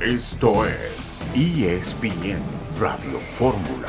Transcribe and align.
Esto 0.00 0.64
es 0.64 1.18
ESPN 1.34 2.40
Radio 2.78 3.20
Fórmula. 3.34 3.86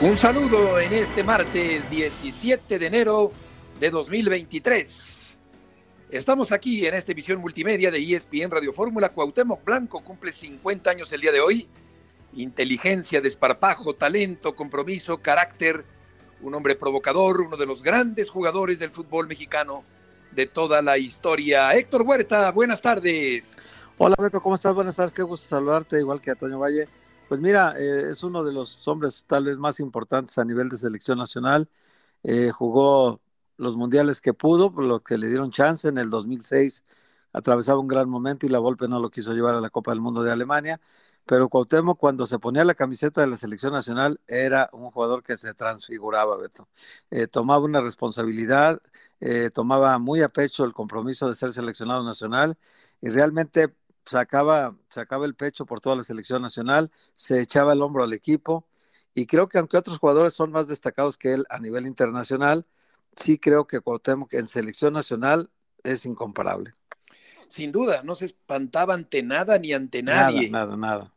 Un 0.00 0.16
saludo 0.16 0.78
en 0.78 0.92
este 0.92 1.24
martes 1.24 1.90
17 1.90 2.78
de 2.78 2.86
enero 2.86 3.32
de 3.80 3.90
2023. 3.90 5.36
Estamos 6.08 6.52
aquí 6.52 6.86
en 6.86 6.94
esta 6.94 7.10
emisión 7.10 7.40
multimedia 7.40 7.90
de 7.90 7.98
ESPN 7.98 8.52
Radio 8.52 8.72
Fórmula. 8.72 9.08
Cuauhtémoc 9.08 9.64
Blanco 9.64 10.04
cumple 10.04 10.30
50 10.30 10.88
años 10.88 11.12
el 11.12 11.20
día 11.20 11.32
de 11.32 11.40
hoy. 11.40 11.68
Inteligencia, 12.34 13.20
desparpajo, 13.20 13.96
talento, 13.96 14.54
compromiso, 14.54 15.18
carácter. 15.18 15.84
Un 16.40 16.54
hombre 16.54 16.76
provocador, 16.76 17.40
uno 17.40 17.56
de 17.56 17.66
los 17.66 17.82
grandes 17.82 18.30
jugadores 18.30 18.78
del 18.78 18.92
fútbol 18.92 19.26
mexicano 19.26 19.82
de 20.32 20.46
toda 20.46 20.82
la 20.82 20.98
historia. 20.98 21.72
Héctor 21.74 22.02
Huerta, 22.02 22.50
buenas 22.52 22.80
tardes. 22.80 23.56
Hola 23.98 24.16
Beto, 24.18 24.40
¿cómo 24.40 24.54
estás? 24.54 24.74
Buenas 24.74 24.96
tardes, 24.96 25.12
qué 25.12 25.22
gusto 25.22 25.46
saludarte, 25.46 25.98
igual 25.98 26.20
que 26.20 26.30
a 26.30 26.34
Toño 26.34 26.58
Valle. 26.58 26.88
Pues 27.28 27.40
mira, 27.40 27.74
eh, 27.78 28.10
es 28.10 28.22
uno 28.22 28.42
de 28.42 28.52
los 28.52 28.86
hombres 28.88 29.24
tal 29.26 29.44
vez 29.44 29.58
más 29.58 29.78
importantes 29.78 30.38
a 30.38 30.44
nivel 30.44 30.68
de 30.68 30.78
selección 30.78 31.18
nacional. 31.18 31.68
Eh, 32.22 32.50
jugó 32.50 33.20
los 33.56 33.76
mundiales 33.76 34.20
que 34.20 34.34
pudo, 34.34 34.72
por 34.72 34.84
lo 34.84 35.00
que 35.00 35.18
le 35.18 35.28
dieron 35.28 35.50
chance 35.50 35.88
en 35.88 35.98
el 35.98 36.10
2006. 36.10 36.84
Atravesaba 37.32 37.78
un 37.78 37.88
gran 37.88 38.08
momento 38.08 38.46
y 38.46 38.48
la 38.48 38.58
Volpe 38.58 38.88
no 38.88 38.98
lo 38.98 39.10
quiso 39.10 39.32
llevar 39.34 39.54
a 39.54 39.60
la 39.60 39.70
Copa 39.70 39.92
del 39.92 40.00
Mundo 40.00 40.22
de 40.22 40.32
Alemania. 40.32 40.80
Pero 41.26 41.48
Cuauhtémoc 41.48 41.98
cuando 41.98 42.26
se 42.26 42.38
ponía 42.38 42.64
la 42.64 42.74
camiseta 42.74 43.20
de 43.20 43.28
la 43.28 43.36
selección 43.36 43.72
nacional 43.72 44.20
era 44.26 44.68
un 44.72 44.90
jugador 44.90 45.22
que 45.22 45.36
se 45.36 45.54
transfiguraba, 45.54 46.36
Beto. 46.36 46.68
Eh, 47.10 47.26
tomaba 47.26 47.64
una 47.64 47.80
responsabilidad, 47.80 48.80
tomaba 49.52 49.98
muy 49.98 50.22
a 50.22 50.30
pecho 50.30 50.64
el 50.64 50.72
compromiso 50.72 51.28
de 51.28 51.34
ser 51.34 51.52
seleccionado 51.52 52.02
nacional 52.02 52.56
y 53.00 53.10
realmente 53.10 53.74
sacaba, 54.04 54.76
sacaba 54.88 55.26
el 55.26 55.34
pecho 55.34 55.66
por 55.66 55.80
toda 55.80 55.96
la 55.96 56.02
selección 56.02 56.42
nacional, 56.42 56.90
se 57.12 57.40
echaba 57.40 57.72
el 57.72 57.82
hombro 57.82 58.02
al 58.02 58.12
equipo 58.12 58.66
y 59.14 59.26
creo 59.26 59.48
que 59.48 59.58
aunque 59.58 59.76
otros 59.76 59.98
jugadores 59.98 60.34
son 60.34 60.50
más 60.50 60.68
destacados 60.68 61.16
que 61.18 61.34
él 61.34 61.44
a 61.50 61.58
nivel 61.58 61.86
internacional, 61.86 62.66
sí 63.14 63.38
creo 63.38 63.66
que 63.66 63.80
Cuauhtémoc 63.80 64.32
en 64.34 64.46
selección 64.46 64.94
nacional 64.94 65.50
es 65.82 66.06
incomparable. 66.06 66.72
Sin 67.48 67.72
duda, 67.72 68.02
no 68.04 68.14
se 68.14 68.26
espantaba 68.26 68.94
ante 68.94 69.22
nada 69.22 69.58
ni 69.58 69.72
ante 69.72 70.02
nadie. 70.02 70.50
Nada, 70.50 70.76
nada, 70.76 70.76
nada. 70.76 71.14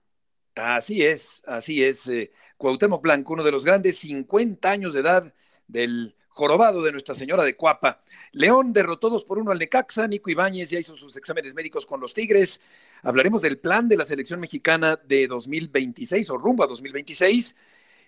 Así 0.55 1.03
es, 1.03 1.41
así 1.47 1.83
es. 1.83 2.07
Eh, 2.07 2.31
Cuauhtémoc 2.57 3.01
Blanco, 3.01 3.33
uno 3.33 3.43
de 3.43 3.51
los 3.51 3.65
grandes 3.65 3.97
50 3.99 4.69
años 4.69 4.93
de 4.93 4.99
edad 4.99 5.33
del 5.67 6.15
jorobado 6.29 6.81
de 6.83 6.91
Nuestra 6.91 7.15
Señora 7.15 7.43
de 7.43 7.55
Cuapa. 7.55 7.99
León 8.31 8.71
derrotó 8.71 9.09
dos 9.09 9.23
por 9.23 9.39
uno 9.39 9.51
al 9.51 9.59
Necaxa, 9.59 10.07
Nico 10.07 10.29
Ibáñez 10.29 10.69
ya 10.69 10.79
hizo 10.79 10.95
sus 10.95 11.15
exámenes 11.15 11.53
médicos 11.53 11.85
con 11.85 11.99
los 11.99 12.13
Tigres. 12.13 12.59
Hablaremos 13.01 13.41
del 13.41 13.59
plan 13.59 13.87
de 13.87 13.97
la 13.97 14.05
selección 14.05 14.39
mexicana 14.39 14.99
de 15.07 15.27
2026 15.27 16.29
o 16.29 16.37
rumbo 16.37 16.63
a 16.63 16.67
2026. 16.67 17.55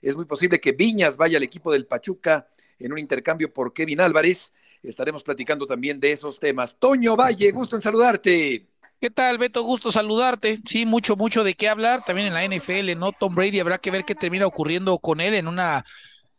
Es 0.01 0.15
muy 0.15 0.25
posible 0.25 0.59
que 0.59 0.71
Viñas 0.71 1.17
vaya 1.17 1.37
al 1.37 1.43
equipo 1.43 1.71
del 1.71 1.87
Pachuca 1.87 2.47
en 2.79 2.91
un 2.91 2.99
intercambio 2.99 3.51
por 3.51 3.73
Kevin 3.73 4.01
Álvarez. 4.01 4.53
Estaremos 4.83 5.23
platicando 5.23 5.65
también 5.65 5.99
de 5.99 6.11
esos 6.11 6.39
temas. 6.39 6.77
Toño 6.77 7.15
Valle, 7.15 7.51
gusto 7.51 7.75
en 7.75 7.81
saludarte. 7.81 8.67
¿Qué 9.01 9.11
tal, 9.11 9.37
Beto? 9.37 9.63
Gusto 9.63 9.91
saludarte. 9.91 10.61
Sí, 10.65 10.85
mucho, 10.85 11.15
mucho 11.15 11.43
de 11.43 11.53
qué 11.55 11.69
hablar. 11.69 12.01
También 12.05 12.27
en 12.27 12.33
la 12.33 12.43
NFL, 12.43 12.97
¿no? 12.97 13.11
Tom 13.11 13.35
Brady 13.35 13.59
habrá 13.59 13.77
que 13.77 13.91
ver 13.91 14.03
qué 14.05 14.15
termina 14.15 14.47
ocurriendo 14.47 14.97
con 14.99 15.21
él 15.21 15.33
en 15.35 15.47
una 15.47 15.85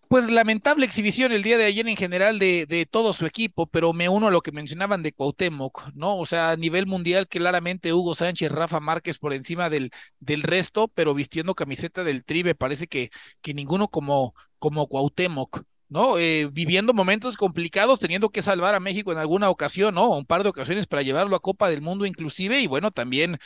pues 0.09 0.31
lamentable 0.31 0.87
exhibición 0.87 1.33
el 1.33 1.43
día 1.43 1.59
de 1.59 1.65
ayer 1.65 1.87
en 1.89 1.97
general 1.97 2.39
de, 2.39 2.67
de, 2.67 2.87
todo 2.87 3.13
su 3.13 3.27
equipo, 3.27 3.67
pero 3.67 3.93
me 3.93 4.09
uno 4.09 4.29
a 4.29 4.31
lo 4.31 4.41
que 4.41 4.53
mencionaban 4.53 5.03
de 5.03 5.13
Cuauhtémoc, 5.13 5.93
¿no? 5.95 6.17
O 6.19 6.27
sea, 6.27 6.51
a 6.51 6.57
nivel 6.57 6.87
mundial, 6.87 7.27
claramente 7.29 7.93
Hugo 7.93 8.15
Sánchez, 8.15 8.53
Rafa 8.53 8.79
Márquez 8.81 9.19
por 9.19 9.33
encima 9.33 9.69
del, 9.69 9.91
del 10.21 10.43
resto, 10.43 10.89
pero 10.89 11.15
vistiendo 11.15 11.55
camiseta 11.57 12.05
del 12.05 12.25
Tri, 12.25 12.45
me 12.45 12.55
parece 12.55 12.87
que, 12.87 13.11
que 13.43 13.53
ninguno 13.55 13.89
como, 13.89 14.35
como 14.59 14.87
Cuauhtémoc, 14.87 15.63
¿no? 15.89 16.19
Eh, 16.19 16.49
viviendo 16.53 16.93
momentos 16.93 17.37
complicados, 17.37 18.01
teniendo 18.01 18.31
que 18.31 18.43
salvar 18.43 18.75
a 18.75 18.81
México 18.81 19.13
en 19.13 19.19
alguna 19.19 19.51
ocasión, 19.51 19.95
¿no? 19.95 20.11
Un 20.17 20.27
par 20.27 20.43
de 20.43 20.49
ocasiones 20.49 20.87
para 20.87 21.03
llevarlo 21.03 21.37
a 21.37 21.41
Copa 21.41 21.71
del 21.71 21.83
Mundo 21.83 22.07
inclusive, 22.07 22.61
y 22.61 22.67
bueno, 22.67 22.91
también 22.91 23.39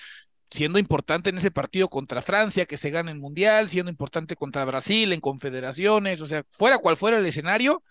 siendo 0.50 0.78
importante 0.78 1.30
en 1.30 1.38
ese 1.38 1.50
partido 1.50 1.88
contra 1.88 2.22
Francia, 2.22 2.66
que 2.66 2.76
se 2.76 2.90
gana 2.90 3.12
el 3.12 3.18
Mundial, 3.18 3.68
siendo 3.68 3.90
importante 3.90 4.34
contra 4.36 4.64
Brasil 4.64 5.12
en 5.12 5.20
confederaciones, 5.20 6.20
o 6.20 6.26
sea, 6.26 6.44
fuera 6.50 6.78
cual 6.78 6.96
fuera 6.96 7.18
el 7.18 7.26
escenario, 7.26 7.82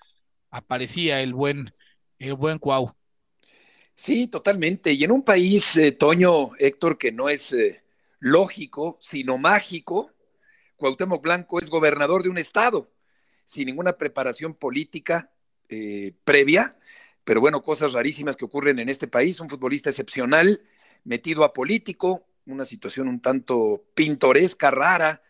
aparecía 0.52 1.22
el 1.22 1.34
buen, 1.34 1.74
el 2.18 2.34
buen 2.34 2.60
Cuau. 2.60 2.94
Sí, 3.96 4.28
totalmente. 4.28 4.94
Y 4.94 5.04
en 5.04 5.12
un 5.12 5.24
país, 5.24 5.76
eh, 5.76 5.92
Toño, 5.92 6.52
Héctor, 6.58 6.98
que 6.98 7.12
no 7.12 7.30
es 7.30 7.52
eh, 7.54 7.84
lógico, 8.20 8.98
sino 9.02 9.38
mágico, 9.38 10.12
Cuauhtémoc 10.78 11.22
Blanco 11.22 11.60
es 11.60 11.70
gobernador 11.70 12.24
de 12.24 12.30
un 12.30 12.38
estado, 12.38 12.90
sin 13.50 13.66
ninguna 13.66 13.94
preparación 13.94 14.54
política 14.54 15.32
eh, 15.70 16.14
previa, 16.24 16.78
pero 17.24 17.42
bueno, 17.42 17.64
cosas 17.64 17.94
rarísimas 17.94 18.38
que 18.38 18.46
ocurren 18.46 18.78
en 18.78 18.90
este 18.90 19.08
país, 19.08 19.40
un 19.40 19.50
futbolista 19.50 19.90
excepcional, 19.90 20.62
metido 21.04 21.44
a 21.44 21.52
político, 21.52 22.28
una 22.46 22.64
situación 22.64 23.08
un 23.08 23.22
tanto 23.22 23.86
pintoresca, 23.96 24.70
rara, 24.70 25.24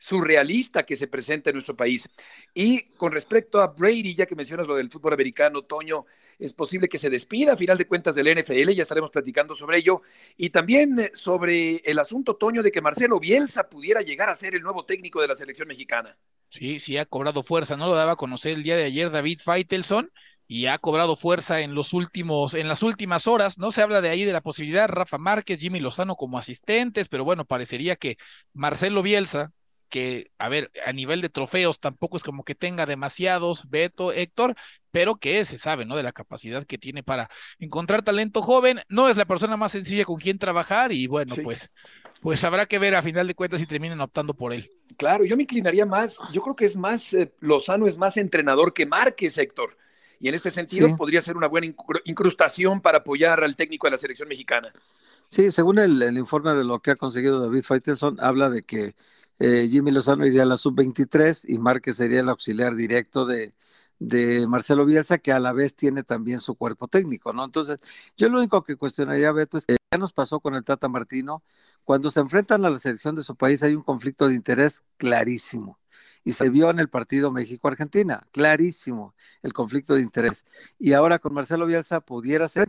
surrealista 0.00 0.86
que 0.86 0.96
se 0.96 1.08
presenta 1.08 1.50
en 1.50 1.54
nuestro 1.54 1.76
país. 1.76 2.08
Y 2.54 2.84
con 2.96 3.12
respecto 3.12 3.60
a 3.60 3.68
Brady, 3.68 4.14
ya 4.14 4.24
que 4.24 4.34
mencionas 4.34 4.66
lo 4.66 4.74
del 4.74 4.90
fútbol 4.90 5.12
americano, 5.12 5.62
Toño, 5.62 6.06
es 6.38 6.54
posible 6.54 6.88
que 6.88 6.96
se 6.96 7.10
despida 7.10 7.52
a 7.52 7.56
final 7.56 7.76
de 7.76 7.86
cuentas 7.86 8.14
del 8.14 8.28
NFL, 8.28 8.70
ya 8.72 8.82
estaremos 8.82 9.10
platicando 9.10 9.54
sobre 9.54 9.76
ello. 9.76 10.00
Y 10.38 10.48
también 10.48 10.98
eh, 10.98 11.10
sobre 11.12 11.82
el 11.84 11.98
asunto, 11.98 12.36
Toño, 12.36 12.62
de 12.62 12.72
que 12.72 12.80
Marcelo 12.80 13.20
Bielsa 13.20 13.68
pudiera 13.68 14.00
llegar 14.00 14.30
a 14.30 14.34
ser 14.34 14.54
el 14.54 14.62
nuevo 14.62 14.86
técnico 14.86 15.20
de 15.20 15.28
la 15.28 15.34
selección 15.34 15.68
mexicana. 15.68 16.16
Sí, 16.48 16.80
sí, 16.80 16.96
ha 16.96 17.04
cobrado 17.04 17.42
fuerza, 17.42 17.76
no 17.76 17.86
lo 17.86 17.94
daba 17.94 18.12
a 18.12 18.16
conocer 18.16 18.54
el 18.54 18.62
día 18.62 18.76
de 18.76 18.84
ayer 18.84 19.10
David 19.10 19.40
Feitelson 19.44 20.10
y 20.48 20.66
ha 20.66 20.78
cobrado 20.78 21.14
fuerza 21.14 21.60
en 21.60 21.74
los 21.74 21.92
últimos, 21.92 22.54
en 22.54 22.68
las 22.68 22.82
últimas 22.82 23.26
horas. 23.26 23.58
No 23.58 23.70
se 23.70 23.82
habla 23.82 24.00
de 24.00 24.08
ahí 24.08 24.24
de 24.24 24.32
la 24.32 24.40
posibilidad 24.40 24.88
Rafa 24.88 25.18
Márquez, 25.18 25.60
Jimmy 25.60 25.78
Lozano 25.78 26.16
como 26.16 26.38
asistentes, 26.38 27.08
pero 27.08 27.22
bueno, 27.22 27.44
parecería 27.44 27.96
que 27.96 28.16
Marcelo 28.54 29.02
Bielsa, 29.02 29.52
que, 29.90 30.30
a 30.38 30.48
ver, 30.48 30.70
a 30.86 30.92
nivel 30.92 31.20
de 31.20 31.28
trofeos 31.28 31.80
tampoco 31.80 32.16
es 32.16 32.22
como 32.22 32.44
que 32.44 32.54
tenga 32.54 32.86
demasiados, 32.86 33.68
Beto, 33.68 34.12
Héctor, 34.12 34.54
pero 34.90 35.16
que 35.16 35.44
se 35.44 35.58
sabe, 35.58 35.84
¿no? 35.84 35.96
De 35.96 36.02
la 36.02 36.12
capacidad 36.12 36.64
que 36.64 36.78
tiene 36.78 37.02
para 37.02 37.28
encontrar 37.58 38.02
talento 38.02 38.40
joven. 38.40 38.80
No 38.88 39.08
es 39.08 39.18
la 39.18 39.26
persona 39.26 39.58
más 39.58 39.72
sencilla 39.72 40.06
con 40.06 40.18
quien 40.18 40.38
trabajar 40.38 40.92
y 40.92 41.06
bueno, 41.06 41.34
pues, 41.42 41.70
pues 42.22 42.42
habrá 42.44 42.64
que 42.66 42.78
ver 42.78 42.94
a 42.94 43.02
final 43.02 43.26
de 43.26 43.34
cuentas 43.34 43.60
si 43.60 43.66
terminan 43.66 44.00
optando 44.00 44.32
por 44.32 44.54
él. 44.54 44.70
Claro, 44.96 45.24
yo 45.24 45.36
me 45.36 45.42
inclinaría 45.42 45.84
más, 45.84 46.16
yo 46.32 46.40
creo 46.40 46.56
que 46.56 46.64
es 46.64 46.76
más, 46.76 47.12
eh, 47.12 47.32
Lozano 47.40 47.86
es 47.86 47.98
más 47.98 48.16
entrenador 48.16 48.72
que 48.72 48.86
Márquez, 48.86 49.36
Héctor 49.36 49.76
y 50.20 50.28
en 50.28 50.34
este 50.34 50.50
sentido 50.50 50.94
podría 50.96 51.22
ser 51.22 51.36
una 51.36 51.48
buena 51.48 51.66
incrustación 52.04 52.82
para 52.82 52.98
apoyar 52.98 53.42
al 53.42 53.56
técnico 53.56 53.86
de 53.86 53.92
la 53.92 53.96
selección 53.96 54.28
mexicana. 54.28 54.70
Sí, 55.30 55.52
según 55.52 55.78
el, 55.78 56.02
informe 56.18 56.52
de 56.54 56.64
lo 56.64 56.80
que 56.80 56.90
ha 56.90 56.96
conseguido 56.96 57.40
David 57.40 57.62
Faitelson, 57.62 58.18
habla 58.20 58.50
de 58.50 58.64
que 58.64 58.96
eh, 59.38 59.68
Jimmy 59.70 59.92
Lozano 59.92 60.26
iría 60.26 60.42
a 60.42 60.46
la 60.46 60.56
sub-23 60.56 61.44
y 61.48 61.58
Márquez 61.58 61.96
sería 61.96 62.20
el 62.20 62.28
auxiliar 62.28 62.74
directo 62.74 63.26
de, 63.26 63.54
de 64.00 64.46
Marcelo 64.48 64.84
Bielsa, 64.84 65.18
que 65.18 65.32
a 65.32 65.38
la 65.38 65.52
vez 65.52 65.76
tiene 65.76 66.02
también 66.02 66.40
su 66.40 66.56
cuerpo 66.56 66.88
técnico, 66.88 67.32
¿no? 67.32 67.44
Entonces, 67.44 67.78
yo 68.16 68.28
lo 68.28 68.38
único 68.38 68.64
que 68.64 68.76
cuestionaría, 68.76 69.30
Beto, 69.30 69.58
es 69.58 69.66
que 69.66 69.76
ya 69.92 69.98
nos 69.98 70.12
pasó 70.12 70.40
con 70.40 70.56
el 70.56 70.64
Tata 70.64 70.88
Martino, 70.88 71.44
cuando 71.84 72.10
se 72.10 72.20
enfrentan 72.20 72.64
a 72.64 72.70
la 72.70 72.78
selección 72.78 73.14
de 73.14 73.22
su 73.22 73.36
país 73.36 73.62
hay 73.62 73.74
un 73.76 73.82
conflicto 73.82 74.28
de 74.28 74.34
interés 74.34 74.84
clarísimo 74.96 75.78
y 76.24 76.32
se 76.32 76.48
vio 76.50 76.70
en 76.70 76.78
el 76.78 76.88
partido 76.88 77.30
México-Argentina, 77.30 78.26
clarísimo 78.32 79.14
el 79.42 79.52
conflicto 79.52 79.94
de 79.94 80.02
interés. 80.02 80.44
Y 80.78 80.92
ahora 80.92 81.18
con 81.18 81.34
Marcelo 81.34 81.66
Bielsa 81.66 82.00
pudiera 82.00 82.48
ser 82.48 82.68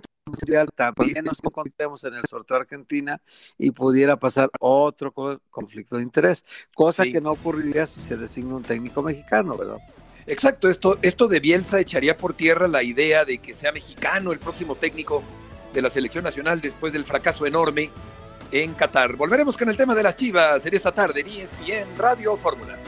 también 0.75 1.25
nos 1.25 1.43
encontremos 1.43 2.03
en 2.03 2.13
el 2.13 2.23
sorteo 2.25 2.57
Argentina 2.57 3.19
y 3.57 3.71
pudiera 3.71 4.17
pasar 4.17 4.49
otro 4.59 5.11
conflicto 5.49 5.97
de 5.97 6.03
interés, 6.03 6.45
cosa 6.75 7.03
que 7.03 7.19
no 7.19 7.31
ocurriría 7.31 7.85
si 7.85 7.99
se 7.99 8.17
designa 8.17 8.55
un 8.55 8.63
técnico 8.63 9.01
mexicano, 9.01 9.57
¿verdad? 9.57 9.79
Exacto, 10.27 10.69
esto, 10.69 10.99
esto 11.01 11.27
de 11.27 11.39
Bielsa 11.39 11.79
echaría 11.79 12.17
por 12.17 12.35
tierra 12.35 12.67
la 12.67 12.83
idea 12.83 13.25
de 13.25 13.39
que 13.39 13.55
sea 13.55 13.71
mexicano 13.71 14.31
el 14.31 14.39
próximo 14.39 14.75
técnico 14.75 15.23
de 15.73 15.81
la 15.81 15.89
selección 15.89 16.23
nacional 16.23 16.61
después 16.61 16.93
del 16.93 17.05
fracaso 17.05 17.45
enorme 17.45 17.89
en 18.51 18.73
Qatar. 18.73 19.15
Volveremos 19.15 19.57
con 19.57 19.69
el 19.69 19.77
tema 19.77 19.95
de 19.95 20.03
las 20.03 20.15
chivas 20.15 20.65
en 20.65 20.73
esta 20.75 20.91
tarde 20.91 21.21
en 21.21 21.27
ESPN 21.27 21.97
Radio 21.97 22.37
Fórmula. 22.37 22.80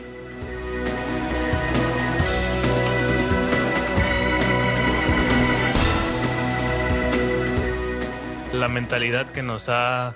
La 8.63 8.69
mentalidad 8.69 9.29
que 9.29 9.43
nos 9.43 9.67
ha, 9.67 10.15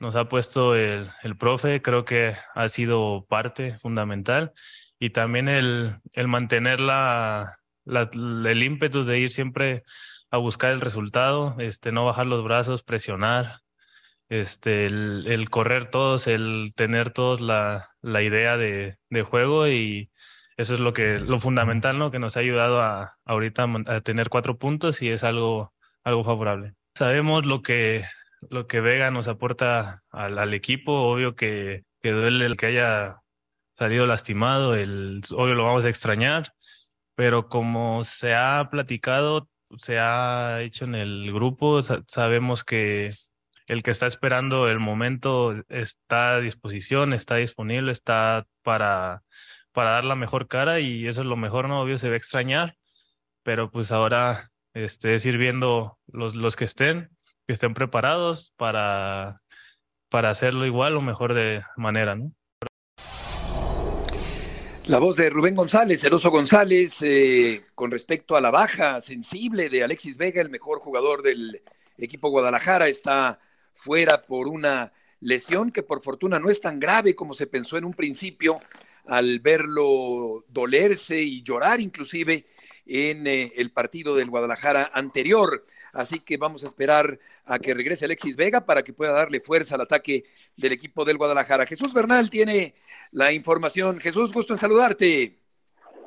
nos 0.00 0.16
ha 0.16 0.30
puesto 0.30 0.74
el, 0.74 1.10
el 1.22 1.36
profe 1.36 1.82
creo 1.82 2.06
que 2.06 2.34
ha 2.54 2.70
sido 2.70 3.26
parte 3.28 3.76
fundamental 3.76 4.54
y 4.98 5.10
también 5.10 5.46
el, 5.50 5.98
el 6.14 6.26
mantener 6.26 6.80
la, 6.80 7.58
el 7.84 8.62
ímpetu 8.62 9.04
de 9.04 9.18
ir 9.18 9.30
siempre 9.30 9.82
a 10.30 10.38
buscar 10.38 10.72
el 10.72 10.80
resultado, 10.80 11.54
este, 11.58 11.92
no 11.92 12.06
bajar 12.06 12.26
los 12.26 12.42
brazos, 12.42 12.82
presionar, 12.82 13.60
este, 14.30 14.86
el, 14.86 15.50
correr 15.50 15.90
todos, 15.90 16.28
el 16.28 16.72
tener 16.74 17.10
todos 17.10 17.42
la, 17.42 17.90
la 18.00 18.22
idea 18.22 18.56
de, 18.56 18.96
de, 19.10 19.22
juego 19.22 19.68
y 19.68 20.10
eso 20.56 20.72
es 20.72 20.80
lo 20.80 20.94
que 20.94 21.18
lo 21.18 21.36
fundamental, 21.36 21.98
¿no? 21.98 22.10
Que 22.10 22.20
nos 22.20 22.38
ha 22.38 22.40
ayudado 22.40 22.80
a 22.80 23.18
ahorita 23.26 23.66
a 23.86 24.00
tener 24.00 24.30
cuatro 24.30 24.56
puntos 24.56 25.02
y 25.02 25.10
es 25.10 25.24
algo, 25.24 25.74
algo 26.04 26.24
favorable. 26.24 26.74
Sabemos 26.96 27.44
lo 27.44 27.60
que, 27.60 28.04
lo 28.48 28.66
que 28.66 28.80
Vega 28.80 29.10
nos 29.10 29.28
aporta 29.28 30.00
al, 30.12 30.38
al 30.38 30.54
equipo, 30.54 30.92
obvio 30.92 31.34
que, 31.34 31.84
que 32.00 32.10
duele 32.10 32.46
el 32.46 32.56
que 32.56 32.64
haya 32.64 33.18
salido 33.74 34.06
lastimado, 34.06 34.74
el, 34.74 35.20
obvio 35.34 35.52
lo 35.52 35.64
vamos 35.64 35.84
a 35.84 35.90
extrañar, 35.90 36.54
pero 37.14 37.50
como 37.50 38.02
se 38.04 38.34
ha 38.34 38.66
platicado, 38.70 39.50
se 39.76 39.98
ha 39.98 40.62
hecho 40.62 40.86
en 40.86 40.94
el 40.94 41.30
grupo, 41.34 41.82
sabemos 41.82 42.64
que 42.64 43.12
el 43.66 43.82
que 43.82 43.90
está 43.90 44.06
esperando 44.06 44.66
el 44.66 44.80
momento 44.80 45.54
está 45.68 46.36
a 46.36 46.40
disposición, 46.40 47.12
está 47.12 47.34
disponible, 47.34 47.92
está 47.92 48.46
para, 48.62 49.22
para 49.72 49.90
dar 49.90 50.06
la 50.06 50.16
mejor 50.16 50.48
cara 50.48 50.80
y 50.80 51.06
eso 51.06 51.20
es 51.20 51.26
lo 51.26 51.36
mejor, 51.36 51.68
¿no? 51.68 51.82
Obvio 51.82 51.98
se 51.98 52.08
va 52.08 52.14
a 52.14 52.16
extrañar, 52.16 52.78
pero 53.42 53.70
pues 53.70 53.92
ahora 53.92 54.50
este, 54.76 55.14
es 55.14 55.24
ir 55.24 55.38
viendo 55.38 55.98
los, 56.06 56.34
los 56.34 56.54
que 56.54 56.66
estén, 56.66 57.08
que 57.46 57.54
estén 57.54 57.72
preparados 57.72 58.52
para, 58.58 59.40
para 60.10 60.28
hacerlo 60.28 60.66
igual 60.66 60.98
o 60.98 61.00
mejor 61.00 61.32
de 61.32 61.62
manera, 61.76 62.14
¿no? 62.14 62.32
La 64.84 64.98
voz 64.98 65.16
de 65.16 65.30
Rubén 65.30 65.54
González, 65.54 66.04
Eroso 66.04 66.30
González, 66.30 67.00
eh, 67.00 67.64
con 67.74 67.90
respecto 67.90 68.36
a 68.36 68.40
la 68.42 68.50
baja 68.50 69.00
sensible 69.00 69.70
de 69.70 69.82
Alexis 69.82 70.18
Vega, 70.18 70.42
el 70.42 70.50
mejor 70.50 70.78
jugador 70.78 71.22
del 71.22 71.62
equipo 71.96 72.28
Guadalajara, 72.28 72.86
está 72.86 73.40
fuera 73.72 74.22
por 74.22 74.46
una 74.46 74.92
lesión 75.20 75.72
que 75.72 75.82
por 75.82 76.02
fortuna 76.02 76.38
no 76.38 76.50
es 76.50 76.60
tan 76.60 76.78
grave 76.78 77.16
como 77.16 77.32
se 77.32 77.46
pensó 77.46 77.78
en 77.78 77.86
un 77.86 77.94
principio 77.94 78.56
al 79.06 79.40
verlo 79.40 80.44
dolerse 80.48 81.20
y 81.20 81.42
llorar 81.42 81.80
inclusive 81.80 82.46
en 82.86 83.26
eh, 83.26 83.52
el 83.56 83.70
partido 83.70 84.14
del 84.14 84.30
Guadalajara 84.30 84.90
anterior. 84.92 85.62
Así 85.92 86.20
que 86.20 86.36
vamos 86.36 86.64
a 86.64 86.68
esperar 86.68 87.18
a 87.44 87.58
que 87.58 87.74
regrese 87.74 88.04
Alexis 88.04 88.36
Vega 88.36 88.64
para 88.64 88.82
que 88.82 88.92
pueda 88.92 89.12
darle 89.12 89.40
fuerza 89.40 89.74
al 89.74 89.82
ataque 89.82 90.24
del 90.56 90.72
equipo 90.72 91.04
del 91.04 91.18
Guadalajara. 91.18 91.66
Jesús 91.66 91.92
Bernal 91.92 92.30
tiene 92.30 92.74
la 93.12 93.32
información. 93.32 93.98
Jesús, 93.98 94.32
gusto 94.32 94.54
en 94.54 94.58
saludarte. 94.58 95.36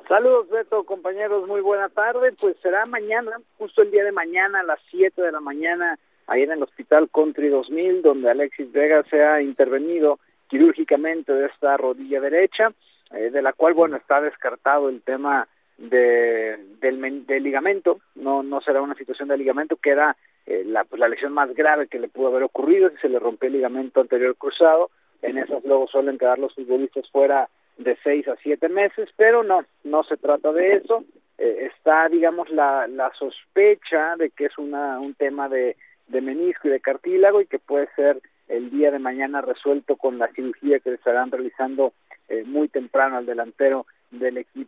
Saludos, 0.08 0.48
Beto, 0.48 0.82
compañeros, 0.82 1.46
muy 1.46 1.60
buena 1.60 1.88
tarde. 1.88 2.32
Pues 2.32 2.56
será 2.62 2.84
mañana, 2.84 3.40
justo 3.58 3.82
el 3.82 3.92
día 3.92 4.02
de 4.02 4.10
mañana, 4.10 4.60
a 4.60 4.64
las 4.64 4.80
7 4.86 5.22
de 5.22 5.30
la 5.30 5.40
mañana, 5.40 5.98
ahí 6.26 6.42
en 6.42 6.50
el 6.50 6.62
Hospital 6.62 7.08
Country 7.14 7.48
2000, 7.48 8.02
donde 8.02 8.28
Alexis 8.28 8.72
Vega 8.72 9.04
se 9.08 9.22
ha 9.22 9.40
intervenido 9.40 10.18
quirúrgicamente 10.48 11.32
de 11.32 11.46
esta 11.46 11.76
rodilla 11.76 12.20
derecha, 12.20 12.72
eh, 13.12 13.30
de 13.30 13.40
la 13.40 13.52
cual, 13.52 13.74
bueno, 13.74 13.96
está 13.96 14.20
descartado 14.20 14.88
el 14.88 15.00
tema 15.02 15.46
de, 15.80 16.58
del, 16.80 17.26
del, 17.26 17.42
ligamento, 17.42 18.00
no, 18.14 18.42
no 18.42 18.60
será 18.60 18.82
una 18.82 18.94
situación 18.94 19.28
de 19.28 19.38
ligamento, 19.38 19.76
que 19.76 19.90
era 19.90 20.16
eh, 20.46 20.62
la, 20.66 20.84
pues, 20.84 21.00
la 21.00 21.08
lesión 21.08 21.32
más 21.32 21.52
grave 21.54 21.88
que 21.88 21.98
le 21.98 22.08
pudo 22.08 22.28
haber 22.28 22.42
ocurrido, 22.42 22.90
si 22.90 22.96
se 22.98 23.08
le 23.08 23.18
rompió 23.18 23.48
el 23.48 23.54
ligamento 23.54 24.00
anterior 24.00 24.36
cruzado, 24.36 24.90
en 25.22 25.38
esas 25.38 25.64
luego 25.64 25.86
suelen 25.88 26.18
quedar 26.18 26.38
los 26.38 26.54
futbolistas 26.54 27.08
fuera 27.10 27.48
de 27.78 27.96
seis 28.02 28.28
a 28.28 28.36
siete 28.36 28.68
meses, 28.68 29.08
pero 29.16 29.42
no, 29.42 29.64
no 29.84 30.04
se 30.04 30.16
trata 30.16 30.52
de 30.52 30.74
eso. 30.74 31.04
Eh, 31.38 31.70
está, 31.74 32.08
digamos, 32.08 32.50
la, 32.50 32.86
la 32.86 33.10
sospecha 33.18 34.16
de 34.16 34.30
que 34.30 34.46
es 34.46 34.58
una, 34.58 35.00
un 35.00 35.14
tema 35.14 35.48
de, 35.48 35.76
de 36.08 36.20
menisco 36.20 36.68
y 36.68 36.72
de 36.72 36.80
cartílago 36.80 37.40
y 37.40 37.46
que 37.46 37.58
puede 37.58 37.88
ser 37.96 38.20
el 38.48 38.70
día 38.70 38.90
de 38.90 38.98
mañana 38.98 39.40
resuelto 39.40 39.96
con 39.96 40.18
la 40.18 40.28
cirugía 40.28 40.80
que 40.80 40.92
estarán 40.92 41.30
realizando 41.30 41.92
eh, 42.28 42.44
muy 42.44 42.68
temprano 42.68 43.16
al 43.16 43.26
delantero 43.26 43.86
del 44.10 44.38
equipo 44.38 44.59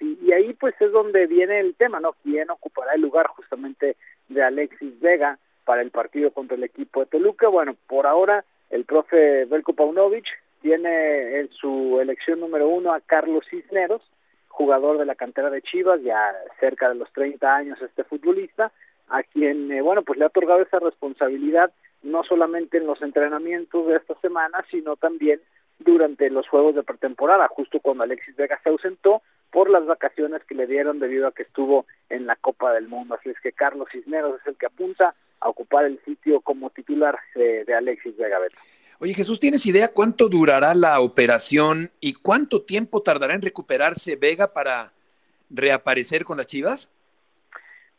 y 0.00 0.32
ahí 0.32 0.52
pues 0.54 0.74
es 0.80 0.92
donde 0.92 1.26
viene 1.26 1.60
el 1.60 1.74
tema, 1.74 2.00
¿no? 2.00 2.14
¿Quién 2.22 2.50
ocupará 2.50 2.94
el 2.94 3.00
lugar 3.00 3.26
justamente 3.28 3.96
de 4.28 4.42
Alexis 4.42 4.98
Vega 5.00 5.38
para 5.64 5.82
el 5.82 5.90
partido 5.90 6.30
contra 6.30 6.56
el 6.56 6.64
equipo 6.64 7.00
de 7.00 7.06
Toluca? 7.06 7.48
Bueno, 7.48 7.76
por 7.86 8.06
ahora 8.06 8.44
el 8.70 8.84
profe 8.84 9.44
Belko 9.46 9.72
Paunovic 9.72 10.26
tiene 10.60 11.40
en 11.40 11.50
su 11.50 11.98
elección 12.00 12.40
número 12.40 12.68
uno 12.68 12.92
a 12.92 13.00
Carlos 13.00 13.44
Cisneros, 13.50 14.02
jugador 14.48 14.98
de 14.98 15.04
la 15.04 15.14
cantera 15.14 15.50
de 15.50 15.62
Chivas, 15.62 16.00
ya 16.02 16.34
cerca 16.60 16.88
de 16.88 16.94
los 16.94 17.12
30 17.12 17.54
años 17.54 17.82
este 17.82 18.04
futbolista, 18.04 18.72
a 19.08 19.22
quien, 19.22 19.70
eh, 19.70 19.82
bueno, 19.82 20.02
pues 20.02 20.18
le 20.18 20.24
ha 20.24 20.28
otorgado 20.28 20.62
esa 20.62 20.78
responsabilidad 20.78 21.72
no 22.02 22.22
solamente 22.22 22.78
en 22.78 22.86
los 22.86 23.00
entrenamientos 23.02 23.86
de 23.86 23.96
esta 23.96 24.14
semana, 24.20 24.64
sino 24.70 24.96
también 24.96 25.40
durante 25.78 26.30
los 26.30 26.48
juegos 26.48 26.74
de 26.74 26.82
pretemporada, 26.82 27.48
justo 27.48 27.80
cuando 27.80 28.04
Alexis 28.04 28.36
Vega 28.36 28.60
se 28.62 28.68
ausentó 28.68 29.22
por 29.54 29.70
las 29.70 29.86
vacaciones 29.86 30.42
que 30.48 30.56
le 30.56 30.66
dieron 30.66 30.98
debido 30.98 31.28
a 31.28 31.32
que 31.32 31.44
estuvo 31.44 31.86
en 32.10 32.26
la 32.26 32.34
Copa 32.34 32.72
del 32.72 32.88
Mundo. 32.88 33.14
Así 33.14 33.30
es 33.30 33.38
que 33.40 33.52
Carlos 33.52 33.86
Cisneros 33.92 34.40
es 34.40 34.46
el 34.48 34.56
que 34.56 34.66
apunta 34.66 35.14
a 35.40 35.48
ocupar 35.48 35.84
el 35.84 36.00
sitio 36.04 36.40
como 36.40 36.70
titular 36.70 37.16
de, 37.36 37.72
Alexis 37.72 38.16
Vega 38.16 38.40
Beto. 38.40 38.56
Oye 38.98 39.14
Jesús, 39.14 39.38
¿tienes 39.38 39.64
idea 39.64 39.92
cuánto 39.92 40.28
durará 40.28 40.74
la 40.74 40.98
operación 40.98 41.88
y 42.00 42.14
cuánto 42.14 42.62
tiempo 42.62 43.02
tardará 43.02 43.34
en 43.34 43.42
recuperarse 43.42 44.16
Vega 44.16 44.52
para 44.52 44.90
reaparecer 45.50 46.24
con 46.24 46.36
las 46.36 46.48
Chivas? 46.48 46.92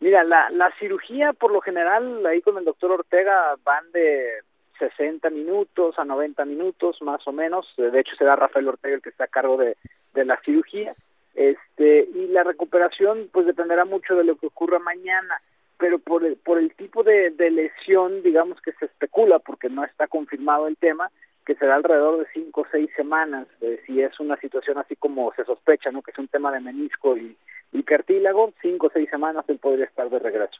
Mira, 0.01 0.25
la, 0.25 0.49
la 0.49 0.73
cirugía 0.77 1.31
por 1.31 1.53
lo 1.53 1.61
general 1.61 2.25
ahí 2.25 2.41
con 2.41 2.57
el 2.57 2.65
doctor 2.65 2.91
Ortega 2.91 3.55
van 3.63 3.89
de 3.93 4.41
60 4.77 5.29
minutos 5.29 5.97
a 5.97 6.03
90 6.03 6.43
minutos 6.43 7.01
más 7.01 7.25
o 7.25 7.31
menos. 7.31 7.65
De 7.77 7.97
hecho 7.97 8.13
será 8.17 8.35
Rafael 8.35 8.67
Ortega 8.67 8.95
el 8.95 9.01
que 9.01 9.09
está 9.09 9.23
a 9.23 9.27
cargo 9.27 9.55
de, 9.55 9.77
de 10.13 10.25
la 10.25 10.37
cirugía. 10.43 10.91
Este, 11.35 12.07
y 12.13 12.27
la 12.27 12.43
recuperación 12.43 13.29
pues 13.31 13.45
dependerá 13.45 13.85
mucho 13.85 14.15
de 14.15 14.23
lo 14.23 14.37
que 14.37 14.47
ocurra 14.47 14.79
mañana, 14.79 15.35
pero 15.77 15.99
por 15.99 16.25
el, 16.25 16.37
por 16.37 16.57
el 16.57 16.73
tipo 16.75 17.03
de, 17.03 17.31
lesión, 17.37 18.23
digamos 18.23 18.61
que 18.61 18.71
se 18.73 18.85
especula, 18.85 19.39
porque 19.39 19.69
no 19.69 19.83
está 19.83 20.07
confirmado 20.07 20.67
el 20.67 20.77
tema, 20.77 21.11
que 21.45 21.55
será 21.55 21.75
alrededor 21.75 22.19
de 22.19 22.25
cinco 22.33 22.61
o 22.61 22.67
seis 22.71 22.89
semanas, 22.95 23.47
eh, 23.61 23.81
si 23.85 24.01
es 24.01 24.19
una 24.19 24.37
situación 24.37 24.77
así 24.77 24.95
como 24.95 25.31
se 25.35 25.43
sospecha, 25.43 25.91
¿no? 25.91 26.01
que 26.01 26.11
es 26.11 26.17
un 26.17 26.27
tema 26.27 26.51
de 26.51 26.61
menisco 26.61 27.17
y, 27.17 27.37
y 27.71 27.83
cartílago, 27.83 28.53
cinco 28.61 28.87
o 28.87 28.91
seis 28.91 29.09
semanas 29.09 29.45
él 29.47 29.59
podría 29.59 29.85
estar 29.85 30.09
de 30.09 30.19
regreso. 30.19 30.59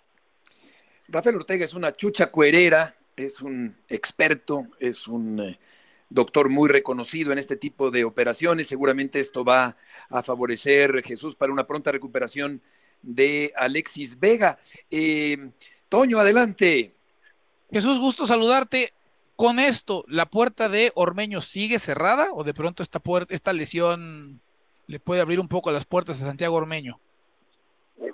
Rafael 1.08 1.38
Ortega 1.38 1.64
es 1.64 1.74
una 1.74 1.96
chucha 1.96 2.32
cuerera, 2.32 2.94
es 3.16 3.42
un 3.42 3.76
experto, 3.88 4.66
es 4.80 5.08
un 5.08 5.40
eh, 5.40 5.58
doctor 6.10 6.50
muy 6.50 6.70
reconocido 6.70 7.32
en 7.32 7.38
este 7.38 7.56
tipo 7.56 7.92
de 7.92 8.04
operaciones. 8.04 8.68
Seguramente 8.68 9.20
esto 9.20 9.44
va 9.44 9.76
a 10.10 10.22
favorecer, 10.22 11.04
Jesús, 11.04 11.36
para 11.36 11.54
una 11.54 11.68
pronta 11.68 11.92
recuperación 11.92 12.62
de 13.02 13.54
Alexis 13.56 14.20
Vega. 14.20 14.58
Eh, 14.90 15.50
Toño, 15.90 16.20
adelante. 16.20 16.94
Jesús, 17.72 18.00
gusto 18.00 18.28
saludarte. 18.28 18.94
Con 19.36 19.60
esto, 19.60 20.06
¿la 20.08 20.26
puerta 20.26 20.70
de 20.70 20.94
Ormeño 20.96 21.42
sigue 21.42 21.78
cerrada 21.78 22.30
o 22.32 22.46
de 22.46 22.54
pronto 22.54 22.82
esta, 22.82 23.00
puerta, 23.00 23.36
esta 23.36 23.52
lesión 23.52 24.40
le 24.88 25.00
puede 25.00 25.20
abrir 25.20 25.42
un 25.42 25.50
poco 25.50 25.72
las 25.72 25.86
puertas 25.86 26.22
a 26.22 26.26
Santiago 26.26 26.56
Ormeño? 26.56 27.00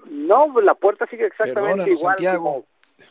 No, 0.10 0.60
la 0.62 0.74
puerta 0.74 1.06
sigue 1.08 1.28
exactamente 1.28 1.92
igual 1.92 2.16
como 2.38 2.66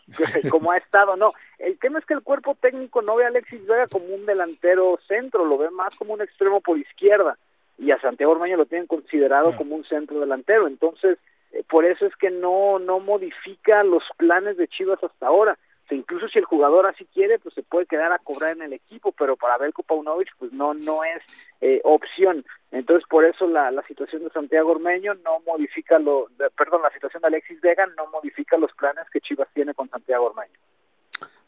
ha 0.71 0.77
estado, 0.77 1.17
no. 1.17 1.33
El 1.59 1.79
tema 1.79 1.99
es 1.99 2.05
que 2.05 2.15
el 2.15 2.23
cuerpo 2.23 2.57
técnico 2.61 3.03
no 3.03 3.17
ve 3.17 3.25
a 3.25 3.29
Alexis 3.29 3.67
Vega 3.67 3.87
como 3.87 4.07
un 4.07 4.27
delantero 4.27 4.99
centro, 5.07 5.45
lo 5.45 5.57
ve 5.59 5.71
más 5.71 5.95
como 5.97 6.15
un 6.15 6.23
extremo 6.23 6.61
por 6.61 6.79
izquierda 6.79 7.37
y 7.79 7.91
a 7.93 8.01
Santiago 8.01 8.33
Ormeño 8.33 8.57
lo 8.57 8.67
tienen 8.67 8.87
considerado 8.87 9.57
como 9.57 9.75
un 9.75 9.85
centro 9.85 10.21
delantero, 10.21 10.67
entonces 10.67 11.19
eh, 11.53 11.65
por 11.69 11.85
eso 11.85 12.07
es 12.07 12.15
que 12.17 12.31
no 12.31 12.79
no 12.79 13.01
modifica 13.01 13.83
los 13.83 14.05
planes 14.17 14.57
de 14.57 14.69
Chivas 14.69 15.03
hasta 15.03 15.27
ahora. 15.27 15.59
O 15.91 15.95
incluso 15.95 16.29
si 16.29 16.39
el 16.39 16.45
jugador 16.45 16.87
así 16.87 17.05
quiere, 17.13 17.39
pues 17.39 17.55
se 17.55 17.63
puede 17.63 17.87
quedar 17.87 18.13
a 18.13 18.19
cobrar 18.19 18.53
en 18.53 18.63
el 18.63 18.73
equipo, 18.73 19.13
pero 19.13 19.37
para 19.37 19.59
Belko 19.59 19.83
Paunovic 19.83 20.29
pues 20.39 20.53
no 20.53 20.75
no 20.75 21.05
es 21.05 21.23
eh, 21.61 21.81
opción. 21.85 22.45
Entonces 22.71 23.07
por 23.09 23.25
eso 23.25 23.47
la, 23.47 23.71
la 23.71 23.83
situación 23.87 24.25
de 24.25 24.31
Santiago 24.31 24.71
Ormeño 24.71 25.15
no 25.15 25.41
modifica 25.47 25.99
lo, 25.99 26.29
perdón, 26.57 26.83
la 26.83 26.93
situación 26.93 27.21
de 27.23 27.29
Alexis 27.29 27.61
Vega 27.61 27.87
no 27.97 28.07
modifica 28.09 28.57
los 28.57 28.73
planes 28.73 29.05
que 29.13 29.21
Chivas 29.21 29.49
tiene 29.53 29.75
con 29.75 29.89
Santiago 29.91 30.27
Ormeño. 30.27 30.59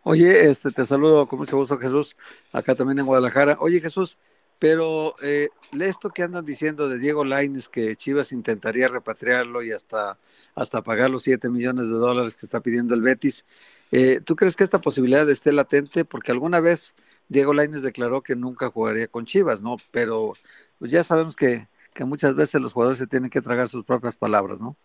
Oye, 0.05 0.51
este, 0.51 0.73
te 0.73 0.85
saludo 0.85 1.29
con 1.29 1.39
mucho 1.39 1.57
gusto, 1.57 1.79
Jesús, 1.79 2.17
acá 2.53 2.75
también 2.75 2.99
en 2.99 3.07
Guadalajara. 3.07 3.57
Oye, 3.61 3.81
Jesús, 3.81 4.19
pero 4.59 5.17
eh, 5.23 5.49
esto 5.81 6.11
que 6.11 6.23
andan 6.25 6.45
diciendo 6.45 6.89
de 6.89 6.99
Diego 6.99 7.25
Laines, 7.25 7.69
que 7.69 7.95
Chivas 7.95 8.33
intentaría 8.33 8.89
repatriarlo 8.89 9.63
y 9.63 9.73
hasta, 9.73 10.19
hasta 10.55 10.83
pagar 10.83 11.11
los 11.11 11.23
7 11.23 11.49
millones 11.51 11.89
de 11.89 11.95
dólares 11.95 12.37
que 12.37 12.47
está 12.47 12.61
pidiendo 12.61 12.95
el 12.95 13.03
Betis. 13.03 13.45
Eh, 13.95 14.21
¿Tú 14.25 14.37
crees 14.37 14.57
que 14.57 14.65
esta 14.65 14.81
posibilidad 14.81 15.29
esté 15.29 15.53
latente? 15.53 16.07
Porque 16.07 16.33
alguna 16.33 16.61
vez 16.61 16.95
Diego 17.29 17.53
Laines 17.53 17.83
declaró 17.83 18.23
que 18.23 18.35
nunca 18.35 18.71
jugaría 18.71 19.07
con 19.07 19.27
Chivas, 19.27 19.61
¿no? 19.61 19.77
Pero 19.91 20.33
pues 20.79 20.91
ya 20.91 21.05
sabemos 21.05 21.37
que, 21.37 21.67
muchas 22.01 22.35
veces 22.35 22.63
los 22.63 22.73
jugadores 22.73 22.99
se 22.99 23.07
tienen 23.07 23.29
que 23.29 23.43
tragar 23.43 23.69
sus 23.69 23.85
propias 23.85 24.17
palabras, 24.17 24.63
¿no? 24.63 24.77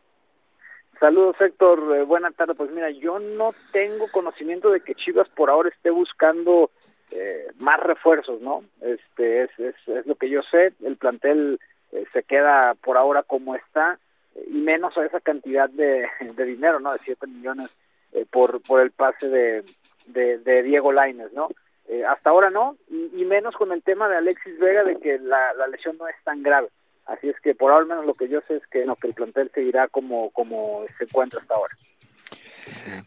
Saludos 0.99 1.37
Héctor, 1.39 1.95
eh, 1.95 2.03
buena 2.03 2.31
tarde. 2.31 2.53
Pues 2.53 2.69
mira, 2.71 2.89
yo 2.89 3.17
no 3.17 3.53
tengo 3.71 4.07
conocimiento 4.11 4.71
de 4.71 4.81
que 4.81 4.93
Chivas 4.93 5.29
por 5.29 5.49
ahora 5.49 5.69
esté 5.69 5.89
buscando 5.89 6.69
eh, 7.11 7.47
más 7.61 7.79
refuerzos, 7.79 8.41
¿no? 8.41 8.65
Este 8.81 9.43
es, 9.43 9.51
es, 9.57 10.05
lo 10.05 10.15
que 10.15 10.29
yo 10.29 10.41
sé. 10.51 10.73
El 10.83 10.97
plantel 10.97 11.61
eh, 11.93 12.03
se 12.11 12.23
queda 12.23 12.75
por 12.75 12.97
ahora 12.97 13.23
como 13.23 13.55
está 13.55 13.99
y 14.35 14.57
menos 14.57 14.97
a 14.97 15.05
esa 15.05 15.21
cantidad 15.21 15.69
de, 15.69 16.09
de 16.35 16.43
dinero, 16.43 16.81
¿no? 16.81 16.91
De 16.91 16.99
7 17.05 17.25
millones 17.25 17.69
eh, 18.17 18.25
por 18.29 18.61
por 18.61 18.81
el 18.81 18.91
pase 18.91 19.27
de, 19.27 19.63
de, 20.07 20.63
Diego 20.63 20.91
Laines, 20.91 21.33
¿no? 21.33 21.49
Eh, 21.87 22.03
hasta 22.05 22.29
ahora 22.29 22.49
no, 22.49 22.75
y, 22.89 23.23
menos 23.25 23.55
con 23.55 23.71
el 23.71 23.81
tema 23.81 24.09
de 24.09 24.17
Alexis 24.17 24.59
Vega 24.59 24.83
de 24.83 24.97
que 24.97 25.19
la, 25.19 25.53
la 25.53 25.67
lesión 25.67 25.97
no 25.97 26.07
es 26.07 26.15
tan 26.23 26.43
grave. 26.43 26.69
Así 27.05 27.29
es 27.29 27.39
que 27.39 27.55
por 27.55 27.71
ahora 27.71 27.85
menos 27.85 28.05
lo 28.05 28.13
que 28.13 28.27
yo 28.27 28.41
sé 28.47 28.57
es 28.57 28.67
que, 28.67 28.85
no, 28.85 28.95
que 28.95 29.07
el 29.07 29.13
plantel 29.13 29.49
seguirá 29.53 29.87
como, 29.87 30.29
como 30.31 30.83
se 30.97 31.05
encuentra 31.05 31.39
hasta 31.39 31.53
ahora. 31.53 31.73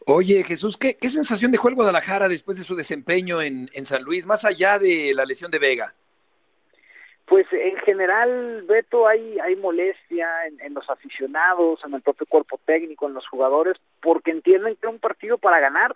Oye, 0.06 0.42
Jesús, 0.42 0.78
¿qué, 0.78 0.96
¿qué, 0.96 1.10
sensación 1.10 1.50
dejó 1.50 1.68
el 1.68 1.74
Guadalajara 1.74 2.28
después 2.28 2.56
de 2.56 2.64
su 2.64 2.74
desempeño 2.74 3.42
en, 3.42 3.68
en 3.74 3.84
San 3.84 4.02
Luis, 4.02 4.24
más 4.24 4.46
allá 4.46 4.78
de 4.78 5.12
la 5.14 5.26
lesión 5.26 5.50
de 5.50 5.58
Vega? 5.58 5.94
Pues 7.30 7.46
en 7.52 7.76
general, 7.76 8.64
Beto, 8.66 9.06
hay, 9.06 9.38
hay 9.38 9.54
molestia 9.54 10.48
en, 10.48 10.60
en, 10.62 10.74
los 10.74 10.90
aficionados, 10.90 11.78
en 11.84 11.94
el 11.94 12.02
propio 12.02 12.26
cuerpo 12.28 12.58
técnico, 12.64 13.06
en 13.06 13.14
los 13.14 13.24
jugadores, 13.28 13.76
porque 14.02 14.32
entienden 14.32 14.74
que 14.74 14.88
es 14.88 14.92
un 14.92 14.98
partido 14.98 15.38
para 15.38 15.60
ganar. 15.60 15.94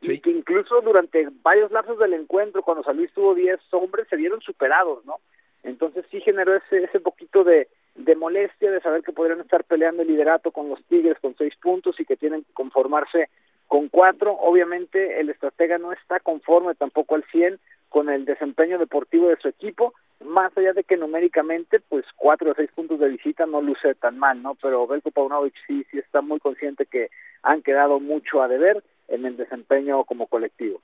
Sí. 0.00 0.12
Y 0.12 0.20
que 0.20 0.30
incluso 0.30 0.80
durante 0.80 1.30
varios 1.42 1.72
lapsos 1.72 1.98
del 1.98 2.14
encuentro, 2.14 2.62
cuando 2.62 2.84
San 2.84 2.96
Luis 2.96 3.12
tuvo 3.12 3.34
10 3.34 3.58
hombres, 3.72 4.06
se 4.08 4.14
vieron 4.14 4.40
superados, 4.40 5.04
¿no? 5.04 5.16
Entonces 5.64 6.06
sí 6.12 6.20
generó 6.20 6.54
ese, 6.54 6.84
ese 6.84 7.00
poquito 7.00 7.42
de, 7.42 7.66
de 7.96 8.14
molestia 8.14 8.70
de 8.70 8.80
saber 8.80 9.02
que 9.02 9.10
podrían 9.10 9.40
estar 9.40 9.64
peleando 9.64 10.02
el 10.02 10.08
liderato 10.08 10.52
con 10.52 10.68
los 10.68 10.80
Tigres 10.84 11.18
con 11.20 11.34
seis 11.36 11.56
puntos 11.60 11.98
y 11.98 12.04
que 12.04 12.16
tienen 12.16 12.44
que 12.44 12.52
conformarse 12.52 13.30
con 13.66 13.88
cuatro. 13.88 14.30
Obviamente 14.30 15.18
el 15.18 15.28
estratega 15.28 15.78
no 15.78 15.90
está 15.90 16.20
conforme 16.20 16.76
tampoco 16.76 17.16
al 17.16 17.24
100 17.32 17.58
con 17.88 18.08
el 18.08 18.24
desempeño 18.24 18.78
deportivo 18.78 19.28
de 19.28 19.38
su 19.38 19.48
equipo, 19.48 19.92
más 20.24 20.56
allá 20.56 20.72
de 20.72 20.84
que 20.84 20.96
numéricamente 20.96 21.80
pues 21.80 22.04
cuatro 22.16 22.50
o 22.50 22.54
seis 22.54 22.70
puntos 22.74 22.98
de 23.00 23.08
visita 23.08 23.46
no 23.46 23.62
luce 23.62 23.94
tan 23.94 24.18
mal, 24.18 24.42
¿no? 24.42 24.54
Pero 24.60 24.86
Belko 24.86 25.10
Paunovic 25.10 25.54
sí, 25.66 25.86
sí 25.90 25.98
está 25.98 26.20
muy 26.20 26.38
consciente 26.40 26.86
que 26.86 27.10
han 27.42 27.62
quedado 27.62 28.00
mucho 28.00 28.42
a 28.42 28.48
deber 28.48 28.82
en 29.08 29.24
el 29.24 29.36
desempeño 29.36 30.04
como 30.04 30.26
colectivo. 30.26 30.80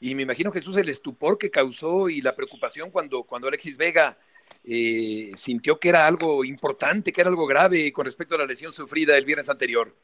Y 0.00 0.14
me 0.14 0.22
imagino, 0.22 0.50
Jesús, 0.50 0.76
el 0.76 0.88
estupor 0.88 1.38
que 1.38 1.50
causó 1.50 2.08
y 2.08 2.22
la 2.22 2.34
preocupación 2.34 2.90
cuando, 2.90 3.22
cuando 3.22 3.48
Alexis 3.48 3.76
Vega 3.76 4.16
eh, 4.64 5.30
sintió 5.36 5.78
que 5.78 5.90
era 5.90 6.06
algo 6.06 6.44
importante, 6.44 7.12
que 7.12 7.20
era 7.20 7.30
algo 7.30 7.46
grave 7.46 7.92
con 7.92 8.04
respecto 8.04 8.34
a 8.34 8.38
la 8.38 8.46
lesión 8.46 8.72
sufrida 8.72 9.16
el 9.16 9.24
viernes 9.24 9.50
anterior. 9.50 9.94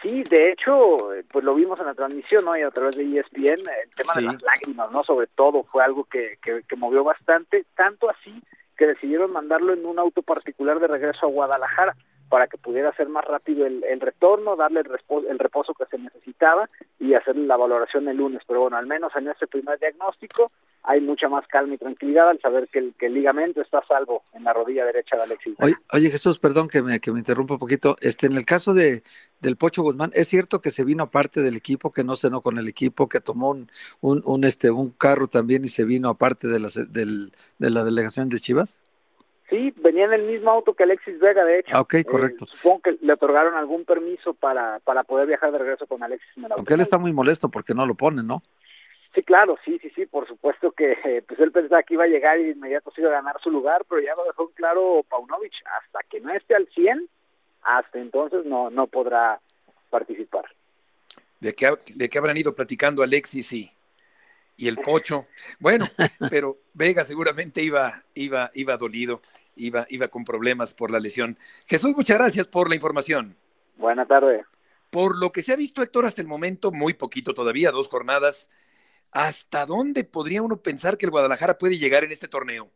Sí, 0.00 0.22
de 0.22 0.52
hecho, 0.52 1.08
pues 1.30 1.44
lo 1.44 1.54
vimos 1.54 1.80
en 1.80 1.86
la 1.86 1.94
transmisión, 1.94 2.44
¿no? 2.44 2.56
Y 2.56 2.62
a 2.62 2.70
través 2.70 2.96
de 2.96 3.18
ESPN, 3.18 3.60
el 3.60 3.94
tema 3.96 4.12
sí. 4.14 4.20
de 4.20 4.26
las 4.26 4.42
lágrimas, 4.42 4.92
¿no? 4.92 5.02
Sobre 5.02 5.26
todo 5.26 5.64
fue 5.64 5.82
algo 5.82 6.04
que, 6.04 6.38
que, 6.40 6.60
que 6.68 6.76
movió 6.76 7.02
bastante, 7.02 7.66
tanto 7.74 8.08
así 8.08 8.42
que 8.76 8.86
decidieron 8.86 9.32
mandarlo 9.32 9.72
en 9.72 9.84
un 9.84 9.98
auto 9.98 10.22
particular 10.22 10.78
de 10.78 10.86
regreso 10.86 11.26
a 11.26 11.30
Guadalajara 11.30 11.96
para 12.28 12.46
que 12.46 12.58
pudiera 12.58 12.92
ser 12.94 13.08
más 13.08 13.24
rápido 13.24 13.66
el, 13.66 14.00
retorno, 14.00 14.56
darle 14.56 14.80
el 14.80 14.86
reposo, 14.86 15.28
el 15.28 15.38
reposo, 15.38 15.74
que 15.74 15.86
se 15.86 15.98
necesitaba 15.98 16.68
y 16.98 17.14
hacer 17.14 17.36
la 17.36 17.56
valoración 17.56 18.08
el 18.08 18.16
lunes. 18.16 18.42
Pero 18.46 18.60
bueno, 18.62 18.76
al 18.76 18.86
menos 18.86 19.12
en 19.16 19.28
este 19.28 19.46
primer 19.46 19.78
diagnóstico 19.78 20.50
hay 20.82 21.00
mucha 21.00 21.28
más 21.28 21.46
calma 21.48 21.74
y 21.74 21.78
tranquilidad 21.78 22.30
al 22.30 22.40
saber 22.40 22.68
que 22.68 22.78
el, 22.78 22.94
que 22.98 23.06
el 23.06 23.14
ligamento 23.14 23.60
está 23.60 23.82
salvo 23.86 24.22
en 24.32 24.44
la 24.44 24.52
rodilla 24.52 24.84
derecha 24.84 25.16
de 25.16 25.22
Alexis. 25.22 25.56
Oye, 25.92 26.10
Jesús, 26.10 26.38
perdón 26.38 26.68
que 26.68 26.82
me, 26.82 27.00
que 27.00 27.12
me 27.12 27.18
interrumpa 27.18 27.54
un 27.54 27.60
poquito. 27.60 27.96
Este, 28.00 28.26
en 28.26 28.34
el 28.34 28.44
caso 28.44 28.74
de 28.74 29.02
del 29.40 29.56
Pocho 29.56 29.82
Guzmán, 29.82 30.10
¿es 30.14 30.28
cierto 30.28 30.60
que 30.60 30.70
se 30.70 30.84
vino 30.84 31.04
aparte 31.04 31.42
del 31.42 31.56
equipo, 31.56 31.92
que 31.92 32.02
no 32.02 32.16
cenó 32.16 32.40
con 32.40 32.58
el 32.58 32.66
equipo, 32.66 33.08
que 33.08 33.20
tomó 33.20 33.50
un, 33.50 33.70
un, 34.00 34.22
un 34.24 34.44
este, 34.44 34.70
un 34.70 34.90
carro 34.90 35.28
también 35.28 35.64
y 35.64 35.68
se 35.68 35.84
vino 35.84 36.08
aparte 36.08 36.48
de 36.48 36.58
del, 36.88 37.32
de 37.58 37.70
la 37.70 37.84
delegación 37.84 38.28
de 38.28 38.40
Chivas? 38.40 38.87
Sí, 39.48 39.72
venía 39.76 40.04
en 40.04 40.12
el 40.12 40.24
mismo 40.24 40.50
auto 40.50 40.74
que 40.74 40.82
Alexis 40.82 41.18
Vega, 41.18 41.42
de 41.44 41.60
hecho. 41.60 41.80
Ok, 41.80 41.96
correcto. 42.06 42.44
Eh, 42.44 42.48
supongo 42.52 42.82
que 42.82 42.98
le 43.00 43.12
otorgaron 43.14 43.54
algún 43.54 43.84
permiso 43.84 44.34
para, 44.34 44.78
para 44.80 45.04
poder 45.04 45.26
viajar 45.26 45.52
de 45.52 45.58
regreso 45.58 45.86
con 45.86 46.02
Alexis. 46.02 46.28
En 46.36 46.44
el 46.44 46.52
Aunque 46.52 46.74
él 46.74 46.80
está 46.80 46.98
muy 46.98 47.12
molesto 47.12 47.48
porque 47.48 47.72
no 47.72 47.86
lo 47.86 47.94
pone, 47.94 48.22
¿no? 48.22 48.42
Sí, 49.14 49.22
claro, 49.22 49.56
sí, 49.64 49.78
sí, 49.80 49.90
sí, 49.96 50.04
por 50.04 50.28
supuesto 50.28 50.70
que 50.72 50.92
eh, 51.04 51.22
pues 51.26 51.40
él 51.40 51.50
pensaba 51.50 51.82
que 51.82 51.94
iba 51.94 52.04
a 52.04 52.08
llegar 52.08 52.38
y 52.38 52.44
de 52.44 52.50
inmediato 52.50 52.90
se 52.90 53.00
iba 53.00 53.10
a 53.10 53.14
ganar 53.14 53.40
su 53.42 53.50
lugar, 53.50 53.84
pero 53.88 54.02
ya 54.02 54.14
lo 54.14 54.24
dejó 54.24 54.50
claro 54.50 55.02
Paunovic, 55.08 55.54
hasta 55.80 56.00
que 56.10 56.20
no 56.20 56.30
esté 56.32 56.54
al 56.54 56.68
100, 56.68 57.08
hasta 57.62 57.98
entonces 57.98 58.44
no, 58.44 58.68
no 58.68 58.86
podrá 58.86 59.40
participar. 59.88 60.44
¿De 61.40 61.54
qué, 61.54 61.74
¿De 61.94 62.08
qué 62.10 62.18
habrán 62.18 62.36
ido 62.36 62.54
platicando 62.54 63.02
Alexis 63.02 63.52
y, 63.54 63.70
y 64.58 64.68
el 64.68 64.76
pocho. 64.76 65.26
Bueno, 65.58 65.88
pero 66.30 66.58
Vega 66.74 67.04
seguramente 67.04 67.62
iba, 67.62 68.04
iba, 68.14 68.50
iba 68.54 68.76
dolido, 68.76 69.22
iba, 69.56 69.86
iba 69.88 70.08
con 70.08 70.24
problemas 70.24 70.74
por 70.74 70.90
la 70.90 71.00
lesión. 71.00 71.38
Jesús, 71.66 71.94
muchas 71.96 72.18
gracias 72.18 72.46
por 72.46 72.68
la 72.68 72.74
información. 72.74 73.36
Buena 73.76 74.04
tarde. 74.06 74.44
Por 74.90 75.16
lo 75.16 75.32
que 75.32 75.42
se 75.42 75.52
ha 75.52 75.56
visto, 75.56 75.80
Héctor, 75.80 76.04
hasta 76.04 76.20
el 76.20 76.26
momento, 76.26 76.72
muy 76.72 76.92
poquito 76.92 77.32
todavía, 77.32 77.70
dos 77.70 77.88
jornadas. 77.88 78.50
¿Hasta 79.12 79.64
dónde 79.64 80.04
podría 80.04 80.42
uno 80.42 80.60
pensar 80.60 80.98
que 80.98 81.06
el 81.06 81.10
Guadalajara 81.10 81.56
puede 81.56 81.78
llegar 81.78 82.04
en 82.04 82.12
este 82.12 82.28
torneo? 82.28 82.70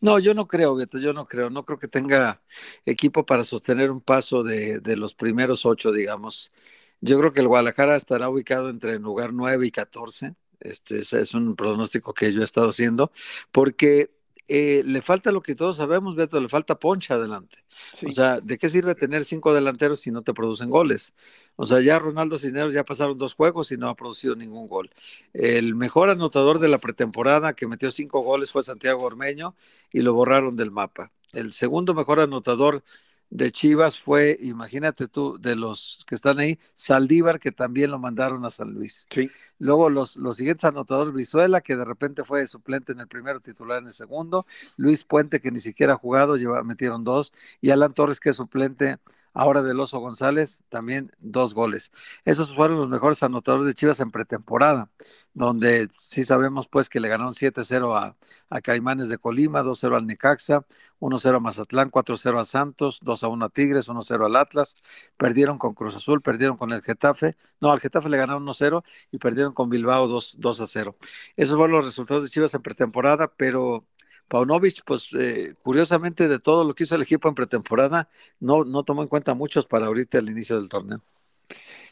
No, 0.00 0.20
yo 0.20 0.32
no 0.32 0.46
creo, 0.46 0.76
Beto, 0.76 0.98
yo 0.98 1.12
no 1.12 1.26
creo. 1.26 1.50
No 1.50 1.64
creo 1.64 1.78
que 1.78 1.88
tenga 1.88 2.40
equipo 2.86 3.26
para 3.26 3.42
sostener 3.42 3.90
un 3.90 4.00
paso 4.00 4.44
de, 4.44 4.78
de 4.78 4.96
los 4.96 5.14
primeros 5.14 5.66
ocho, 5.66 5.90
digamos. 5.90 6.52
Yo 7.00 7.18
creo 7.18 7.32
que 7.32 7.40
el 7.40 7.48
Guadalajara 7.48 7.96
estará 7.96 8.28
ubicado 8.28 8.70
entre 8.70 8.92
el 8.92 9.02
lugar 9.02 9.32
nueve 9.32 9.66
y 9.66 9.70
catorce 9.72 10.36
este 10.60 10.98
ese 10.98 11.20
es 11.20 11.34
un 11.34 11.56
pronóstico 11.56 12.14
que 12.14 12.32
yo 12.32 12.40
he 12.40 12.44
estado 12.44 12.70
haciendo, 12.70 13.12
porque 13.52 14.10
eh, 14.48 14.82
le 14.86 15.02
falta 15.02 15.30
lo 15.30 15.42
que 15.42 15.54
todos 15.54 15.76
sabemos, 15.76 16.16
Beto, 16.16 16.40
le 16.40 16.48
falta 16.48 16.78
poncha 16.78 17.14
adelante. 17.14 17.64
Sí. 17.92 18.06
O 18.06 18.12
sea, 18.12 18.40
¿de 18.40 18.56
qué 18.56 18.70
sirve 18.70 18.94
tener 18.94 19.24
cinco 19.24 19.52
delanteros 19.52 20.00
si 20.00 20.10
no 20.10 20.22
te 20.22 20.32
producen 20.32 20.70
goles? 20.70 21.12
O 21.56 21.66
sea, 21.66 21.80
ya 21.80 21.98
Ronaldo 21.98 22.38
Cisneros 22.38 22.72
ya 22.72 22.84
pasaron 22.84 23.18
dos 23.18 23.34
juegos 23.34 23.70
y 23.72 23.76
no 23.76 23.90
ha 23.90 23.94
producido 23.94 24.36
ningún 24.36 24.66
gol. 24.66 24.90
El 25.34 25.74
mejor 25.74 26.08
anotador 26.08 26.60
de 26.60 26.68
la 26.68 26.78
pretemporada 26.78 27.52
que 27.52 27.66
metió 27.66 27.90
cinco 27.90 28.20
goles 28.22 28.50
fue 28.50 28.62
Santiago 28.62 29.02
Ormeño 29.02 29.54
y 29.92 30.00
lo 30.00 30.14
borraron 30.14 30.56
del 30.56 30.70
mapa. 30.70 31.12
El 31.32 31.52
segundo 31.52 31.92
mejor 31.92 32.20
anotador 32.20 32.82
de 33.30 33.52
Chivas 33.52 34.00
fue, 34.00 34.38
imagínate 34.40 35.08
tú, 35.08 35.38
de 35.38 35.54
los 35.56 36.04
que 36.06 36.14
están 36.14 36.38
ahí, 36.38 36.58
Saldívar, 36.74 37.38
que 37.38 37.52
también 37.52 37.90
lo 37.90 37.98
mandaron 37.98 38.44
a 38.44 38.50
San 38.50 38.72
Luis. 38.72 39.06
Sí. 39.10 39.30
Luego 39.58 39.90
los, 39.90 40.16
los 40.16 40.36
siguientes 40.36 40.64
anotadores, 40.64 41.12
Brizuela, 41.12 41.60
que 41.60 41.76
de 41.76 41.84
repente 41.84 42.24
fue 42.24 42.46
suplente 42.46 42.92
en 42.92 43.00
el 43.00 43.08
primero, 43.08 43.40
titular 43.40 43.80
en 43.80 43.86
el 43.86 43.92
segundo. 43.92 44.46
Luis 44.76 45.04
Puente, 45.04 45.40
que 45.40 45.50
ni 45.50 45.58
siquiera 45.58 45.94
ha 45.94 45.96
jugado, 45.96 46.36
lleva, 46.36 46.62
metieron 46.62 47.04
dos. 47.04 47.32
Y 47.60 47.70
Alan 47.70 47.92
Torres, 47.92 48.20
que 48.20 48.30
es 48.30 48.36
suplente 48.36 48.98
ahora 49.34 49.62
del 49.62 49.80
Oso 49.80 49.98
González, 49.98 50.64
también 50.68 51.12
dos 51.20 51.54
goles. 51.54 51.92
Esos 52.24 52.54
fueron 52.54 52.78
los 52.78 52.88
mejores 52.88 53.22
anotadores 53.22 53.66
de 53.66 53.74
Chivas 53.74 54.00
en 54.00 54.10
pretemporada, 54.10 54.90
donde 55.34 55.88
sí 55.96 56.24
sabemos 56.24 56.68
pues 56.68 56.88
que 56.88 57.00
le 57.00 57.08
ganaron 57.08 57.34
7-0 57.34 57.96
a, 57.96 58.16
a, 58.50 58.60
Caimanes 58.60 59.08
de 59.08 59.18
Colima, 59.18 59.62
2-0 59.62 59.96
al 59.96 60.06
Necaxa, 60.06 60.64
1-0 61.00 61.36
a 61.36 61.40
Mazatlán, 61.40 61.90
4-0 61.90 62.40
a 62.40 62.44
Santos, 62.44 63.00
2-1 63.02 63.44
a 63.44 63.48
Tigres, 63.48 63.88
1-0 63.88 64.26
al 64.26 64.36
Atlas, 64.36 64.76
perdieron 65.16 65.58
con 65.58 65.74
Cruz 65.74 65.96
Azul, 65.96 66.22
perdieron 66.22 66.56
con 66.56 66.72
el 66.72 66.82
Getafe, 66.82 67.36
no, 67.60 67.70
al 67.70 67.80
Getafe 67.80 68.08
le 68.08 68.16
ganaron 68.16 68.46
1-0 68.46 68.82
y 69.12 69.18
perdieron 69.18 69.52
con 69.52 69.68
Bilbao 69.68 70.08
2-0. 70.08 70.96
Esos 71.36 71.56
fueron 71.56 71.76
los 71.76 71.84
resultados 71.84 72.24
de 72.24 72.30
Chivas 72.30 72.54
en 72.54 72.62
pretemporada, 72.62 73.32
pero 73.36 73.86
Paunovic, 74.28 74.82
pues 74.84 75.08
eh, 75.18 75.54
curiosamente 75.62 76.28
de 76.28 76.38
todo 76.38 76.64
lo 76.64 76.74
que 76.74 76.84
hizo 76.84 76.94
el 76.94 77.02
equipo 77.02 77.28
en 77.28 77.34
pretemporada, 77.34 78.08
no, 78.40 78.64
no 78.64 78.82
tomó 78.84 79.02
en 79.02 79.08
cuenta 79.08 79.34
muchos 79.34 79.66
para 79.66 79.86
ahorita 79.86 80.18
el 80.18 80.28
inicio 80.28 80.56
del 80.60 80.68
torneo. 80.68 81.02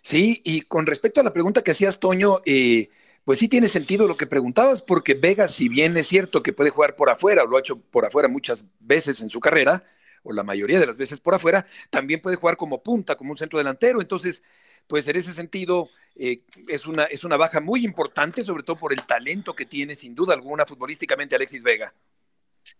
Sí, 0.02 0.42
y 0.44 0.62
con 0.62 0.86
respecto 0.86 1.20
a 1.20 1.24
la 1.24 1.32
pregunta 1.32 1.64
que 1.64 1.72
hacías, 1.72 1.98
Toño, 1.98 2.42
eh, 2.44 2.90
pues 3.24 3.40
sí 3.40 3.48
tiene 3.48 3.66
sentido 3.66 4.06
lo 4.06 4.16
que 4.16 4.26
preguntabas, 4.26 4.80
porque 4.80 5.14
Vega, 5.14 5.48
si 5.48 5.68
bien 5.68 5.96
es 5.96 6.06
cierto 6.06 6.42
que 6.42 6.52
puede 6.52 6.70
jugar 6.70 6.94
por 6.94 7.10
afuera, 7.10 7.42
o 7.42 7.46
lo 7.46 7.56
ha 7.56 7.60
hecho 7.60 7.80
por 7.80 8.04
afuera 8.04 8.28
muchas 8.28 8.66
veces 8.78 9.20
en 9.20 9.30
su 9.30 9.40
carrera, 9.40 9.82
o 10.22 10.32
la 10.32 10.42
mayoría 10.42 10.78
de 10.78 10.86
las 10.86 10.96
veces 10.96 11.20
por 11.20 11.34
afuera, 11.34 11.66
también 11.90 12.20
puede 12.20 12.36
jugar 12.36 12.56
como 12.56 12.82
punta, 12.82 13.16
como 13.16 13.32
un 13.32 13.38
centro 13.38 13.58
delantero. 13.58 14.00
Entonces, 14.00 14.42
pues 14.86 15.08
en 15.08 15.16
ese 15.16 15.32
sentido 15.32 15.88
eh, 16.14 16.42
es, 16.68 16.86
una, 16.86 17.04
es 17.04 17.24
una 17.24 17.36
baja 17.36 17.60
muy 17.60 17.84
importante, 17.84 18.42
sobre 18.42 18.62
todo 18.62 18.76
por 18.76 18.92
el 18.92 19.04
talento 19.04 19.54
que 19.54 19.66
tiene, 19.66 19.94
sin 19.94 20.14
duda 20.14 20.34
alguna, 20.34 20.66
futbolísticamente 20.66 21.34
Alexis 21.34 21.62
Vega. 21.62 21.92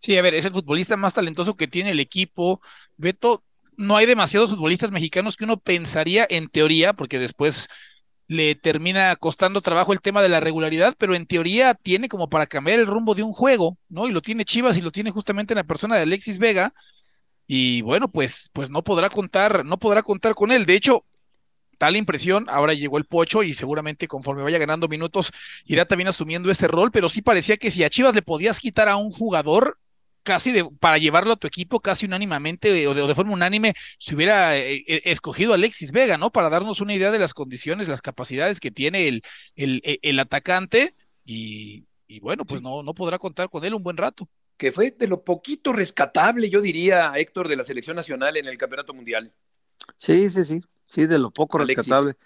Sí, 0.00 0.16
a 0.16 0.22
ver, 0.22 0.34
es 0.34 0.44
el 0.44 0.52
futbolista 0.52 0.96
más 0.96 1.14
talentoso 1.14 1.56
que 1.56 1.68
tiene 1.68 1.90
el 1.90 2.00
equipo. 2.00 2.60
Beto, 2.96 3.44
no 3.76 3.96
hay 3.96 4.06
demasiados 4.06 4.50
futbolistas 4.50 4.90
mexicanos 4.90 5.36
que 5.36 5.44
uno 5.44 5.58
pensaría 5.58 6.26
en 6.28 6.48
teoría, 6.48 6.92
porque 6.92 7.18
después 7.18 7.68
le 8.28 8.54
termina 8.56 9.16
costando 9.16 9.62
trabajo 9.62 9.92
el 9.92 10.00
tema 10.00 10.22
de 10.22 10.28
la 10.28 10.40
regularidad, 10.40 10.94
pero 10.98 11.14
en 11.14 11.26
teoría 11.26 11.74
tiene 11.74 12.08
como 12.08 12.28
para 12.28 12.46
cambiar 12.46 12.80
el 12.80 12.86
rumbo 12.86 13.14
de 13.14 13.22
un 13.22 13.32
juego, 13.32 13.78
¿no? 13.88 14.08
Y 14.08 14.12
lo 14.12 14.20
tiene 14.22 14.44
Chivas 14.44 14.76
y 14.76 14.82
lo 14.82 14.92
tiene 14.92 15.10
justamente 15.12 15.54
en 15.54 15.58
la 15.58 15.64
persona 15.64 15.96
de 15.96 16.02
Alexis 16.02 16.38
Vega, 16.38 16.74
y 17.46 17.82
bueno, 17.82 18.10
pues, 18.10 18.50
pues 18.52 18.70
no 18.70 18.82
podrá 18.82 19.10
contar, 19.10 19.64
no 19.64 19.78
podrá 19.78 20.02
contar 20.02 20.34
con 20.34 20.50
él. 20.52 20.66
De 20.66 20.74
hecho, 20.74 21.04
tal 21.78 21.96
impresión, 21.96 22.46
ahora 22.48 22.74
llegó 22.74 22.98
el 22.98 23.04
Pocho 23.04 23.42
y 23.42 23.54
seguramente 23.54 24.08
conforme 24.08 24.42
vaya 24.42 24.58
ganando 24.58 24.88
minutos 24.88 25.30
irá 25.64 25.84
también 25.86 26.08
asumiendo 26.08 26.50
este 26.50 26.68
rol, 26.68 26.90
pero 26.90 27.08
sí 27.08 27.22
parecía 27.22 27.56
que 27.56 27.70
si 27.70 27.84
a 27.84 27.90
Chivas 27.90 28.14
le 28.14 28.22
podías 28.22 28.60
quitar 28.60 28.88
a 28.88 28.96
un 28.96 29.10
jugador 29.10 29.78
casi 30.22 30.50
de, 30.50 30.68
para 30.80 30.98
llevarlo 30.98 31.34
a 31.34 31.36
tu 31.36 31.46
equipo 31.46 31.80
casi 31.80 32.04
unánimemente 32.04 32.86
o 32.88 32.94
de, 32.94 33.14
forma 33.14 33.32
unánime 33.32 33.74
se 33.98 34.14
hubiera 34.14 34.58
eh, 34.58 34.84
eh, 34.86 35.02
escogido 35.04 35.52
a 35.52 35.54
Alexis 35.54 35.92
Vega, 35.92 36.18
¿no? 36.18 36.30
Para 36.30 36.50
darnos 36.50 36.80
una 36.80 36.94
idea 36.94 37.12
de 37.12 37.18
las 37.18 37.32
condiciones, 37.32 37.88
las 37.88 38.02
capacidades 38.02 38.58
que 38.58 38.72
tiene 38.72 39.06
el, 39.06 39.22
el, 39.54 39.80
el 40.02 40.18
atacante 40.18 40.94
y, 41.24 41.84
y 42.08 42.20
bueno, 42.20 42.44
pues 42.44 42.60
no, 42.60 42.82
no 42.82 42.94
podrá 42.94 43.18
contar 43.18 43.48
con 43.48 43.64
él 43.64 43.74
un 43.74 43.82
buen 43.82 43.96
rato 43.96 44.28
que 44.56 44.72
fue 44.72 44.90
de 44.90 45.06
lo 45.06 45.22
poquito 45.22 45.72
rescatable, 45.72 46.48
yo 46.48 46.60
diría, 46.60 47.12
Héctor, 47.14 47.48
de 47.48 47.56
la 47.56 47.64
selección 47.64 47.96
nacional 47.96 48.36
en 48.36 48.46
el 48.46 48.56
Campeonato 48.56 48.94
Mundial. 48.94 49.32
Sí, 49.96 50.30
sí, 50.30 50.44
sí, 50.44 50.60
sí, 50.86 51.06
de 51.06 51.18
lo 51.18 51.30
poco 51.30 51.58
rescatable. 51.58 52.16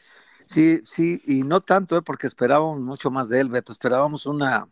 Sí, 0.46 0.80
sí, 0.84 1.22
y 1.26 1.42
no 1.44 1.60
tanto, 1.60 1.96
¿eh? 1.96 2.02
porque 2.02 2.26
esperábamos 2.26 2.80
mucho 2.80 3.10
más 3.10 3.28
de 3.28 3.40
él, 3.40 3.48
Beto. 3.48 3.70
Esperábamos 3.70 4.26
una, 4.26 4.68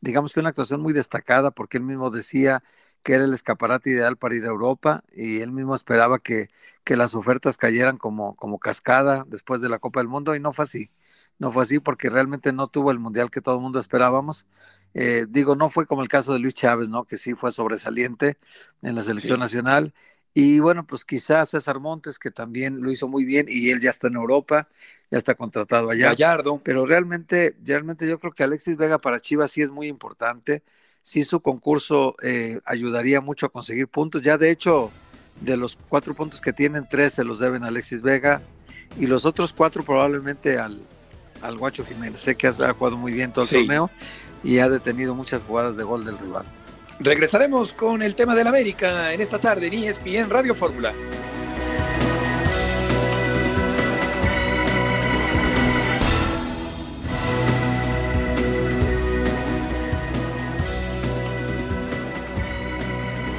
digamos 0.00 0.32
que 0.32 0.40
una 0.40 0.48
actuación 0.48 0.80
muy 0.80 0.92
destacada, 0.92 1.52
porque 1.52 1.78
él 1.78 1.84
mismo 1.84 2.10
decía 2.10 2.62
que 3.02 3.14
era 3.14 3.24
el 3.24 3.32
escaparate 3.32 3.90
ideal 3.90 4.16
para 4.16 4.34
ir 4.34 4.44
a 4.44 4.48
Europa 4.48 5.04
y 5.12 5.40
él 5.40 5.52
mismo 5.52 5.74
esperaba 5.74 6.18
que, 6.18 6.50
que 6.84 6.96
las 6.96 7.14
ofertas 7.14 7.56
cayeran 7.56 7.96
como, 7.96 8.34
como 8.36 8.58
cascada 8.58 9.24
después 9.26 9.60
de 9.60 9.68
la 9.68 9.78
Copa 9.78 10.00
del 10.00 10.08
Mundo 10.08 10.34
y 10.34 10.40
no 10.40 10.52
fue 10.52 10.64
así. 10.64 10.90
No 11.38 11.50
fue 11.50 11.62
así 11.62 11.78
porque 11.78 12.10
realmente 12.10 12.52
no 12.52 12.66
tuvo 12.66 12.90
el 12.90 12.98
mundial 12.98 13.30
que 13.30 13.40
todo 13.40 13.54
el 13.54 13.62
mundo 13.62 13.78
esperábamos. 13.78 14.46
Eh, 14.92 15.26
digo, 15.28 15.56
no 15.56 15.70
fue 15.70 15.86
como 15.86 16.02
el 16.02 16.08
caso 16.08 16.32
de 16.32 16.40
Luis 16.40 16.54
Chávez, 16.54 16.90
¿no? 16.90 17.04
Que 17.04 17.16
sí 17.16 17.34
fue 17.34 17.52
sobresaliente 17.52 18.36
en 18.82 18.94
la 18.94 19.02
selección 19.02 19.40
nacional 19.40 19.94
y 20.32 20.60
bueno, 20.60 20.86
pues 20.86 21.04
quizás 21.04 21.50
César 21.50 21.80
Montes, 21.80 22.18
que 22.18 22.30
también 22.30 22.80
lo 22.82 22.90
hizo 22.90 23.08
muy 23.08 23.24
bien 23.24 23.46
y 23.48 23.70
él 23.70 23.80
ya 23.80 23.90
está 23.90 24.06
en 24.06 24.14
Europa, 24.14 24.68
ya 25.10 25.18
está 25.18 25.34
contratado 25.34 25.90
allá. 25.90 26.06
Gallardo. 26.06 26.60
Pero 26.62 26.86
realmente, 26.86 27.56
realmente 27.64 28.08
yo 28.08 28.18
creo 28.20 28.32
que 28.32 28.44
Alexis 28.44 28.76
Vega 28.76 28.98
para 28.98 29.18
Chivas 29.18 29.50
sí 29.50 29.62
es 29.62 29.70
muy 29.70 29.88
importante. 29.88 30.62
Sí 31.02 31.24
su 31.24 31.40
concurso 31.40 32.14
eh, 32.22 32.60
ayudaría 32.64 33.20
mucho 33.20 33.46
a 33.46 33.48
conseguir 33.48 33.88
puntos. 33.88 34.22
Ya 34.22 34.38
de 34.38 34.50
hecho, 34.50 34.92
de 35.40 35.56
los 35.56 35.76
cuatro 35.88 36.14
puntos 36.14 36.40
que 36.40 36.52
tienen, 36.52 36.86
tres 36.88 37.14
se 37.14 37.24
los 37.24 37.40
deben 37.40 37.64
a 37.64 37.68
Alexis 37.68 38.02
Vega 38.02 38.40
y 38.98 39.06
los 39.06 39.24
otros 39.24 39.52
cuatro 39.52 39.82
probablemente 39.82 40.58
al, 40.58 40.80
al 41.42 41.58
Guacho 41.58 41.84
Jiménez. 41.84 42.20
Sé 42.20 42.36
que 42.36 42.46
ha 42.46 42.72
jugado 42.74 42.96
muy 42.96 43.12
bien 43.12 43.32
todo 43.32 43.44
el 43.44 43.50
torneo 43.50 43.90
y 44.44 44.58
ha 44.58 44.68
detenido 44.68 45.14
muchas 45.14 45.42
jugadas 45.42 45.76
de 45.76 45.82
gol 45.82 46.04
del 46.04 46.18
rival. 46.18 46.44
Regresaremos 47.02 47.72
con 47.72 48.02
el 48.02 48.14
tema 48.14 48.34
del 48.34 48.46
América 48.46 49.14
en 49.14 49.22
esta 49.22 49.38
tarde 49.38 49.68
en 49.68 49.84
ESPN 49.84 50.28
Radio 50.28 50.54
Fórmula. 50.54 50.92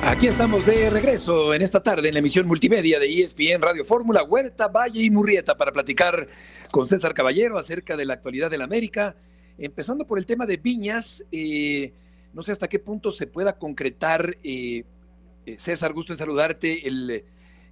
Aquí 0.04 0.26
estamos 0.26 0.66
de 0.66 0.90
regreso 0.90 1.54
en 1.54 1.62
esta 1.62 1.84
tarde 1.84 2.08
en 2.08 2.16
la 2.16 2.20
emisión 2.20 2.48
multimedia 2.48 3.00
de 3.00 3.22
ESPN 3.22 3.62
Radio 3.62 3.86
Fórmula, 3.86 4.24
Huerta, 4.24 4.70
Valle 4.70 5.04
y 5.04 5.12
Murrieta 5.12 5.56
para 5.56 5.72
platicar 5.72 6.28
con 6.72 6.88
César 6.88 7.14
Caballero 7.14 7.60
acerca 7.60 7.96
de 7.96 8.06
la 8.06 8.14
actualidad 8.14 8.50
del 8.50 8.64
América. 8.64 9.16
Empezando 9.60 10.08
por 10.08 10.18
el 10.18 10.26
tema 10.26 10.48
de 10.48 10.58
Viñas, 10.58 11.24
eh, 11.32 11.94
no 12.34 12.44
sé 12.44 12.52
hasta 12.52 12.68
qué 12.68 12.80
punto 12.80 13.12
se 13.12 13.28
pueda 13.28 13.58
concretar, 13.58 14.38
eh, 14.44 14.84
eh, 15.46 15.58
César, 15.58 15.94
gusto 15.94 16.14
en 16.14 16.18
saludarte, 16.18 16.88
el 16.88 17.26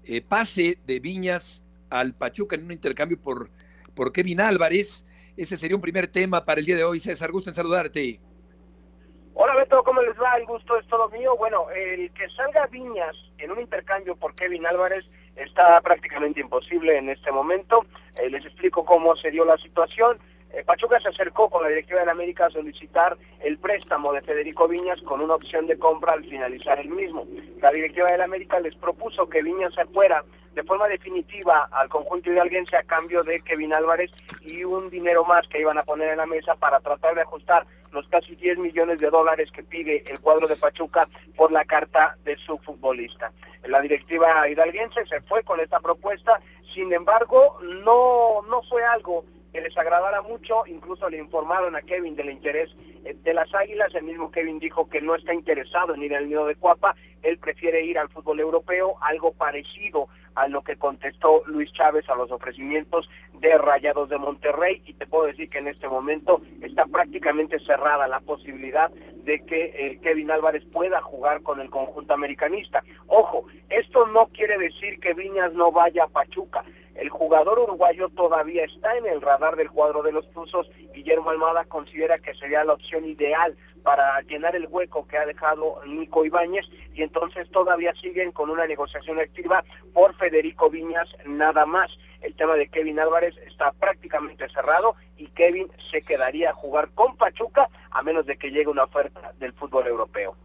eh, 0.04 0.22
pase 0.22 0.80
de 0.86 1.00
Viñas 1.00 1.62
al 1.90 2.14
Pachuca 2.14 2.56
en 2.56 2.66
un 2.66 2.72
intercambio 2.72 3.20
por, 3.22 3.50
por 3.96 4.12
Kevin 4.12 4.42
Álvarez. 4.42 5.06
Ese 5.38 5.58
sería 5.58 5.76
un 5.76 5.82
primer 5.82 6.08
tema 6.08 6.44
para 6.44 6.60
el 6.60 6.66
día 6.66 6.76
de 6.76 6.84
hoy. 6.84 7.00
César, 7.00 7.32
gusto 7.32 7.50
en 7.50 7.56
saludarte. 7.56 8.20
Hola 9.34 9.56
Beto, 9.56 9.82
¿cómo 9.84 10.02
les 10.02 10.20
va? 10.20 10.36
El 10.38 10.46
gusto 10.46 10.78
es 10.78 10.86
todo 10.88 11.08
mío. 11.10 11.38
Bueno, 11.38 11.70
el 11.70 12.12
que 12.12 12.28
salga 12.36 12.68
Viñas 12.68 13.16
en 13.38 13.52
un 13.52 13.62
intercambio 13.62 14.18
por 14.18 14.36
Kevin 14.36 14.66
Álvarez 14.66 15.06
está 15.36 15.80
prácticamente 15.82 16.40
imposible 16.40 16.98
en 16.98 17.10
este 17.10 17.32
momento. 17.32 17.86
les 18.30 18.46
explico 18.46 18.84
cómo 18.86 19.16
se 19.16 19.32
dio 19.32 19.46
la 19.46 19.58
situación. 19.58 20.18
Eh, 20.52 20.64
Pachuca 20.66 21.00
se 21.00 21.10
acercó 21.10 21.50
con 21.50 21.62
la 21.62 21.70
directiva 21.70 22.00
de 22.00 22.08
la 22.08 22.14
América 22.14 22.48
a 22.48 22.50
solicitar 22.50 23.18
el 23.44 23.60
préstamo 23.60 24.12
de 24.12 24.22
Federico 24.22 24.68
Viñas 24.68 25.00
con 25.02 25.22
una 25.22 25.36
opción 25.36 25.68
de 25.68 25.78
compra 25.78 26.14
al 26.14 26.26
finalizar 26.26 26.80
el 26.80 26.90
mismo. 26.90 27.28
La 27.62 27.72
directiva 27.72 28.12
de 28.12 28.18
la 28.18 28.24
América 28.24 28.60
les 28.60 28.76
propuso 28.76 29.30
que 29.30 29.44
Viñas 29.44 29.74
se 29.76 29.86
fuera 29.86 30.24
de 30.54 30.64
forma 30.64 30.88
definitiva 30.88 31.68
al 31.72 31.90
conjunto 31.90 32.32
hidalguense 32.32 32.76
a 32.78 32.84
cambio 32.84 33.24
de 33.24 33.42
Kevin 33.42 33.74
Álvarez 33.74 34.12
y 34.42 34.64
un 34.64 34.90
dinero 34.90 35.24
más 35.26 35.48
que 35.48 35.60
iban 35.60 35.78
a 35.78 35.84
poner 35.84 36.10
en 36.10 36.18
la 36.18 36.26
mesa 36.26 36.56
para 36.56 36.80
tratar 36.80 37.16
de 37.16 37.22
ajustar 37.22 37.66
los 37.92 38.08
casi 38.10 38.36
10 38.36 38.60
millones 38.60 39.00
de 39.00 39.10
dólares 39.10 39.50
que 39.52 39.64
pide 39.64 40.04
el 40.08 40.20
cuadro 40.20 40.48
de 40.48 40.56
Pachuca 40.56 41.08
por 41.36 41.52
la 41.52 41.66
carta 41.66 42.18
de 42.24 42.38
su 42.38 42.58
futbolista. 42.60 43.32
La 43.66 43.82
directiva 43.82 44.48
hidalguense 44.48 45.06
se 45.06 45.22
fue 45.22 45.44
con 45.44 45.60
esta 45.60 45.80
propuesta, 45.80 46.40
sin 46.74 46.94
embargo, 46.94 47.58
no, 47.62 48.42
no 48.48 48.62
fue 48.70 48.84
algo 48.86 49.26
que 49.52 49.62
les 49.62 49.78
agradara 49.78 50.22
mucho, 50.22 50.66
incluso 50.68 51.10
le 51.10 51.18
informaron 51.18 51.76
a 51.76 51.82
Kevin 51.82 52.16
del 52.16 52.30
interés 52.30 52.70
eh, 53.04 53.16
de 53.24 53.34
las 53.34 53.54
Águilas, 53.54 53.94
el 53.96 54.04
mismo 54.04 54.30
Kevin 54.32 54.60
dijo 54.60 54.88
que 54.88 55.02
no 55.02 55.16
está 55.16 55.34
interesado 55.34 55.96
en 55.96 56.04
ir 56.04 56.16
al 56.16 56.30
nido 56.30 56.46
de 56.46 56.56
Cuapa, 56.56 56.96
él 57.24 57.38
prefiere 57.38 57.84
ir 57.84 57.98
al 57.98 58.10
fútbol 58.10 58.40
europeo, 58.40 58.96
algo 59.02 59.32
parecido 59.34 60.08
a 60.36 60.48
lo 60.48 60.62
que 60.62 60.78
contestó 60.78 61.44
Luis 61.48 61.72
Chávez 61.74 62.10
a 62.10 62.16
los 62.16 62.32
ofrecimientos 62.32 63.10
de 63.34 63.58
Rayados 63.58 64.10
de 64.10 64.18
Monterrey 64.18 64.82
y 64.86 64.94
te 64.94 65.06
puedo 65.06 65.26
decir 65.26 65.50
que 65.50 65.60
en 65.60 65.68
este 65.68 65.88
momento 65.88 66.42
está 66.62 66.86
prácticamente 66.86 67.60
cerrada 67.60 68.08
la 68.08 68.20
posibilidad 68.22 68.90
de 68.90 69.44
que 69.46 69.66
eh, 69.66 70.00
Kevin 70.02 70.32
Álvarez 70.32 70.64
pueda 70.72 71.02
jugar 71.02 71.42
con 71.42 71.60
el 71.60 71.70
conjunto 71.70 72.14
americanista. 72.14 72.84
Ojo, 73.08 73.46
esto 73.70 74.08
no 74.08 74.28
quiere 74.28 74.58
decir 74.58 75.00
que 75.00 75.14
Viñas 75.14 75.54
no 75.54 75.72
vaya 75.72 76.06
a 76.06 76.08
Pachuca, 76.08 76.64
el 77.00 77.10
jugador 77.10 77.60
uruguayo 77.60 78.10
todavía 78.10 78.66
está 78.66 78.98
en 78.98 79.08
el 79.08 79.22
radar 79.22 79.56
del 79.56 79.72
cuadro 79.72 80.04
de 80.04 80.12
los 80.12 80.28
Tuzos. 80.34 80.70
Guillermo 80.94 81.30
Almada 81.30 81.64
considera 81.64 82.18
que 82.18 82.34
sería 82.34 82.66
la 82.66 82.74
opción 82.74 83.06
ideal 83.06 83.56
para 83.84 84.22
llenar 84.22 84.56
el 84.56 84.68
hueco 84.68 85.08
que 85.08 85.18
ha 85.18 85.26
dejado 85.26 85.82
Nico 85.86 86.26
Ibáñez 86.26 86.66
y 86.94 87.04
entonces 87.04 87.50
todavía 87.52 87.94
siguen 88.02 88.32
con 88.32 88.50
una 88.50 88.68
negociación 88.68 89.20
activa 89.20 89.64
por 89.94 90.16
Federico 90.16 90.70
Viñas 90.70 91.08
nada 91.26 91.66
más. 91.66 91.90
El 92.22 92.36
tema 92.36 92.56
de 92.56 92.68
Kevin 92.68 93.00
Álvarez 93.00 93.36
está 93.48 93.72
prácticamente 93.72 94.48
cerrado 94.50 94.96
y 95.18 95.28
Kevin 95.28 95.68
se 95.92 96.02
quedaría 96.02 96.52
a 96.52 96.54
jugar 96.54 96.90
con 96.94 97.16
Pachuca 97.16 97.70
a 97.92 98.02
menos 98.04 98.26
de 98.26 98.38
que 98.38 98.50
llegue 98.50 98.68
una 98.68 98.84
oferta 98.84 99.34
del 99.40 99.54
fútbol 99.54 99.88
europeo. 99.88 100.36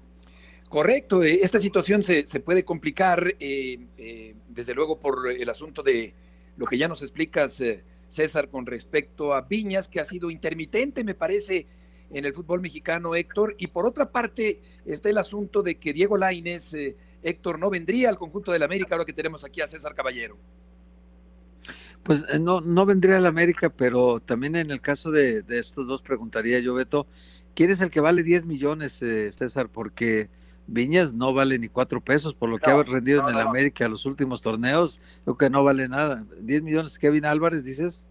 Correcto, 0.69 1.23
eh, 1.23 1.41
esta 1.43 1.59
situación 1.59 2.03
se, 2.03 2.27
se 2.27 2.41
puede 2.41 2.65
complicar 2.65 3.35
eh, 3.39 3.79
eh, 3.97 4.35
desde 4.49 4.75
luego 4.75 4.99
por 4.99 5.31
el 5.31 5.49
asunto 5.49 5.83
de 5.83 6.15
lo 6.57 6.67
que 6.67 6.79
ya 6.79 6.89
nos 6.89 7.03
explicas, 7.03 7.61
eh, 7.61 7.83
César, 8.09 8.49
con 8.49 8.67
respecto 8.67 9.35
a 9.35 9.43
Viñas, 9.43 9.89
que 9.89 10.01
ha 10.01 10.05
sido 10.05 10.31
intermitente, 10.31 11.03
me 11.05 11.15
parece, 11.15 11.67
en 12.11 12.25
el 12.25 12.33
fútbol 12.33 12.61
mexicano, 12.61 13.15
Héctor. 13.15 13.55
Y 13.59 13.69
por 13.69 13.87
otra 13.87 14.11
parte, 14.11 14.61
está 14.85 15.11
el 15.11 15.19
asunto 15.19 15.63
de 15.63 15.77
que 15.77 15.93
Diego 15.93 16.17
Laines, 16.17 16.75
eh, 16.75 16.97
Héctor, 17.23 17.59
no 17.59 17.71
vendría 17.71 18.09
al 18.09 18.19
conjunto 18.19 18.53
del 18.53 18.63
América, 18.63 18.95
ahora 18.95 19.05
que 19.05 19.13
tenemos 19.13 19.45
aquí 19.45 19.61
a 19.61 19.67
César 19.67 19.95
Caballero. 19.95 20.37
Pues 22.03 22.25
eh, 22.31 22.39
no, 22.39 22.61
no 22.61 22.87
vendría 22.87 23.17
al 23.17 23.27
América, 23.27 23.71
pero 23.71 24.21
también 24.21 24.57
en 24.57 24.71
el 24.71 24.81
caso 24.81 25.11
de, 25.11 25.43
de, 25.43 25.59
estos 25.59 25.87
dos 25.87 26.03
preguntaría 26.03 26.61
yo, 26.61 26.75
Beto, 26.75 27.07
¿quién 27.55 27.71
es 27.71 27.81
el 27.81 27.91
que 27.91 28.01
vale 28.01 28.23
10 28.23 28.45
millones, 28.45 28.93
César? 28.93 29.69
Porque 29.71 30.29
Viñas 30.67 31.13
no 31.13 31.35
vale 31.35 31.59
ni 31.59 31.69
cuatro 31.69 32.01
pesos 32.01 32.35
por 32.35 32.49
lo 32.49 32.59
que 32.59 32.71
ha 32.71 32.83
rendido 32.83 33.29
en 33.29 33.35
el 33.35 33.41
América 33.41 33.89
los 33.89 34.07
últimos 34.07 34.41
torneos, 34.41 35.01
creo 35.25 35.37
que 35.37 35.51
no 35.51 35.63
vale 35.63 35.89
nada. 35.89 36.25
¿10 36.43 36.63
millones 36.63 36.99
Kevin 36.99 37.27
Álvarez, 37.27 37.65
dices? 37.65 38.07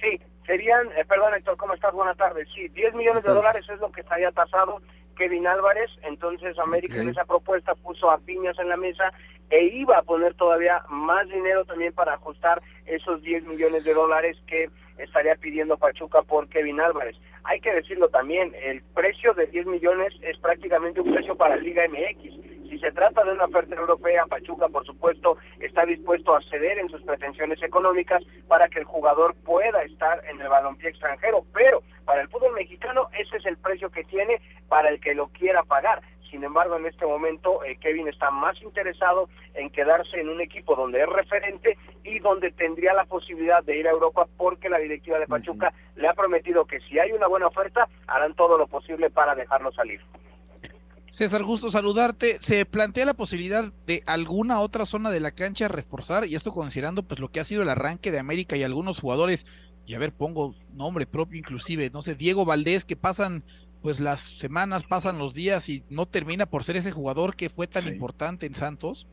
Sí, 0.00 0.18
serían, 0.46 0.86
eh, 0.96 1.04
perdón 1.06 1.34
Héctor, 1.34 1.56
¿cómo 1.56 1.74
estás? 1.74 1.92
Buenas 1.92 2.16
tardes. 2.16 2.48
Sí, 2.54 2.68
10 2.68 2.94
millones 2.94 3.22
de 3.22 3.32
dólares 3.32 3.68
es 3.68 3.80
lo 3.80 3.90
que 3.92 4.00
estaría 4.00 4.30
tasado 4.32 4.80
Kevin 5.16 5.46
Álvarez, 5.46 5.90
entonces 6.02 6.58
América 6.58 7.00
en 7.00 7.10
esa 7.10 7.24
propuesta 7.24 7.74
puso 7.74 8.10
a 8.10 8.16
Viñas 8.18 8.58
en 8.58 8.68
la 8.68 8.76
mesa 8.76 9.12
e 9.50 9.64
iba 9.64 9.98
a 9.98 10.02
poner 10.02 10.34
todavía 10.34 10.82
más 10.88 11.28
dinero 11.28 11.64
también 11.64 11.92
para 11.92 12.14
ajustar 12.14 12.60
esos 12.86 13.22
10 13.22 13.44
millones 13.44 13.84
de 13.84 13.92
dólares 13.92 14.38
que 14.46 14.70
estaría 14.96 15.34
pidiendo 15.36 15.76
Pachuca 15.76 16.22
por 16.22 16.48
Kevin 16.48 16.80
Álvarez. 16.80 17.16
Hay 17.44 17.60
que 17.60 17.74
decirlo 17.74 18.08
también, 18.08 18.54
el 18.62 18.82
precio 18.94 19.34
de 19.34 19.46
10 19.46 19.66
millones 19.66 20.14
es 20.22 20.38
prácticamente 20.38 21.00
un 21.00 21.12
precio 21.12 21.36
para 21.36 21.56
Liga 21.56 21.82
MX. 21.88 22.51
Si 22.72 22.78
se 22.78 22.90
trata 22.90 23.22
de 23.22 23.32
una 23.32 23.44
oferta 23.44 23.74
europea, 23.74 24.24
Pachuca, 24.24 24.66
por 24.66 24.86
supuesto, 24.86 25.36
está 25.60 25.84
dispuesto 25.84 26.34
a 26.34 26.40
ceder 26.40 26.78
en 26.78 26.88
sus 26.88 27.02
pretensiones 27.02 27.62
económicas 27.62 28.22
para 28.48 28.66
que 28.70 28.78
el 28.78 28.86
jugador 28.86 29.34
pueda 29.44 29.82
estar 29.82 30.24
en 30.24 30.40
el 30.40 30.48
balompié 30.48 30.88
extranjero, 30.88 31.44
pero 31.52 31.82
para 32.06 32.22
el 32.22 32.28
fútbol 32.28 32.54
mexicano 32.54 33.08
ese 33.12 33.36
es 33.36 33.44
el 33.44 33.58
precio 33.58 33.90
que 33.90 34.04
tiene 34.04 34.40
para 34.70 34.88
el 34.88 35.00
que 35.00 35.14
lo 35.14 35.28
quiera 35.28 35.62
pagar. 35.64 36.00
Sin 36.30 36.44
embargo, 36.44 36.76
en 36.76 36.86
este 36.86 37.04
momento 37.04 37.62
eh, 37.62 37.76
Kevin 37.76 38.08
está 38.08 38.30
más 38.30 38.56
interesado 38.62 39.28
en 39.52 39.68
quedarse 39.68 40.18
en 40.18 40.30
un 40.30 40.40
equipo 40.40 40.74
donde 40.74 41.02
es 41.02 41.08
referente 41.10 41.76
y 42.04 42.20
donde 42.20 42.52
tendría 42.52 42.94
la 42.94 43.04
posibilidad 43.04 43.62
de 43.62 43.76
ir 43.76 43.86
a 43.86 43.90
Europa 43.90 44.26
porque 44.38 44.70
la 44.70 44.78
directiva 44.78 45.18
de 45.18 45.26
Pachuca 45.26 45.74
le 45.94 46.08
ha 46.08 46.14
prometido 46.14 46.64
que 46.64 46.80
si 46.80 46.98
hay 46.98 47.12
una 47.12 47.26
buena 47.26 47.48
oferta 47.48 47.86
harán 48.06 48.32
todo 48.32 48.56
lo 48.56 48.66
posible 48.66 49.10
para 49.10 49.34
dejarlo 49.34 49.70
salir. 49.72 50.00
César, 51.12 51.42
gusto 51.42 51.70
saludarte. 51.70 52.40
¿Se 52.40 52.64
plantea 52.64 53.04
la 53.04 53.12
posibilidad 53.12 53.70
de 53.86 54.02
alguna 54.06 54.60
otra 54.60 54.86
zona 54.86 55.10
de 55.10 55.20
la 55.20 55.30
cancha 55.30 55.68
reforzar? 55.68 56.24
Y 56.24 56.34
esto 56.34 56.54
considerando 56.54 57.02
pues 57.02 57.20
lo 57.20 57.28
que 57.28 57.38
ha 57.38 57.44
sido 57.44 57.60
el 57.60 57.68
arranque 57.68 58.10
de 58.10 58.18
América 58.18 58.56
y 58.56 58.62
algunos 58.62 58.98
jugadores, 58.98 59.44
y 59.84 59.94
a 59.94 59.98
ver, 59.98 60.14
pongo 60.14 60.54
nombre 60.72 61.04
propio 61.04 61.38
inclusive, 61.38 61.90
no 61.92 62.00
sé, 62.00 62.14
Diego 62.14 62.46
Valdés, 62.46 62.86
que 62.86 62.96
pasan 62.96 63.44
pues 63.82 64.00
las 64.00 64.20
semanas, 64.20 64.84
pasan 64.84 65.18
los 65.18 65.34
días 65.34 65.68
y 65.68 65.84
no 65.90 66.06
termina 66.06 66.46
por 66.46 66.64
ser 66.64 66.76
ese 66.76 66.92
jugador 66.92 67.36
que 67.36 67.50
fue 67.50 67.66
tan 67.66 67.86
importante 67.88 68.46
en 68.46 68.54
Santos. 68.54 69.06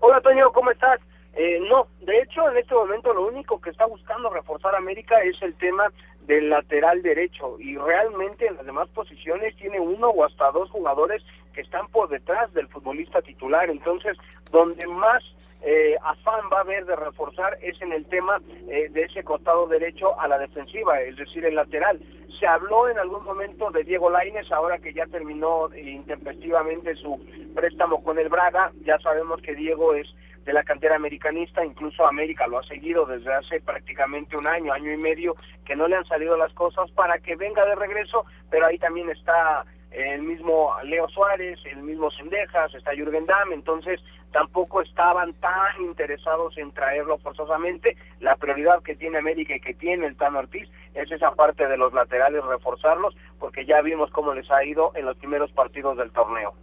Hola 0.00 0.20
Toño, 0.20 0.50
¿cómo 0.50 0.72
estás? 0.72 0.98
Eh, 1.34 1.60
no, 1.70 1.86
de 2.00 2.22
hecho 2.22 2.50
en 2.50 2.56
este 2.56 2.74
momento 2.74 3.14
lo 3.14 3.28
único 3.28 3.60
que 3.60 3.70
está 3.70 3.86
buscando 3.86 4.30
reforzar 4.30 4.74
América 4.74 5.22
es 5.22 5.40
el 5.42 5.54
tema 5.54 5.84
del 6.26 6.50
lateral 6.50 7.02
derecho 7.02 7.58
y 7.58 7.76
realmente 7.76 8.46
en 8.46 8.56
las 8.56 8.66
demás 8.66 8.88
posiciones 8.90 9.56
tiene 9.56 9.80
uno 9.80 10.08
o 10.08 10.24
hasta 10.24 10.50
dos 10.52 10.70
jugadores 10.70 11.22
que 11.52 11.60
están 11.60 11.88
por 11.88 12.08
detrás 12.08 12.52
del 12.54 12.68
futbolista 12.68 13.20
titular. 13.22 13.68
Entonces, 13.68 14.16
donde 14.50 14.86
más 14.86 15.22
eh, 15.62 15.96
afán 16.02 16.40
va 16.52 16.58
a 16.58 16.62
haber 16.62 16.84
de 16.86 16.96
reforzar 16.96 17.56
es 17.62 17.80
en 17.82 17.92
el 17.92 18.04
tema 18.06 18.40
eh, 18.68 18.88
de 18.90 19.02
ese 19.02 19.22
costado 19.22 19.66
derecho 19.66 20.18
a 20.20 20.26
la 20.28 20.38
defensiva, 20.38 21.00
es 21.00 21.16
decir, 21.16 21.44
el 21.44 21.54
lateral. 21.54 22.00
Se 22.40 22.46
habló 22.46 22.88
en 22.88 22.98
algún 22.98 23.24
momento 23.24 23.70
de 23.70 23.84
Diego 23.84 24.10
Laines, 24.10 24.50
ahora 24.50 24.78
que 24.78 24.92
ya 24.92 25.06
terminó 25.06 25.68
intempestivamente 25.76 26.96
su 26.96 27.20
préstamo 27.54 28.02
con 28.02 28.18
el 28.18 28.28
Braga, 28.28 28.72
ya 28.84 28.98
sabemos 28.98 29.40
que 29.42 29.54
Diego 29.54 29.94
es 29.94 30.08
de 30.44 30.52
la 30.52 30.62
cantera 30.64 30.96
americanista, 30.96 31.64
incluso 31.64 32.06
América 32.06 32.46
lo 32.46 32.58
ha 32.58 32.62
seguido 32.64 33.04
desde 33.06 33.32
hace 33.32 33.60
prácticamente 33.60 34.36
un 34.36 34.46
año, 34.46 34.72
año 34.72 34.92
y 34.92 34.96
medio, 34.96 35.34
que 35.64 35.76
no 35.76 35.86
le 35.88 35.96
han 35.96 36.04
salido 36.06 36.36
las 36.36 36.52
cosas 36.54 36.90
para 36.92 37.18
que 37.18 37.36
venga 37.36 37.64
de 37.64 37.74
regreso, 37.74 38.24
pero 38.50 38.66
ahí 38.66 38.78
también 38.78 39.10
está 39.10 39.64
el 39.92 40.22
mismo 40.22 40.74
Leo 40.84 41.08
Suárez, 41.08 41.58
el 41.70 41.82
mismo 41.82 42.10
Sendejas, 42.10 42.74
está 42.74 42.92
Jürgen 42.94 43.26
Damm, 43.26 43.52
entonces 43.52 44.00
tampoco 44.32 44.80
estaban 44.80 45.34
tan 45.34 45.82
interesados 45.82 46.56
en 46.56 46.72
traerlo 46.72 47.18
forzosamente. 47.18 47.96
La 48.20 48.36
prioridad 48.36 48.82
que 48.82 48.96
tiene 48.96 49.18
América 49.18 49.54
y 49.54 49.60
que 49.60 49.74
tiene 49.74 50.06
el 50.06 50.16
Tano 50.16 50.38
Ortiz 50.38 50.68
es 50.94 51.12
esa 51.12 51.32
parte 51.32 51.68
de 51.68 51.76
los 51.76 51.92
laterales, 51.92 52.42
reforzarlos, 52.44 53.14
porque 53.38 53.66
ya 53.66 53.82
vimos 53.82 54.10
cómo 54.10 54.34
les 54.34 54.50
ha 54.50 54.64
ido 54.64 54.92
en 54.94 55.04
los 55.04 55.16
primeros 55.18 55.52
partidos 55.52 55.98
del 55.98 56.10
torneo. 56.10 56.54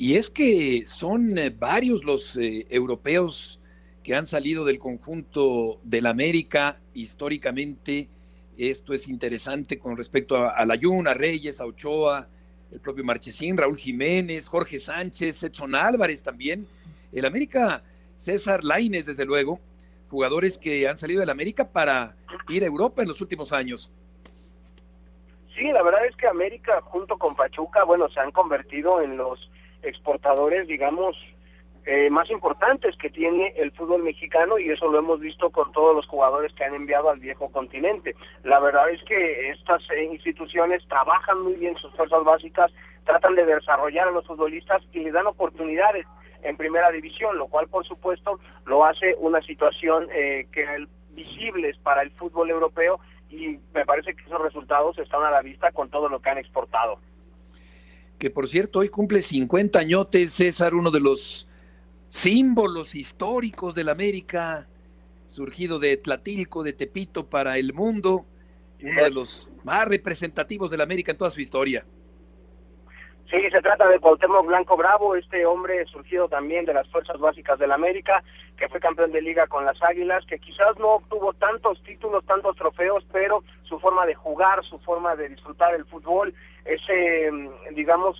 Y 0.00 0.14
es 0.14 0.30
que 0.30 0.86
son 0.86 1.36
eh, 1.36 1.50
varios 1.50 2.04
los 2.04 2.36
eh, 2.36 2.68
europeos 2.70 3.60
que 4.04 4.14
han 4.14 4.26
salido 4.26 4.64
del 4.64 4.78
conjunto 4.78 5.80
del 5.82 6.06
América 6.06 6.78
históricamente. 6.94 8.08
Esto 8.56 8.94
es 8.94 9.08
interesante 9.08 9.76
con 9.80 9.96
respecto 9.96 10.36
a, 10.36 10.50
a 10.50 11.14
Reyes, 11.14 11.60
a 11.60 11.66
Ochoa, 11.66 12.28
el 12.70 12.80
propio 12.80 13.02
Marchesín, 13.02 13.56
Raúl 13.56 13.76
Jiménez, 13.76 14.48
Jorge 14.48 14.78
Sánchez, 14.78 15.42
Edson 15.42 15.74
Álvarez 15.74 16.22
también. 16.22 16.68
El 17.12 17.24
América, 17.24 17.82
César 18.14 18.62
Laines, 18.62 19.04
desde 19.04 19.24
luego, 19.24 19.58
jugadores 20.08 20.58
que 20.58 20.86
han 20.86 20.96
salido 20.96 21.18
del 21.20 21.30
América 21.30 21.72
para 21.72 22.14
ir 22.48 22.62
a 22.62 22.66
Europa 22.66 23.02
en 23.02 23.08
los 23.08 23.20
últimos 23.20 23.52
años. 23.52 23.92
Sí, 25.56 25.64
la 25.72 25.82
verdad 25.82 26.06
es 26.06 26.14
que 26.14 26.28
América 26.28 26.80
junto 26.82 27.18
con 27.18 27.34
Pachuca, 27.34 27.82
bueno, 27.82 28.08
se 28.10 28.20
han 28.20 28.30
convertido 28.30 29.02
en 29.02 29.16
los 29.16 29.50
exportadores, 29.82 30.66
digamos, 30.66 31.16
eh, 31.90 32.10
más 32.10 32.30
importantes 32.30 32.94
que 32.98 33.08
tiene 33.08 33.54
el 33.56 33.72
fútbol 33.72 34.02
mexicano 34.02 34.58
y 34.58 34.68
eso 34.68 34.88
lo 34.88 34.98
hemos 34.98 35.20
visto 35.20 35.48
con 35.48 35.72
todos 35.72 35.96
los 35.96 36.06
jugadores 36.06 36.52
que 36.52 36.64
han 36.64 36.74
enviado 36.74 37.08
al 37.08 37.18
viejo 37.18 37.50
continente. 37.50 38.14
La 38.44 38.60
verdad 38.60 38.90
es 38.90 39.02
que 39.04 39.48
estas 39.48 39.82
eh, 39.96 40.04
instituciones 40.04 40.86
trabajan 40.86 41.40
muy 41.40 41.54
bien 41.54 41.74
sus 41.76 41.90
fuerzas 41.94 42.22
básicas, 42.24 42.70
tratan 43.04 43.36
de 43.36 43.46
desarrollar 43.46 44.08
a 44.08 44.10
los 44.10 44.26
futbolistas 44.26 44.82
y 44.92 44.98
le 44.98 45.12
dan 45.12 45.28
oportunidades 45.28 46.06
en 46.42 46.58
primera 46.58 46.90
división, 46.90 47.38
lo 47.38 47.46
cual 47.46 47.68
por 47.68 47.86
supuesto 47.86 48.38
lo 48.66 48.84
hace 48.84 49.14
una 49.18 49.40
situación 49.40 50.08
eh, 50.12 50.46
que 50.52 50.66
visibles 51.12 51.78
para 51.78 52.02
el 52.02 52.10
fútbol 52.10 52.50
europeo 52.50 53.00
y 53.30 53.58
me 53.72 53.86
parece 53.86 54.14
que 54.14 54.24
esos 54.24 54.42
resultados 54.42 54.98
están 54.98 55.22
a 55.24 55.30
la 55.30 55.40
vista 55.40 55.72
con 55.72 55.88
todo 55.88 56.10
lo 56.10 56.20
que 56.20 56.28
han 56.28 56.38
exportado 56.38 56.98
que 58.18 58.30
por 58.30 58.48
cierto 58.48 58.80
hoy 58.80 58.88
cumple 58.88 59.22
50 59.22 59.78
añotes, 59.78 60.32
César, 60.32 60.74
uno 60.74 60.90
de 60.90 61.00
los 61.00 61.48
símbolos 62.06 62.94
históricos 62.94 63.74
de 63.74 63.84
la 63.84 63.92
América, 63.92 64.66
surgido 65.26 65.78
de 65.78 65.96
Tlatilco, 65.96 66.62
de 66.62 66.72
Tepito 66.72 67.28
para 67.28 67.58
el 67.58 67.72
mundo, 67.72 68.26
uno 68.82 69.02
de 69.02 69.10
los 69.10 69.48
más 69.64 69.86
representativos 69.86 70.70
de 70.70 70.78
la 70.78 70.84
América 70.84 71.12
en 71.12 71.18
toda 71.18 71.30
su 71.30 71.40
historia. 71.40 71.84
Sí, 73.30 73.36
se 73.50 73.60
trata 73.60 73.86
de 73.86 74.00
Cuauhtémoc 74.00 74.46
Blanco 74.46 74.74
Bravo, 74.74 75.14
este 75.14 75.44
hombre 75.44 75.84
surgido 75.84 76.30
también 76.30 76.64
de 76.64 76.72
las 76.72 76.88
fuerzas 76.88 77.18
básicas 77.18 77.58
de 77.58 77.66
la 77.66 77.74
América, 77.74 78.24
que 78.56 78.70
fue 78.70 78.80
campeón 78.80 79.12
de 79.12 79.20
liga 79.20 79.46
con 79.48 79.66
las 79.66 79.76
Águilas, 79.82 80.24
que 80.24 80.38
quizás 80.38 80.78
no 80.78 80.94
obtuvo 80.94 81.34
tantos 81.34 81.82
títulos, 81.82 82.24
tantos 82.24 82.56
trofeos, 82.56 83.04
pero 83.12 83.44
su 83.64 83.78
forma 83.80 84.06
de 84.06 84.14
jugar, 84.14 84.64
su 84.64 84.78
forma 84.78 85.14
de 85.14 85.28
disfrutar 85.28 85.74
el 85.74 85.84
fútbol, 85.84 86.32
ese, 86.68 87.30
digamos, 87.72 88.16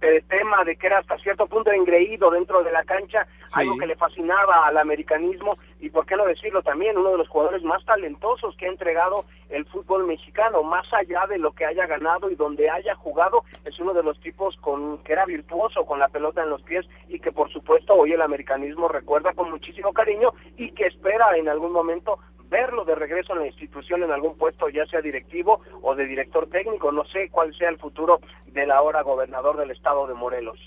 eh, 0.00 0.22
tema 0.28 0.62
de 0.64 0.76
que 0.76 0.86
era 0.86 0.98
hasta 0.98 1.18
cierto 1.18 1.46
punto 1.46 1.72
engreído 1.72 2.30
dentro 2.30 2.62
de 2.62 2.70
la 2.70 2.84
cancha, 2.84 3.26
algo 3.52 3.76
que 3.76 3.86
le 3.86 3.96
fascinaba 3.96 4.66
al 4.66 4.78
americanismo 4.78 5.54
y 5.80 5.90
por 5.90 6.06
qué 6.06 6.14
no 6.14 6.24
decirlo 6.24 6.62
también, 6.62 6.96
uno 6.96 7.10
de 7.10 7.18
los 7.18 7.28
jugadores 7.28 7.64
más 7.64 7.84
talentosos 7.84 8.56
que 8.56 8.66
ha 8.66 8.68
entregado 8.68 9.24
el 9.48 9.66
fútbol 9.66 10.06
mexicano, 10.06 10.62
más 10.62 10.86
allá 10.92 11.26
de 11.28 11.38
lo 11.38 11.50
que 11.52 11.64
haya 11.64 11.86
ganado 11.86 12.30
y 12.30 12.36
donde 12.36 12.70
haya 12.70 12.94
jugado, 12.94 13.42
es 13.64 13.76
uno 13.80 13.92
de 13.92 14.04
los 14.04 14.20
tipos 14.20 14.56
con 14.58 14.98
que 14.98 15.14
era 15.14 15.24
virtuoso 15.24 15.84
con 15.84 15.98
la 15.98 16.08
pelota 16.08 16.44
en 16.44 16.50
los 16.50 16.62
pies 16.62 16.86
y 17.08 17.18
que 17.18 17.32
por 17.32 17.50
supuesto 17.50 17.94
hoy 17.94 18.12
el 18.12 18.22
americanismo 18.22 18.86
recuerda 18.88 19.32
con 19.32 19.50
muchísimo 19.50 19.92
cariño 19.92 20.28
y 20.56 20.70
que 20.70 20.86
espera 20.86 21.36
en 21.36 21.48
algún 21.48 21.72
momento 21.72 22.20
verlo 22.48 22.84
de 22.84 22.94
regreso 22.94 23.32
en 23.32 23.40
la 23.40 23.46
institución 23.46 24.02
en 24.02 24.10
algún 24.10 24.36
puesto, 24.36 24.68
ya 24.68 24.86
sea 24.86 25.00
directivo 25.00 25.60
o 25.82 25.94
de 25.94 26.06
director 26.06 26.48
técnico. 26.48 26.92
No 26.92 27.04
sé 27.06 27.28
cuál 27.30 27.54
sea 27.56 27.68
el 27.68 27.78
futuro 27.78 28.20
del 28.46 28.70
ahora 28.70 29.02
gobernador 29.02 29.56
del 29.56 29.70
estado 29.70 30.06
de 30.06 30.14
Morelos. 30.14 30.58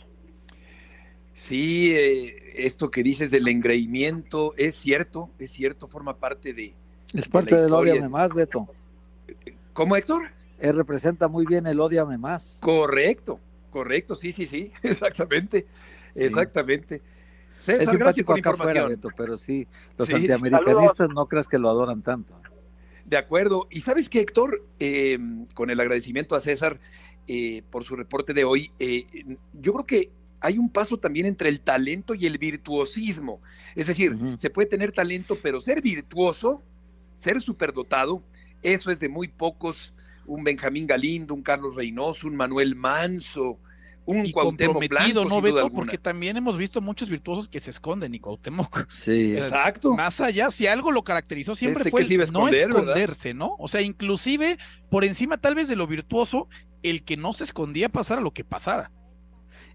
Sí, 1.33 1.93
eh, 1.95 2.65
esto 2.65 2.91
que 2.91 3.03
dices 3.03 3.31
del 3.31 3.47
engreimiento 3.47 4.53
es 4.57 4.75
cierto, 4.75 5.29
es 5.39 5.51
cierto, 5.51 5.87
forma 5.87 6.17
parte 6.17 6.53
de. 6.53 6.73
Es 7.13 7.27
parte 7.27 7.55
del 7.55 7.73
odiame 7.73 8.09
más, 8.09 8.33
Beto. 8.33 8.67
¿Cómo, 9.73 9.95
Héctor? 9.95 10.29
Él 10.59 10.75
representa 10.75 11.27
muy 11.27 11.45
bien 11.45 11.65
el 11.65 11.79
odiame 11.79 12.17
más. 12.17 12.59
Correcto, 12.61 13.39
correcto, 13.71 14.15
sí, 14.15 14.31
sí, 14.31 14.45
sí, 14.45 14.71
exactamente, 14.83 15.65
exactamente 16.13 17.01
es 17.67 17.89
simpático 17.89 18.33
acá 18.33 18.51
afuera, 18.51 18.87
Beto, 18.87 19.09
pero 19.15 19.37
sí, 19.37 19.67
los 19.97 20.09
antiamericanistas 20.09 21.09
no 21.09 21.27
creas 21.27 21.47
que 21.47 21.57
lo 21.57 21.69
adoran 21.69 22.01
tanto. 22.01 22.39
De 23.05 23.17
acuerdo. 23.17 23.67
Y 23.69 23.81
sabes 23.81 24.09
que, 24.09 24.21
Héctor, 24.21 24.63
em, 24.79 25.45
con 25.47 25.69
el 25.69 25.79
agradecimiento 25.79 26.35
a 26.35 26.39
César 26.39 26.79
eh, 27.27 27.61
por 27.69 27.83
su 27.83 27.95
reporte 27.95 28.33
de 28.33 28.43
hoy, 28.43 28.71
eh, 28.79 29.05
yo 29.53 29.73
creo 29.73 29.85
que 29.85 30.11
hay 30.39 30.57
un 30.57 30.69
paso 30.69 30.97
también 30.97 31.25
entre 31.25 31.49
el 31.49 31.59
talento 31.59 32.15
y 32.15 32.25
el 32.25 32.37
virtuosismo. 32.37 33.41
Es 33.75 33.87
decir, 33.87 34.17
se 34.37 34.49
puede 34.49 34.67
tener 34.67 34.91
talento, 34.91 35.37
pero 35.41 35.61
ser 35.61 35.81
virtuoso, 35.81 36.63
ser 37.15 37.39
superdotado, 37.39 38.23
eso 38.63 38.89
es 38.89 38.99
de 38.99 39.09
muy 39.09 39.27
pocos. 39.27 39.93
Un 40.25 40.43
Benjamín 40.43 40.87
Galindo, 40.87 41.33
un 41.33 41.43
Carlos 41.43 41.75
Reynoso, 41.75 42.27
un 42.27 42.35
Manuel 42.35 42.75
Manso, 42.75 43.59
un 44.05 44.25
y 44.25 44.31
comprometido, 44.31 45.25
¿no, 45.25 45.41
Beto? 45.41 45.69
Porque 45.71 45.97
también 45.97 46.37
hemos 46.37 46.57
visto 46.57 46.81
muchos 46.81 47.09
virtuosos 47.09 47.47
que 47.47 47.59
se 47.59 47.69
esconden 47.69 48.13
y 48.13 48.19
Cuauhtémoc. 48.19 48.87
Sí, 48.89 49.33
exacto. 49.35 49.93
Más 49.93 50.19
allá, 50.21 50.49
si 50.49 50.67
algo 50.67 50.91
lo 50.91 51.03
caracterizó 51.03 51.55
siempre 51.55 51.83
este 51.83 51.91
fue 51.91 52.17
no 52.31 52.47
esconderse, 52.47 53.33
¿no? 53.33 53.55
O 53.59 53.67
sea, 53.67 53.81
inclusive 53.81 54.57
por 54.89 55.03
encima 55.03 55.37
tal 55.37 55.55
vez 55.55 55.67
de 55.67 55.75
lo 55.75 55.87
virtuoso, 55.87 56.47
el 56.83 57.03
que 57.03 57.17
no 57.17 57.33
se 57.33 57.43
escondía 57.43 57.89
pasara 57.89 58.21
lo 58.21 58.31
que 58.31 58.43
pasara. 58.43 58.91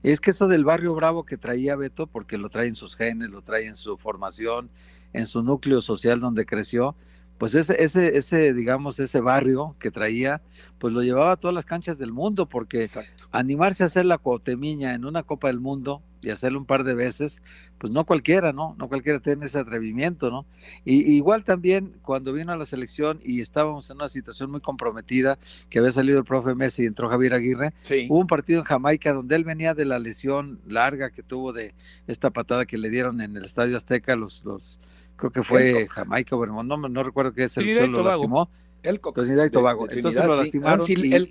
Es 0.02 0.20
que 0.20 0.30
eso 0.30 0.46
del 0.48 0.64
barrio 0.64 0.94
bravo 0.94 1.24
que 1.24 1.36
traía 1.36 1.74
Beto, 1.76 2.06
porque 2.06 2.38
lo 2.38 2.48
trae 2.48 2.68
en 2.68 2.74
sus 2.74 2.96
genes, 2.96 3.30
lo 3.30 3.42
trae 3.42 3.66
en 3.66 3.74
su 3.74 3.96
formación, 3.96 4.70
en 5.12 5.26
su 5.26 5.42
núcleo 5.42 5.80
social 5.80 6.20
donde 6.20 6.46
creció, 6.46 6.96
pues 7.38 7.55
ese, 7.55 7.83
ese, 7.83 8.16
ese, 8.16 8.53
digamos, 8.53 8.99
ese 8.99 9.20
barrio 9.20 9.77
que 9.79 9.90
traía, 9.90 10.40
pues 10.79 10.94
lo 10.94 11.03
llevaba 11.03 11.33
a 11.33 11.37
todas 11.37 11.55
las 11.55 11.66
canchas 11.66 11.99
del 11.99 12.12
mundo, 12.12 12.46
porque 12.46 12.88
animarse 13.31 13.83
a 13.83 13.87
hacer 13.87 14.05
la 14.05 14.18
cotemiña 14.18 14.94
en 14.94 15.05
una 15.05 15.22
Copa 15.22 15.49
del 15.49 15.61
Mundo 15.61 16.03
y 16.22 16.31
hacerlo 16.31 16.59
un 16.59 16.66
par 16.66 16.83
de 16.83 16.94
veces, 16.94 17.40
pues 17.79 17.92
no 17.92 18.05
cualquiera, 18.05 18.53
¿no? 18.53 18.75
No 18.79 18.88
cualquiera 18.88 19.20
tiene 19.20 19.46
ese 19.46 19.59
atrevimiento, 19.59 20.31
¿no? 20.31 20.46
Y, 20.85 21.14
igual 21.14 21.44
también 21.44 21.99
cuando 22.03 22.33
vino 22.33 22.53
a 22.53 22.57
la 22.57 22.64
selección 22.64 23.20
y 23.22 23.40
estábamos 23.40 23.90
en 23.90 23.96
una 23.96 24.09
situación 24.09 24.51
muy 24.51 24.61
comprometida, 24.61 25.38
que 25.68 25.79
había 25.79 25.92
salido 25.92 26.18
el 26.18 26.25
profe 26.25 26.55
Messi 26.55 26.83
y 26.83 26.87
entró 26.87 27.09
Javier 27.09 27.35
Aguirre, 27.35 27.75
hubo 28.09 28.18
un 28.18 28.27
partido 28.27 28.61
en 28.61 28.64
Jamaica 28.64 29.12
donde 29.12 29.37
él 29.37 29.44
venía 29.44 29.75
de 29.75 29.85
la 29.85 29.99
lesión 29.99 30.59
larga 30.66 31.11
que 31.11 31.22
tuvo 31.22 31.53
de 31.53 31.75
esta 32.07 32.31
patada 32.31 32.66
que 32.66 32.79
le 32.79 32.90
dieron 32.90 33.20
en 33.20 33.37
el 33.37 33.44
Estadio 33.44 33.77
Azteca 33.77 34.16
los, 34.16 34.44
los 34.44 34.81
creo 35.16 35.31
que 35.31 35.42
fue 35.42 35.88
Jamaica 35.88 36.37
o 36.37 36.46
no, 36.46 36.76
no 36.76 37.02
recuerdo 37.02 37.33
qué 37.33 37.48
selección 37.48 37.92
lo 37.92 38.02
lastimó. 38.02 38.50
Elcock. 38.83 39.14
Trinidad 39.16 39.46
y 39.46 39.50
Tobago. 39.50 39.90
Entonces 39.90 40.24
lo 40.24 40.37
lastimaron. 40.37 40.87
y, 40.88 41.31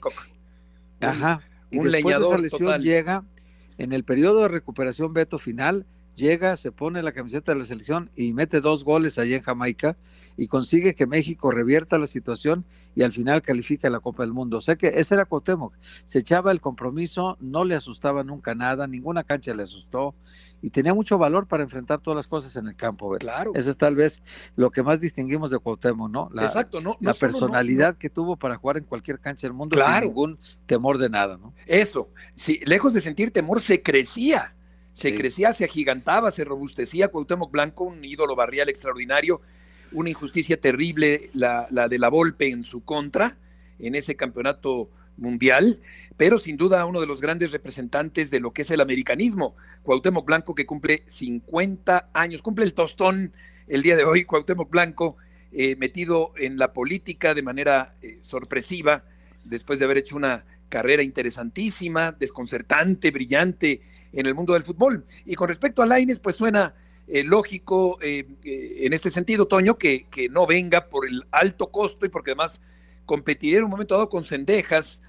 Ajá. 1.01 1.41
Y 1.69 1.79
un 1.79 1.91
leñador 1.91 2.41
de 2.41 2.47
esa 2.47 2.57
lesión 2.57 2.81
llega 2.81 3.23
en 3.77 3.93
el 3.93 4.03
periodo 4.03 4.43
de 4.43 4.47
recuperación 4.49 5.13
Beto 5.13 5.37
final, 5.37 5.85
llega, 6.15 6.55
se 6.57 6.71
pone 6.71 7.03
la 7.03 7.11
camiseta 7.11 7.53
de 7.53 7.59
la 7.59 7.65
selección 7.65 8.09
y 8.15 8.33
mete 8.33 8.61
dos 8.61 8.83
goles 8.83 9.17
allí 9.17 9.33
en 9.33 9.41
Jamaica 9.41 9.97
y 10.37 10.47
consigue 10.47 10.95
que 10.95 11.07
México 11.07 11.51
revierta 11.51 11.97
la 11.97 12.07
situación 12.07 12.65
y 12.95 13.03
al 13.03 13.11
final 13.11 13.41
califica 13.41 13.89
la 13.89 13.99
Copa 13.99 14.23
del 14.23 14.33
Mundo. 14.33 14.57
O 14.57 14.61
sea 14.61 14.75
que 14.75 14.87
ese 14.95 15.15
era 15.15 15.25
Cuauhtémoc, 15.25 15.73
se 16.03 16.19
echaba 16.19 16.51
el 16.51 16.61
compromiso, 16.61 17.37
no 17.39 17.65
le 17.65 17.75
asustaba 17.75 18.23
nunca 18.23 18.55
nada, 18.55 18.87
ninguna 18.87 19.23
cancha 19.23 19.53
le 19.53 19.63
asustó 19.63 20.15
y 20.61 20.69
tenía 20.69 20.93
mucho 20.93 21.17
valor 21.17 21.47
para 21.47 21.63
enfrentar 21.63 21.99
todas 21.99 22.15
las 22.15 22.27
cosas 22.27 22.55
en 22.55 22.67
el 22.67 22.75
campo. 22.75 23.09
¿verdad? 23.09 23.33
Claro. 23.33 23.51
Eso 23.53 23.69
es 23.69 23.77
tal 23.77 23.95
vez 23.95 24.21
lo 24.55 24.71
que 24.71 24.83
más 24.83 24.99
distinguimos 25.01 25.51
de 25.51 25.59
Cuauhtémoc, 25.59 26.09
¿no? 26.09 26.29
La, 26.33 26.45
Exacto, 26.45 26.79
no, 26.79 26.97
la 27.01 27.13
personalidad 27.13 27.95
que 27.97 28.09
tuvo 28.09 28.37
para 28.37 28.55
jugar 28.55 28.77
en 28.77 28.85
cualquier 28.85 29.19
cancha 29.19 29.47
del 29.47 29.53
mundo 29.53 29.77
sin 29.77 30.01
ningún 30.01 30.39
temor 30.65 30.97
de 30.97 31.09
nada, 31.09 31.37
¿no? 31.37 31.53
Eso, 31.65 32.09
sí, 32.35 32.59
lejos 32.65 32.93
de 32.93 33.01
sentir 33.01 33.31
temor, 33.31 33.61
se 33.61 33.81
crecía 33.81 34.55
se 34.95 35.13
crecía, 35.13 35.51
se 35.51 35.65
agigantaba, 35.65 36.31
se 36.31 36.45
robustecía. 36.45 37.09
Cuauhtémoc 37.09 37.51
Blanco, 37.51 37.83
un 37.83 38.05
ídolo 38.05 38.33
barrial 38.33 38.69
extraordinario, 38.69 39.41
una 39.91 40.09
injusticia 40.09 40.55
terrible 40.55 41.29
la, 41.33 41.67
la 41.69 41.89
de 41.89 41.99
la 41.99 42.07
Volpe 42.07 42.47
en 42.47 42.63
su 42.63 42.85
contra 42.85 43.37
en 43.77 43.93
ese 43.93 44.15
campeonato 44.15 44.89
mundial, 45.17 45.81
pero 46.15 46.37
sin 46.37 46.55
duda 46.55 46.85
uno 46.85 47.01
de 47.01 47.07
los 47.07 47.19
grandes 47.19 47.51
representantes 47.51 48.31
de 48.31 48.39
lo 48.39 48.53
que 48.53 48.61
es 48.61 48.71
el 48.71 48.79
americanismo. 48.79 49.57
Cuauhtémoc 49.83 50.25
Blanco 50.25 50.55
que 50.55 50.65
cumple 50.65 51.03
50 51.07 52.11
años, 52.13 52.41
cumple 52.41 52.63
el 52.63 52.73
tostón 52.73 53.33
el 53.67 53.81
día 53.81 53.97
de 53.97 54.05
hoy, 54.05 54.23
Cuauhtémoc 54.23 54.69
Blanco 54.69 55.17
eh, 55.51 55.75
metido 55.75 56.31
en 56.37 56.57
la 56.57 56.71
política 56.71 57.33
de 57.33 57.41
manera 57.41 57.95
eh, 58.01 58.19
sorpresiva, 58.21 59.03
después 59.43 59.77
de 59.77 59.85
haber 59.85 59.97
hecho 59.97 60.15
una 60.15 60.45
carrera 60.69 61.03
interesantísima, 61.03 62.11
desconcertante, 62.11 63.11
brillante 63.11 63.81
en 64.11 64.25
el 64.25 64.33
mundo 64.33 64.53
del 64.53 64.63
fútbol. 64.63 65.05
Y 65.25 65.35
con 65.35 65.47
respecto 65.47 65.81
a 65.81 65.85
Laines, 65.85 66.19
pues 66.19 66.35
suena 66.35 66.75
eh, 67.07 67.23
lógico 67.23 67.99
eh, 68.01 68.25
eh, 68.43 68.79
en 68.81 68.93
este 68.93 69.09
sentido, 69.09 69.47
Toño, 69.47 69.77
que, 69.77 70.07
que, 70.09 70.27
no 70.27 70.47
venga 70.47 70.89
por 70.89 71.07
el 71.07 71.23
alto 71.31 71.69
costo 71.69 72.05
y 72.05 72.09
porque 72.09 72.31
además 72.31 72.61
competiría 73.05 73.59
en 73.59 73.65
un 73.65 73.69
momento 73.69 73.93
dado 73.93 74.09
con 74.09 74.25
Cendejas, 74.25 75.01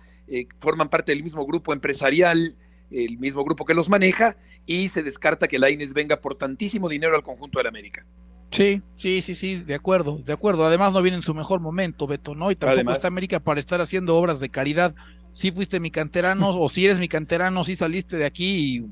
forman 0.59 0.91
parte 0.91 1.13
del 1.13 1.23
mismo 1.23 1.47
grupo 1.47 1.73
empresarial, 1.73 2.57
el 2.91 3.19
mismo 3.19 3.45
grupo 3.45 3.65
que 3.65 3.75
los 3.75 3.89
maneja, 3.89 4.37
y 4.67 4.89
se 4.89 5.03
descarta 5.03 5.49
que 5.49 5.59
Laines 5.59 5.95
venga 5.95 6.21
por 6.21 6.35
tantísimo 6.35 6.89
dinero 6.89 7.15
al 7.15 7.23
conjunto 7.23 7.59
de 7.59 7.63
la 7.63 7.69
América. 7.71 8.05
Sí, 8.51 8.83
sí, 8.97 9.23
sí, 9.23 9.35
sí, 9.35 9.57
de 9.57 9.75
acuerdo, 9.75 10.19
de 10.19 10.33
acuerdo. 10.33 10.67
Además 10.67 10.93
no 10.93 11.01
viene 11.01 11.17
en 11.17 11.23
su 11.23 11.33
mejor 11.33 11.61
momento, 11.61 12.07
Beto, 12.07 12.35
¿no? 12.35 12.51
Y 12.51 12.57
tampoco 12.57 12.93
está 12.93 13.09
América 13.09 13.41
para 13.41 13.61
estar 13.61 13.81
haciendo 13.81 14.17
obras 14.17 14.41
de 14.41 14.51
caridad 14.51 14.95
si 15.37 15.53
fuiste 15.53 15.81
mi 15.81 15.91
canterano 15.91 16.49
o 16.49 16.67
si 16.71 16.87
eres 16.87 16.99
mi 16.99 17.09
canterano, 17.09 17.63
si 17.63 17.77
saliste 17.77 18.17
de 18.17 18.25
aquí 18.25 18.77
y 18.79 18.87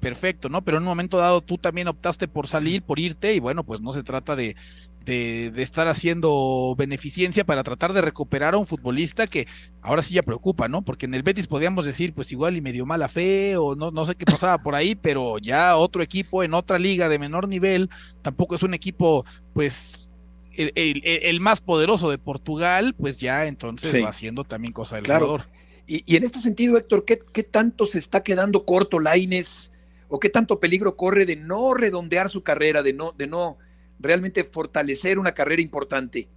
perfecto, 0.00 0.48
¿no? 0.48 0.64
Pero 0.64 0.78
en 0.78 0.82
un 0.82 0.88
momento 0.88 1.18
dado 1.18 1.40
tú 1.40 1.56
también 1.56 1.86
optaste 1.86 2.26
por 2.26 2.48
salir, 2.48 2.82
por 2.82 2.98
irte 2.98 3.32
y 3.32 3.38
bueno, 3.38 3.62
pues 3.62 3.80
no 3.80 3.92
se 3.92 4.02
trata 4.02 4.34
de, 4.34 4.56
de, 5.04 5.52
estar 5.62 5.86
haciendo 5.86 6.74
beneficencia 6.76 7.44
para 7.44 7.62
tratar 7.62 7.92
de 7.92 8.02
recuperar 8.02 8.54
a 8.54 8.58
un 8.58 8.66
futbolista 8.66 9.28
que 9.28 9.46
ahora 9.82 10.02
sí 10.02 10.14
ya 10.14 10.24
preocupa, 10.24 10.66
¿no? 10.66 10.82
Porque 10.82 11.06
en 11.06 11.14
el 11.14 11.22
Betis 11.22 11.46
podíamos 11.46 11.84
decir, 11.84 12.12
pues 12.12 12.32
igual 12.32 12.56
y 12.56 12.60
medio 12.60 12.86
mala 12.86 13.06
fe 13.06 13.56
o 13.56 13.76
no, 13.76 13.92
no 13.92 14.04
sé 14.04 14.16
qué 14.16 14.24
pasaba 14.24 14.58
por 14.58 14.74
ahí, 14.74 14.96
pero 14.96 15.38
ya 15.38 15.76
otro 15.76 16.02
equipo 16.02 16.42
en 16.42 16.54
otra 16.54 16.80
liga 16.80 17.08
de 17.08 17.20
menor 17.20 17.46
nivel, 17.46 17.88
tampoco 18.20 18.56
es 18.56 18.64
un 18.64 18.74
equipo, 18.74 19.24
pues 19.52 20.10
el, 20.56 21.38
más 21.38 21.60
poderoso 21.60 22.10
de 22.10 22.18
Portugal, 22.18 22.96
pues 22.98 23.16
ya 23.16 23.46
entonces 23.46 24.02
va 24.02 24.08
haciendo 24.08 24.42
también 24.42 24.72
cosa 24.72 24.96
del 24.96 25.06
jugador. 25.06 25.53
Y, 25.86 26.16
en 26.16 26.24
este 26.24 26.38
sentido, 26.38 26.76
Héctor, 26.76 27.04
¿qué, 27.04 27.42
tanto 27.42 27.86
se 27.86 27.98
está 27.98 28.22
quedando 28.22 28.64
corto 28.64 29.00
Laines 29.00 29.70
o 30.08 30.18
qué 30.18 30.30
tanto 30.30 30.60
peligro 30.60 30.96
corre 30.96 31.26
de 31.26 31.36
no 31.36 31.74
redondear 31.74 32.28
su 32.30 32.42
carrera, 32.42 32.82
de 32.82 32.92
no, 32.92 33.12
de 33.12 33.26
no 33.26 33.58
realmente 33.98 34.44
fortalecer 34.44 35.18
una 35.18 35.32
carrera 35.32 35.60
importante? 35.60 36.28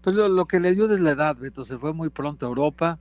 Pues 0.00 0.16
lo, 0.16 0.46
que 0.46 0.60
le 0.60 0.74
dio 0.74 0.90
es 0.92 1.00
la 1.00 1.12
edad, 1.12 1.36
Beto, 1.36 1.64
se 1.64 1.78
fue 1.78 1.92
muy 1.92 2.08
pronto 2.08 2.46
a 2.46 2.48
Europa, 2.48 2.98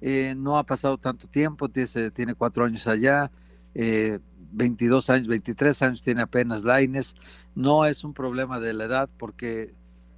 eh, 0.00 0.34
no 0.36 0.58
ha 0.58 0.64
pasado 0.64 0.98
tanto 0.98 1.26
tiempo, 1.26 1.68
tiene, 1.68 2.34
cuatro 2.36 2.64
años 2.64 2.86
allá, 2.86 3.30
22 3.74 5.08
eh, 5.08 5.12
años, 5.12 5.26
23 5.26 5.82
años 5.82 6.02
tiene 6.02 6.22
apenas 6.22 6.64
Laines, 6.64 7.16
no 7.54 7.86
es 7.86 8.04
un 8.04 8.14
problema 8.14 8.60
de 8.60 8.72
la 8.72 8.84
edad 8.84 9.10
porque 9.18 9.74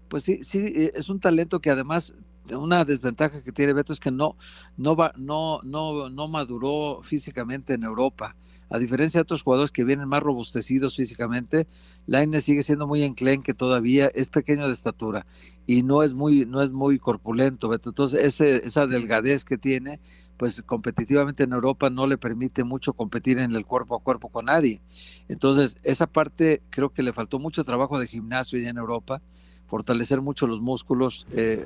pues 0.09 0.25
sí, 0.25 0.41
sí, 0.43 0.59
eh, 0.59 0.93
es 0.95 1.09
un 1.09 1.21
talento 1.21 1.61
que 1.61 1.71
además 1.71 2.15
una 2.57 2.85
desventaja 2.85 3.43
que 3.43 3.53
tiene 3.53 3.73
Beto 3.73 3.93
es 3.93 4.01
que 4.01 4.11
no, 4.11 4.37
no, 4.77 4.97
va, 4.97 5.13
no, 5.17 5.61
no, 5.63 6.11
no 6.11 6.29
maduró 6.29 7.01
físicamente 7.03 7.75
en 7.75 7.85
Europa. 7.85 8.37
A 8.73 8.79
diferencia 8.79 9.19
de 9.19 9.23
otros 9.23 9.43
jugadores 9.43 9.73
que 9.73 9.83
vienen 9.83 10.09
más 10.09 10.23
robustecidos 10.23 10.95
físicamente, 10.95 11.67
Laine 12.07 12.41
sigue 12.41 12.63
siendo 12.63 12.87
muy 12.87 13.03
enclenque 13.03 13.53
todavía, 13.53 14.11
es 14.15 14.31
pequeño 14.31 14.67
de 14.69 14.73
estatura 14.73 15.27
y 15.67 15.83
no 15.83 16.05
es 16.05 16.15
muy, 16.15 16.47
no 16.47 16.63
es 16.63 16.71
muy 16.71 17.01
corpulento, 17.01 17.69
Beto. 17.69 17.91
Entonces, 17.91 18.25
ese, 18.25 18.65
esa 18.65 18.87
delgadez 18.87 19.45
que 19.45 19.59
tiene, 19.59 20.01
pues 20.37 20.63
competitivamente 20.63 21.43
en 21.43 21.53
Europa 21.53 21.91
no 21.91 22.07
le 22.07 22.17
permite 22.17 22.65
mucho 22.65 22.93
competir 22.93 23.39
en 23.39 23.55
el 23.55 23.67
cuerpo 23.67 23.97
a 23.97 24.01
cuerpo 24.03 24.29
con 24.31 24.47
nadie. 24.47 24.81
Entonces, 25.29 25.77
esa 25.83 26.07
parte 26.07 26.63
creo 26.71 26.91
que 26.93 27.03
le 27.03 27.13
faltó 27.13 27.39
mucho 27.39 27.65
trabajo 27.65 27.99
de 27.99 28.07
gimnasio 28.07 28.59
ya 28.59 28.71
en 28.71 28.79
Europa 28.79 29.21
fortalecer 29.71 30.21
mucho 30.21 30.49
los 30.49 30.61
músculos, 30.61 31.29
eh, 31.33 31.65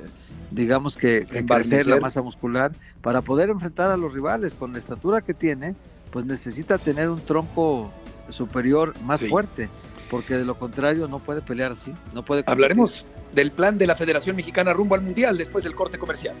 digamos 0.51 0.95
que, 0.95 1.25
crecer 1.25 1.87
la 1.87 1.99
masa 1.99 2.21
muscular 2.21 2.71
para 3.01 3.23
poder 3.23 3.49
enfrentar 3.49 3.89
a 3.89 3.97
los 3.97 4.13
rivales 4.13 4.53
con 4.53 4.73
la 4.73 4.77
estatura 4.77 5.21
que 5.21 5.33
tiene, 5.33 5.75
pues 6.11 6.23
necesita 6.23 6.77
tener 6.77 7.09
un 7.09 7.19
tronco 7.19 7.91
superior 8.29 8.93
más 9.01 9.25
fuerte, 9.27 9.69
porque 10.11 10.35
de 10.35 10.45
lo 10.45 10.59
contrario 10.59 11.07
no 11.07 11.17
puede 11.17 11.41
pelear 11.41 11.71
así, 11.71 11.93
no 12.13 12.23
puede. 12.23 12.43
Hablaremos 12.45 13.05
del 13.33 13.51
plan 13.51 13.79
de 13.79 13.87
la 13.87 13.95
Federación 13.95 14.35
Mexicana 14.35 14.71
rumbo 14.71 14.93
al 14.93 15.01
Mundial 15.01 15.35
después 15.35 15.63
del 15.63 15.73
corte 15.73 15.97
comercial. 15.97 16.35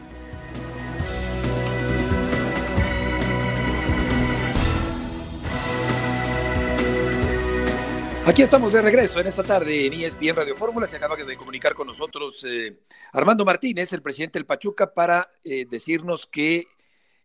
Aquí 8.27 8.41
estamos 8.41 8.73
de 8.73 8.81
regreso 8.81 9.19
en 9.19 9.27
esta 9.27 9.43
tarde 9.43 9.85
en 9.85 9.93
ESPN 9.93 10.35
Radio 10.35 10.55
Fórmula. 10.55 10.87
Se 10.87 10.95
acaba 10.97 11.15
de 11.15 11.37
comunicar 11.37 11.75
con 11.75 11.85
nosotros 11.85 12.43
eh, 12.43 12.79
Armando 13.13 13.45
Martínez, 13.45 13.93
el 13.93 14.01
presidente 14.01 14.39
del 14.39 14.47
Pachuca, 14.47 14.95
para 14.95 15.29
eh, 15.43 15.67
decirnos 15.69 16.25
que 16.25 16.67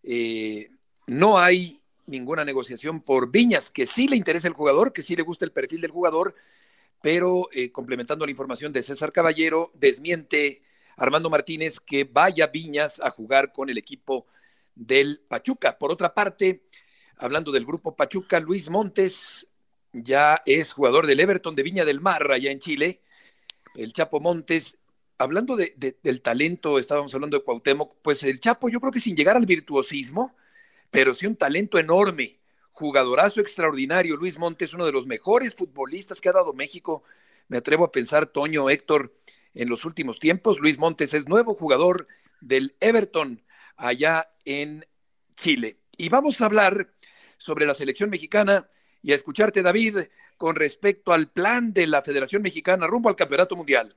eh, 0.02 0.68
no 1.06 1.38
hay 1.38 1.80
ninguna 2.06 2.44
negociación 2.44 3.00
por 3.00 3.30
Viñas, 3.30 3.70
que 3.70 3.86
sí 3.86 4.08
le 4.08 4.16
interesa 4.16 4.46
el 4.46 4.52
jugador, 4.52 4.92
que 4.92 5.00
sí 5.00 5.16
le 5.16 5.22
gusta 5.22 5.46
el 5.46 5.52
perfil 5.52 5.80
del 5.80 5.90
jugador, 5.90 6.34
pero 7.00 7.48
complementando 7.72 8.26
la 8.26 8.32
información 8.32 8.70
de 8.70 8.82
César 8.82 9.10
Caballero, 9.10 9.70
desmiente 9.72 10.60
Armando 10.98 11.30
Martínez 11.30 11.80
que 11.80 12.04
vaya 12.04 12.48
Viñas 12.48 13.00
a 13.00 13.10
jugar 13.10 13.52
con 13.54 13.70
el 13.70 13.78
equipo 13.78 14.26
del 14.74 15.22
Pachuca. 15.26 15.78
Por 15.78 15.90
otra 15.92 16.12
parte, 16.12 16.64
hablando 17.16 17.52
del 17.52 17.64
grupo 17.64 17.96
Pachuca, 17.96 18.38
Luis 18.38 18.68
Montes 18.68 19.49
ya 19.92 20.42
es 20.46 20.72
jugador 20.72 21.06
del 21.06 21.20
Everton 21.20 21.54
de 21.54 21.62
Viña 21.62 21.84
del 21.84 22.00
Mar, 22.00 22.30
allá 22.30 22.50
en 22.50 22.60
Chile. 22.60 23.00
El 23.74 23.92
Chapo 23.92 24.20
Montes, 24.20 24.78
hablando 25.18 25.56
de, 25.56 25.74
del 26.02 26.22
talento, 26.22 26.78
estábamos 26.78 27.14
hablando 27.14 27.38
de 27.38 27.44
Cuauhtémoc, 27.44 27.96
pues 28.02 28.22
el 28.22 28.40
Chapo 28.40 28.68
yo 28.68 28.80
creo 28.80 28.92
que 28.92 29.00
sin 29.00 29.16
llegar 29.16 29.36
al 29.36 29.46
virtuosismo, 29.46 30.34
pero 30.90 31.14
sí 31.14 31.26
un 31.26 31.36
talento 31.36 31.78
enorme, 31.78 32.38
jugadorazo 32.72 33.40
extraordinario. 33.40 34.16
Luis 34.16 34.38
Montes, 34.38 34.74
uno 34.74 34.86
de 34.86 34.92
los 34.92 35.06
mejores 35.06 35.54
futbolistas 35.54 36.20
que 36.20 36.28
ha 36.28 36.32
dado 36.32 36.52
México, 36.52 37.02
me 37.48 37.58
atrevo 37.58 37.84
a 37.84 37.92
pensar, 37.92 38.26
Toño, 38.26 38.70
Héctor, 38.70 39.12
en 39.54 39.68
los 39.68 39.84
últimos 39.84 40.18
tiempos. 40.18 40.60
Luis 40.60 40.78
Montes 40.78 41.14
es 41.14 41.28
nuevo 41.28 41.54
jugador 41.54 42.06
del 42.40 42.76
Everton 42.80 43.42
allá 43.76 44.30
en 44.44 44.86
Chile. 45.34 45.78
Y 45.96 46.08
vamos 46.08 46.40
a 46.40 46.46
hablar 46.46 46.92
sobre 47.36 47.66
la 47.66 47.74
selección 47.74 48.10
mexicana 48.10 48.68
y 49.02 49.12
a 49.12 49.14
escucharte, 49.14 49.62
David, 49.62 49.98
con 50.36 50.56
respecto 50.56 51.12
al 51.12 51.28
plan 51.28 51.72
de 51.72 51.86
la 51.86 52.02
Federación 52.02 52.42
Mexicana 52.42 52.86
rumbo 52.86 53.08
al 53.08 53.16
Campeonato 53.16 53.56
Mundial. 53.56 53.96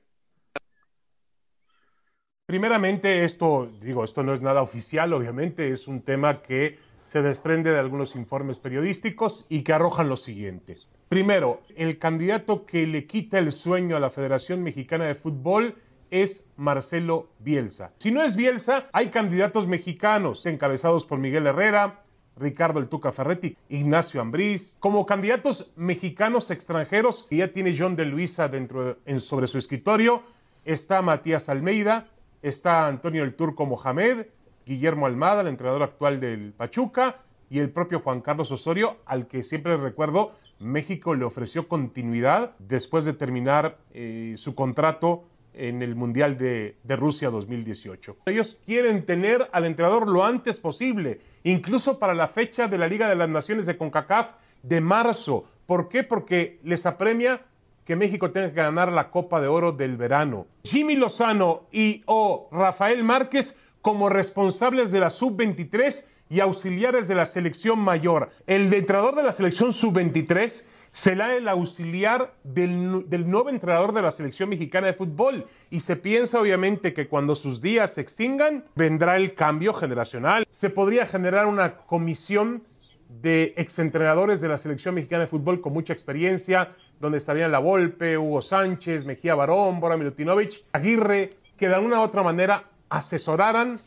primeramente 2.46 3.24
esto, 3.24 3.72
digo, 3.80 4.04
esto 4.04 4.22
no 4.22 4.34
es 4.34 4.40
nada 4.40 4.62
oficial, 4.62 5.12
obviamente, 5.12 5.70
es 5.70 5.88
un 5.88 6.02
tema 6.02 6.42
que 6.42 6.78
se 7.06 7.22
desprende 7.22 7.72
de 7.72 7.78
algunos 7.78 8.14
informes 8.16 8.58
periodísticos 8.58 9.46
y 9.48 9.62
que 9.62 9.72
arrojan 9.72 10.08
lo 10.08 10.16
siguiente. 10.16 10.78
Primero, 11.08 11.62
el 11.76 11.98
candidato 11.98 12.64
que 12.66 12.86
le 12.86 13.06
quita 13.06 13.38
el 13.38 13.52
sueño 13.52 13.96
a 13.96 14.00
la 14.00 14.10
Federación 14.10 14.62
Mexicana 14.62 15.06
de 15.06 15.14
Fútbol 15.14 15.76
es 16.10 16.46
Marcelo 16.56 17.28
Bielsa. 17.40 17.92
Si 17.98 18.10
no 18.10 18.22
es 18.22 18.36
Bielsa, 18.36 18.88
hay 18.92 19.08
candidatos 19.08 19.66
mexicanos 19.66 20.46
encabezados 20.46 21.06
por 21.06 21.18
Miguel 21.18 21.46
Herrera, 21.46 22.03
Ricardo 22.36 22.80
El 22.80 22.88
Tuca 22.88 23.12
Ferretti, 23.12 23.56
Ignacio 23.68 24.20
Ambriz, 24.20 24.76
como 24.80 25.06
candidatos 25.06 25.72
mexicanos 25.76 26.50
extranjeros 26.50 27.26
ya 27.30 27.52
tiene 27.52 27.76
John 27.78 27.96
de 27.96 28.06
Luisa 28.06 28.48
dentro 28.48 28.98
en, 29.04 29.20
sobre 29.20 29.46
su 29.46 29.58
escritorio, 29.58 30.22
está 30.64 31.02
Matías 31.02 31.48
Almeida, 31.48 32.08
está 32.42 32.86
Antonio 32.86 33.22
El 33.22 33.34
Turco 33.34 33.66
Mohamed, 33.66 34.26
Guillermo 34.66 35.06
Almada, 35.06 35.42
el 35.42 35.48
entrenador 35.48 35.82
actual 35.82 36.20
del 36.20 36.52
Pachuca, 36.52 37.20
y 37.50 37.58
el 37.58 37.70
propio 37.70 38.00
Juan 38.00 38.20
Carlos 38.20 38.50
Osorio, 38.50 38.96
al 39.06 39.28
que 39.28 39.44
siempre 39.44 39.76
recuerdo, 39.76 40.32
México 40.58 41.14
le 41.14 41.24
ofreció 41.24 41.68
continuidad 41.68 42.52
después 42.58 43.04
de 43.04 43.12
terminar 43.12 43.78
eh, 43.92 44.34
su 44.38 44.54
contrato 44.54 45.24
en 45.54 45.82
el 45.82 45.94
Mundial 45.94 46.36
de, 46.36 46.76
Rusia 46.96 47.30
2018. 47.30 48.16
Ellos 48.26 48.58
quieren 48.64 49.04
tener 49.06 49.48
al 49.52 49.64
entrenador 49.64 50.08
lo 50.08 50.24
antes 50.24 50.60
posible, 50.60 51.20
incluso 51.42 51.98
para 51.98 52.14
la 52.14 52.28
fecha 52.28 52.68
de 52.68 52.78
la 52.78 52.88
Liga 52.88 53.08
de 53.08 53.14
las 53.14 53.28
Naciones 53.28 53.66
de 53.66 53.76
CONCACAF 53.76 54.28
de 54.62 54.80
marzo. 54.80 55.44
¿Por 55.66 55.88
qué? 55.88 56.02
Porque 56.02 56.58
les 56.62 56.86
apremia 56.86 57.42
que 57.84 57.96
México 57.96 58.30
tenga 58.30 58.48
que 58.48 58.56
ganar 58.56 58.92
la 58.92 59.10
Copa 59.10 59.40
de 59.40 59.48
Oro 59.48 59.72
del 59.72 59.96
verano. 59.96 60.46
Jimmy 60.64 60.96
Lozano 60.96 61.64
y 61.70 62.02
o 62.06 62.48
Rafael 62.50 63.02
Márquez 63.04 63.56
como 63.82 64.08
responsables 64.08 64.90
de 64.92 65.00
la 65.00 65.10
sub-23 65.10 66.06
y 66.30 66.40
auxiliares 66.40 67.06
de 67.06 67.14
la 67.14 67.26
selección 67.26 67.78
mayor. 67.78 68.30
El 68.46 68.72
entrenador 68.72 69.14
de 69.14 69.22
la 69.22 69.32
selección 69.32 69.72
sub-23 69.72 70.64
será 70.94 71.34
el 71.34 71.48
auxiliar 71.48 72.34
del, 72.44 73.04
del, 73.08 73.28
nuevo 73.28 73.50
entrenador 73.50 73.92
de 73.92 74.00
la 74.00 74.12
selección 74.12 74.48
mexicana 74.48 74.86
de 74.86 74.92
fútbol. 74.92 75.44
Y 75.68 75.80
se 75.80 75.96
piensa 75.96 76.40
obviamente 76.40 76.94
que 76.94 77.08
cuando 77.08 77.34
sus 77.34 77.60
días 77.60 77.94
se 77.94 78.00
extingan, 78.00 78.64
vendrá 78.76 79.16
el 79.16 79.34
cambio 79.34 79.74
generacional. 79.74 80.46
Se 80.50 80.70
podría 80.70 81.04
generar 81.04 81.46
una 81.46 81.78
comisión 81.78 82.62
de 83.08 83.54
exentrenadores 83.56 84.40
de 84.40 84.48
la 84.48 84.56
selección 84.56 84.94
mexicana 84.94 85.22
de 85.22 85.26
fútbol 85.26 85.60
con 85.60 85.72
mucha 85.72 85.92
experiencia, 85.92 86.70
donde 87.00 87.18
estarían 87.18 87.50
La 87.50 87.58
Volpe, 87.58 88.16
Hugo 88.16 88.40
Sánchez, 88.40 89.04
Mejía 89.04 89.34
Barón, 89.34 89.80
Bora 89.80 89.96
Milutinovich, 89.96 90.64
Aguirre, 90.70 91.34
que 91.56 91.68
de 91.68 91.74
alguna 91.74 91.98
u 91.98 92.02
otra 92.02 92.22
manera 92.22 92.70
asesoraran 92.88 93.80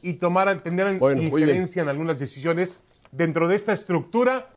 y 0.00 0.14
tomaran, 0.14 0.60
tendrían 0.60 0.98
bueno, 0.98 1.20
injerencia 1.20 1.82
en 1.82 1.90
algunas 1.90 2.18
decisiones 2.18 2.80
dentro 3.12 3.48
de 3.48 3.54
esta 3.54 3.74
estructura. 3.74 4.48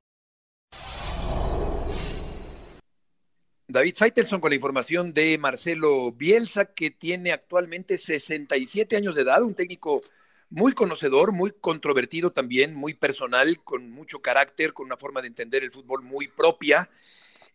David 3.69 3.95
Feitelson 3.97 4.39
con 4.39 4.51
la 4.51 4.55
información 4.55 5.13
de 5.13 5.37
Marcelo 5.37 6.13
Bielsa, 6.13 6.73
que 6.73 6.89
tiene 6.89 7.33
actualmente 7.33 7.97
67 7.97 8.95
años 8.95 9.13
de 9.15 9.23
edad, 9.23 9.43
un 9.43 9.55
técnico 9.55 10.01
muy 10.49 10.71
conocedor, 10.71 11.33
muy 11.33 11.51
controvertido 11.51 12.31
también, 12.31 12.73
muy 12.73 12.93
personal, 12.93 13.61
con 13.65 13.91
mucho 13.91 14.21
carácter, 14.21 14.71
con 14.71 14.85
una 14.85 14.95
forma 14.95 15.21
de 15.21 15.27
entender 15.27 15.63
el 15.63 15.71
fútbol 15.71 16.01
muy 16.01 16.29
propia. 16.29 16.89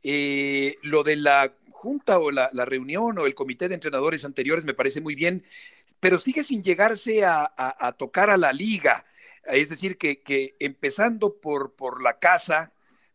Eh, 0.02 0.76
lo 0.82 1.02
de 1.02 1.16
la 1.16 1.54
junta 1.70 2.18
o 2.18 2.30
la, 2.30 2.50
reunión 2.66 3.18
o 3.18 3.24
el 3.24 3.34
comité 3.34 3.68
de 3.68 3.74
entrenadores 3.74 4.26
anteriores 4.26 4.66
me 4.66 4.74
parece 4.74 5.00
muy 5.00 5.14
bien, 5.14 5.44
pero 5.98 6.18
sigue 6.18 6.44
sin 6.44 6.62
llegarse 6.62 7.24
a 7.24 7.94
tocar 7.98 8.28
a 8.28 8.36
la 8.36 8.52
liga. 8.52 9.06
Es 9.44 9.70
decir, 9.70 9.96
que, 9.98 10.20
que 10.20 10.56
empezando 10.60 11.40
por, 11.40 11.74
por 11.74 12.02
la 12.02 12.18
casa, 12.18 12.71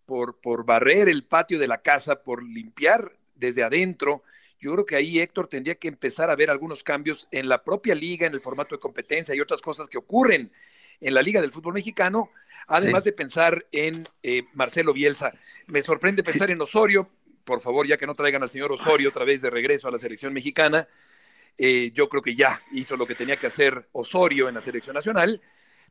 por, 0.08 0.40
por 0.40 0.66
barrer 0.66 1.10
el 1.10 1.24
patio 1.24 1.60
de 1.60 1.68
la 1.68 1.84
casa, 1.84 2.24
por 2.24 2.42
limpiar 2.42 3.16
desde 3.36 3.62
adentro, 3.62 4.24
yo 4.60 4.74
creo 4.74 4.86
que 4.86 4.96
ahí 4.96 5.20
Héctor 5.20 5.48
tendría 5.48 5.76
que 5.76 5.88
empezar 5.88 6.32
a 6.32 6.36
ver 6.36 6.50
algunos 6.50 6.84
cambios 6.84 7.28
en 7.32 7.48
la 7.48 7.64
propia 7.64 7.94
liga, 7.94 8.26
en 8.26 8.34
el 8.34 8.40
formato 8.40 8.76
de 8.76 8.80
competencia 8.80 9.36
y 9.36 9.40
otras 9.40 9.62
cosas 9.62 9.88
que 9.88 10.00
ocurren 10.00 10.52
en 11.00 11.14
la 11.14 11.22
liga 11.22 11.42
del 11.42 11.52
fútbol 11.52 11.76
mexicano, 11.76 12.32
además 12.68 13.04
sí. 13.04 13.10
de 13.10 13.14
pensar 13.14 13.68
en 13.72 14.04
eh, 14.24 14.46
Marcelo 14.54 14.94
Bielsa. 14.94 15.32
Me 15.68 15.84
sorprende 15.84 16.24
pensar 16.24 16.48
sí. 16.48 16.54
en 16.54 16.62
Osorio, 16.62 17.08
por 17.44 17.62
favor, 17.62 17.86
ya 17.86 17.98
que 17.98 18.08
no 18.08 18.16
traigan 18.16 18.42
al 18.42 18.50
señor 18.50 18.72
Osorio 18.72 19.10
otra 19.10 19.26
vez 19.26 19.42
de 19.42 19.52
regreso 19.52 19.88
a 19.88 19.92
la 19.92 20.00
selección 20.00 20.34
mexicana. 20.34 20.88
Eh, 21.60 21.92
yo 21.94 22.10
creo 22.10 22.22
que 22.22 22.34
ya 22.34 22.60
hizo 22.72 22.98
lo 22.98 23.06
que 23.06 23.16
tenía 23.16 23.38
que 23.38 23.48
hacer 23.48 23.88
Osorio 23.92 24.50
en 24.50 24.56
la 24.56 24.62
selección 24.62 24.96
nacional. 24.96 25.40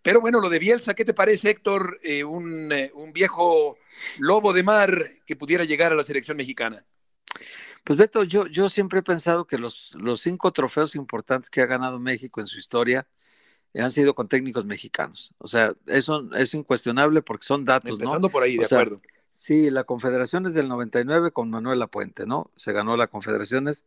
Pero 0.02 0.20
bueno, 0.20 0.40
lo 0.40 0.48
de 0.48 0.58
Bielsa, 0.58 0.94
¿qué 0.94 1.04
te 1.04 1.14
parece, 1.14 1.50
Héctor? 1.50 1.98
Eh, 2.02 2.24
un, 2.24 2.72
un, 2.94 3.12
viejo 3.12 3.78
lobo 4.18 4.52
de 4.52 4.62
mar 4.62 5.10
que 5.26 5.36
pudiera 5.36 5.64
llegar 5.64 5.92
a 5.92 5.96
la 5.96 6.04
selección 6.04 6.36
mexicana. 6.36 6.84
Pues 7.84 7.98
Beto, 7.98 8.24
yo, 8.24 8.46
yo 8.46 8.68
siempre 8.68 9.00
he 9.00 9.02
pensado 9.02 9.46
que 9.46 9.58
los, 9.58 9.94
los 9.94 10.20
cinco 10.20 10.52
trofeos 10.52 10.94
importantes 10.94 11.50
que 11.50 11.60
ha 11.60 11.66
ganado 11.66 12.00
México 12.00 12.40
en 12.40 12.46
su 12.46 12.58
historia 12.58 13.06
han 13.74 13.90
sido 13.90 14.14
con 14.14 14.28
técnicos 14.28 14.64
mexicanos. 14.64 15.34
O 15.38 15.48
sea, 15.48 15.74
eso 15.86 16.28
es 16.34 16.54
incuestionable 16.54 17.22
porque 17.22 17.44
son 17.44 17.64
datos, 17.64 17.92
Empezando 17.92 18.28
¿no? 18.28 18.30
por 18.30 18.42
ahí, 18.42 18.56
de 18.56 18.64
o 18.64 18.68
sea, 18.68 18.78
acuerdo. 18.78 18.96
Sí, 19.28 19.70
la 19.70 19.84
Confederación 19.84 20.46
es 20.46 20.54
del 20.54 20.68
99 20.68 21.30
con 21.30 21.50
Manuel 21.50 21.78
Lapuente, 21.78 22.26
¿no? 22.26 22.50
Se 22.56 22.72
ganó 22.72 22.96
la 22.96 23.06
Confederaciones 23.06 23.84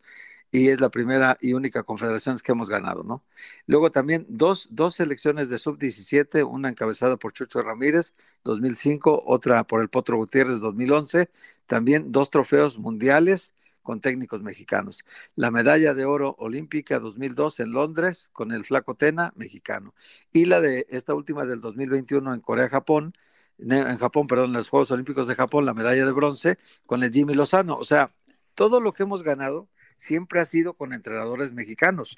y 0.51 0.69
es 0.69 0.81
la 0.81 0.89
primera 0.89 1.37
y 1.41 1.53
única 1.53 1.83
confederación 1.83 2.37
que 2.39 2.51
hemos 2.51 2.69
ganado, 2.69 3.03
¿no? 3.03 3.23
Luego 3.67 3.91
también 3.91 4.25
dos, 4.29 4.67
dos 4.71 4.95
selecciones 4.95 5.49
de 5.49 5.59
sub-17, 5.59 6.43
una 6.43 6.69
encabezada 6.69 7.17
por 7.17 7.33
Chucho 7.33 7.61
Ramírez, 7.61 8.15
2005, 8.43 9.23
otra 9.25 9.63
por 9.65 9.81
el 9.81 9.89
Potro 9.89 10.17
Gutiérrez, 10.17 10.59
2011, 10.59 11.29
también 11.65 12.11
dos 12.11 12.29
trofeos 12.31 12.79
mundiales 12.79 13.53
con 13.83 14.01
técnicos 14.01 14.43
mexicanos. 14.43 15.05
La 15.35 15.51
medalla 15.51 15.93
de 15.93 16.05
oro 16.05 16.35
olímpica 16.39 16.99
2002 16.99 17.59
en 17.59 17.71
Londres 17.71 18.29
con 18.33 18.51
el 18.51 18.65
Flaco 18.65 18.95
Tena, 18.95 19.33
mexicano. 19.35 19.93
Y 20.31 20.45
la 20.45 20.61
de 20.61 20.85
esta 20.89 21.13
última 21.15 21.45
del 21.45 21.61
2021 21.61 22.33
en 22.33 22.41
Corea-Japón, 22.41 23.13
en 23.57 23.97
Japón, 23.97 24.27
perdón, 24.27 24.47
en 24.51 24.53
los 24.53 24.69
Juegos 24.69 24.91
Olímpicos 24.91 25.27
de 25.27 25.35
Japón, 25.35 25.65
la 25.65 25.73
medalla 25.73 26.05
de 26.05 26.11
bronce 26.11 26.57
con 26.85 27.03
el 27.03 27.11
Jimmy 27.11 27.33
Lozano. 27.33 27.77
O 27.77 27.83
sea, 27.83 28.13
todo 28.55 28.79
lo 28.79 28.93
que 28.93 29.03
hemos 29.03 29.23
ganado 29.23 29.67
siempre 29.99 30.39
ha 30.39 30.45
sido 30.45 30.73
con 30.73 30.93
entrenadores 30.93 31.53
mexicanos. 31.53 32.17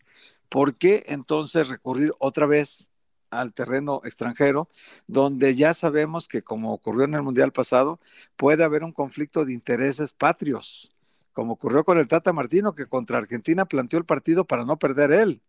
¿Por 0.49 0.75
qué 0.75 1.03
entonces 1.07 1.67
recurrir 1.67 2.13
otra 2.19 2.45
vez 2.45 2.91
al 3.31 3.53
terreno 3.53 4.01
extranjero, 4.03 4.69
donde 5.07 5.55
ya 5.55 5.73
sabemos 5.73 6.27
que, 6.27 6.43
como 6.43 6.73
ocurrió 6.73 7.05
en 7.05 7.15
el 7.15 7.23
Mundial 7.23 7.51
pasado, 7.51 7.99
puede 8.35 8.63
haber 8.63 8.83
un 8.83 8.91
conflicto 8.91 9.45
de 9.45 9.53
intereses 9.53 10.13
patrios, 10.13 10.93
como 11.33 11.53
ocurrió 11.53 11.83
con 11.83 11.97
el 11.97 12.07
Tata 12.07 12.33
Martino, 12.33 12.73
que 12.73 12.85
contra 12.85 13.17
Argentina 13.17 13.65
planteó 13.65 13.97
el 13.97 14.05
partido 14.05 14.45
para 14.45 14.65
no 14.65 14.77
perder 14.77 15.11
él, 15.13 15.41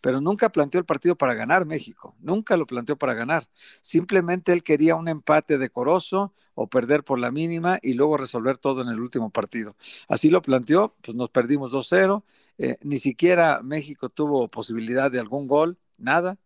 pero 0.00 0.20
nunca 0.20 0.50
planteó 0.50 0.78
el 0.78 0.84
partido 0.86 1.16
para 1.16 1.34
ganar 1.34 1.66
México, 1.66 2.14
nunca 2.20 2.56
lo 2.56 2.66
planteó 2.66 2.96
para 2.96 3.14
ganar. 3.14 3.48
Simplemente 3.80 4.52
él 4.52 4.62
quería 4.62 4.96
un 4.96 5.08
empate 5.08 5.58
decoroso 5.58 6.32
o 6.54 6.66
perder 6.68 7.04
por 7.04 7.20
la 7.20 7.30
mínima 7.30 7.78
y 7.82 7.94
luego 7.94 8.16
resolver 8.16 8.58
todo 8.58 8.82
en 8.82 8.88
el 8.88 9.00
último 9.00 9.30
partido. 9.30 9.76
Así 10.08 10.28
lo 10.28 10.42
planteó, 10.42 10.94
pues 11.02 11.16
nos 11.16 11.30
perdimos 11.30 11.72
2-0, 11.72 12.24
eh, 12.58 12.76
ni 12.82 12.98
siquiera 12.98 13.60
México 13.62 14.08
tuvo 14.08 14.48
posibilidad 14.48 15.10
de 15.10 15.20
algún 15.20 15.46
gol, 15.46 15.78
nada. 15.98 16.36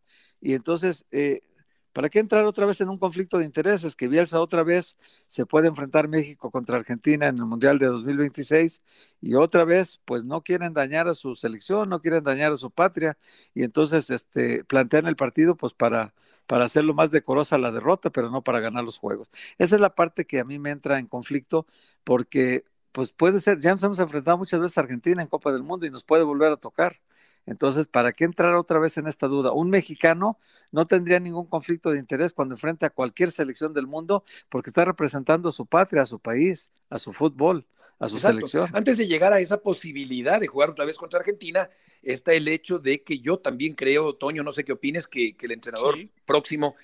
Y 0.40 0.54
entonces, 0.54 1.06
eh, 1.12 1.42
¿para 1.92 2.08
qué 2.08 2.18
entrar 2.18 2.44
otra 2.44 2.66
vez 2.66 2.80
en 2.80 2.88
un 2.88 2.98
conflicto 2.98 3.38
de 3.38 3.44
intereses? 3.44 3.96
Que 3.96 4.08
Bielsa 4.08 4.40
otra 4.40 4.62
vez 4.62 4.98
se 5.26 5.46
puede 5.46 5.68
enfrentar 5.68 6.08
México 6.08 6.50
contra 6.50 6.76
Argentina 6.78 7.28
en 7.28 7.38
el 7.38 7.44
Mundial 7.46 7.78
de 7.78 7.86
2026 7.86 8.82
y 9.20 9.34
otra 9.34 9.64
vez, 9.64 10.00
pues 10.04 10.24
no 10.24 10.42
quieren 10.42 10.72
dañar 10.74 11.08
a 11.08 11.14
su 11.14 11.34
selección, 11.34 11.88
no 11.88 12.00
quieren 12.00 12.24
dañar 12.24 12.52
a 12.52 12.56
su 12.56 12.70
patria 12.70 13.16
y 13.54 13.64
entonces 13.64 14.10
este, 14.10 14.64
plantean 14.64 15.06
el 15.06 15.16
partido 15.16 15.56
pues 15.56 15.74
para, 15.74 16.14
para 16.46 16.64
hacerlo 16.64 16.94
más 16.94 17.10
decorosa 17.10 17.58
la 17.58 17.70
derrota, 17.70 18.10
pero 18.10 18.30
no 18.30 18.42
para 18.42 18.60
ganar 18.60 18.84
los 18.84 18.98
juegos. 18.98 19.28
Esa 19.58 19.76
es 19.76 19.80
la 19.80 19.94
parte 19.94 20.24
que 20.26 20.40
a 20.40 20.44
mí 20.44 20.58
me 20.58 20.70
entra 20.70 20.98
en 20.98 21.06
conflicto 21.06 21.66
porque 22.04 22.64
pues 22.92 23.10
puede 23.12 23.40
ser, 23.40 23.58
ya 23.58 23.70
nos 23.72 23.82
hemos 23.82 23.98
enfrentado 24.00 24.38
muchas 24.38 24.60
veces 24.60 24.78
a 24.78 24.82
Argentina 24.82 25.22
en 25.22 25.28
Copa 25.28 25.52
del 25.52 25.62
Mundo 25.62 25.86
y 25.86 25.90
nos 25.90 26.04
puede 26.04 26.24
volver 26.24 26.52
a 26.52 26.56
tocar. 26.56 27.00
Entonces, 27.46 27.86
¿para 27.86 28.12
qué 28.12 28.24
entrar 28.24 28.54
otra 28.54 28.78
vez 28.78 28.96
en 28.98 29.06
esta 29.06 29.26
duda? 29.26 29.52
Un 29.52 29.70
mexicano 29.70 30.38
no 30.70 30.86
tendría 30.86 31.18
ningún 31.20 31.46
conflicto 31.46 31.90
de 31.90 31.98
interés 31.98 32.32
cuando 32.32 32.54
enfrenta 32.54 32.86
a 32.86 32.90
cualquier 32.90 33.30
selección 33.30 33.74
del 33.74 33.86
mundo 33.86 34.24
porque 34.48 34.70
está 34.70 34.84
representando 34.84 35.48
a 35.48 35.52
su 35.52 35.66
patria, 35.66 36.02
a 36.02 36.06
su 36.06 36.20
país, 36.20 36.70
a 36.88 36.98
su 36.98 37.12
fútbol, 37.12 37.66
a 37.98 38.08
su 38.08 38.16
Exacto. 38.16 38.46
selección. 38.46 38.70
Antes 38.72 38.96
de 38.96 39.06
llegar 39.06 39.32
a 39.32 39.40
esa 39.40 39.60
posibilidad 39.60 40.40
de 40.40 40.46
jugar 40.46 40.70
otra 40.70 40.84
vez 40.84 40.96
contra 40.96 41.18
Argentina, 41.18 41.68
está 42.02 42.32
el 42.32 42.46
hecho 42.48 42.78
de 42.78 43.02
que 43.02 43.18
yo 43.18 43.38
también 43.38 43.74
creo, 43.74 44.14
Toño, 44.14 44.42
no 44.42 44.52
sé 44.52 44.64
qué 44.64 44.72
opines, 44.72 45.06
que, 45.06 45.36
que 45.36 45.46
el 45.46 45.52
entrenador 45.52 45.96
sí. 45.96 46.10
próximo 46.24 46.76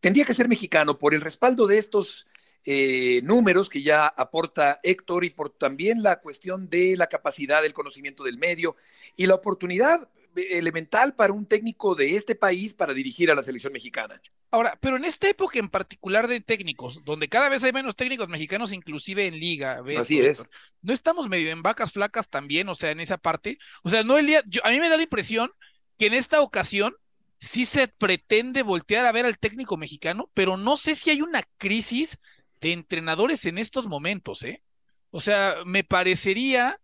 tendría 0.00 0.24
que 0.24 0.34
ser 0.34 0.48
mexicano 0.48 0.98
por 0.98 1.14
el 1.14 1.20
respaldo 1.20 1.66
de 1.66 1.78
estos 1.78 2.26
eh, 2.64 3.20
números 3.24 3.68
que 3.68 3.82
ya 3.82 4.06
aporta 4.06 4.80
Héctor 4.82 5.24
y 5.24 5.30
por 5.30 5.50
también 5.50 6.02
la 6.02 6.20
cuestión 6.20 6.68
de 6.68 6.96
la 6.96 7.08
capacidad, 7.08 7.62
del 7.62 7.74
conocimiento 7.74 8.22
del 8.22 8.38
medio 8.38 8.76
y 9.16 9.26
la 9.26 9.34
oportunidad, 9.34 10.08
elemental 10.34 11.14
para 11.14 11.32
un 11.32 11.46
técnico 11.46 11.94
de 11.94 12.16
este 12.16 12.34
país 12.34 12.74
para 12.74 12.94
dirigir 12.94 13.30
a 13.30 13.34
la 13.34 13.42
selección 13.42 13.72
mexicana. 13.72 14.20
Ahora, 14.50 14.78
pero 14.80 14.96
en 14.96 15.04
esta 15.04 15.28
época 15.28 15.58
en 15.58 15.68
particular 15.68 16.28
de 16.28 16.40
técnicos, 16.40 17.04
donde 17.04 17.28
cada 17.28 17.48
vez 17.48 17.64
hay 17.64 17.72
menos 17.72 17.96
técnicos 17.96 18.28
mexicanos, 18.28 18.72
inclusive 18.72 19.26
en 19.26 19.38
liga, 19.38 19.82
así 19.98 20.20
es. 20.20 20.42
No 20.82 20.92
estamos 20.92 21.28
medio 21.28 21.50
en 21.50 21.62
vacas 21.62 21.92
flacas 21.92 22.28
también, 22.28 22.68
o 22.68 22.74
sea, 22.74 22.90
en 22.90 23.00
esa 23.00 23.18
parte. 23.18 23.58
O 23.82 23.88
sea, 23.88 24.02
no 24.02 24.18
el 24.18 24.26
día, 24.26 24.42
a 24.62 24.70
mí 24.70 24.78
me 24.78 24.88
da 24.88 24.96
la 24.96 25.02
impresión 25.02 25.50
que 25.98 26.06
en 26.06 26.14
esta 26.14 26.40
ocasión 26.42 26.94
sí 27.38 27.64
se 27.64 27.88
pretende 27.88 28.62
voltear 28.62 29.06
a 29.06 29.12
ver 29.12 29.24
al 29.24 29.38
técnico 29.38 29.76
mexicano, 29.76 30.30
pero 30.34 30.56
no 30.56 30.76
sé 30.76 30.94
si 30.94 31.10
hay 31.10 31.22
una 31.22 31.42
crisis 31.58 32.18
de 32.62 32.72
entrenadores 32.72 33.44
en 33.44 33.58
estos 33.58 33.86
momentos, 33.88 34.42
¿eh? 34.44 34.62
O 35.10 35.20
sea, 35.20 35.56
me 35.66 35.84
parecería 35.84 36.80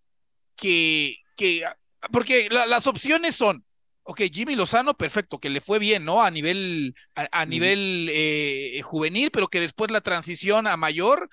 que, 0.56 1.16
que 1.36 1.64
porque 2.12 2.48
las 2.50 2.86
opciones 2.86 3.36
son, 3.36 3.64
ok, 4.02 4.22
Jimmy 4.30 4.56
Lozano, 4.56 4.94
perfecto, 4.94 5.38
que 5.38 5.50
le 5.50 5.60
fue 5.60 5.78
bien, 5.78 6.04
¿no? 6.04 6.22
A 6.22 6.30
nivel, 6.30 6.94
a, 7.14 7.46
nivel 7.46 8.08
eh, 8.10 8.80
juvenil, 8.82 9.30
pero 9.30 9.48
que 9.48 9.60
después 9.60 9.90
la 9.90 10.00
transición 10.00 10.66
a 10.66 10.76
mayor 10.76 11.30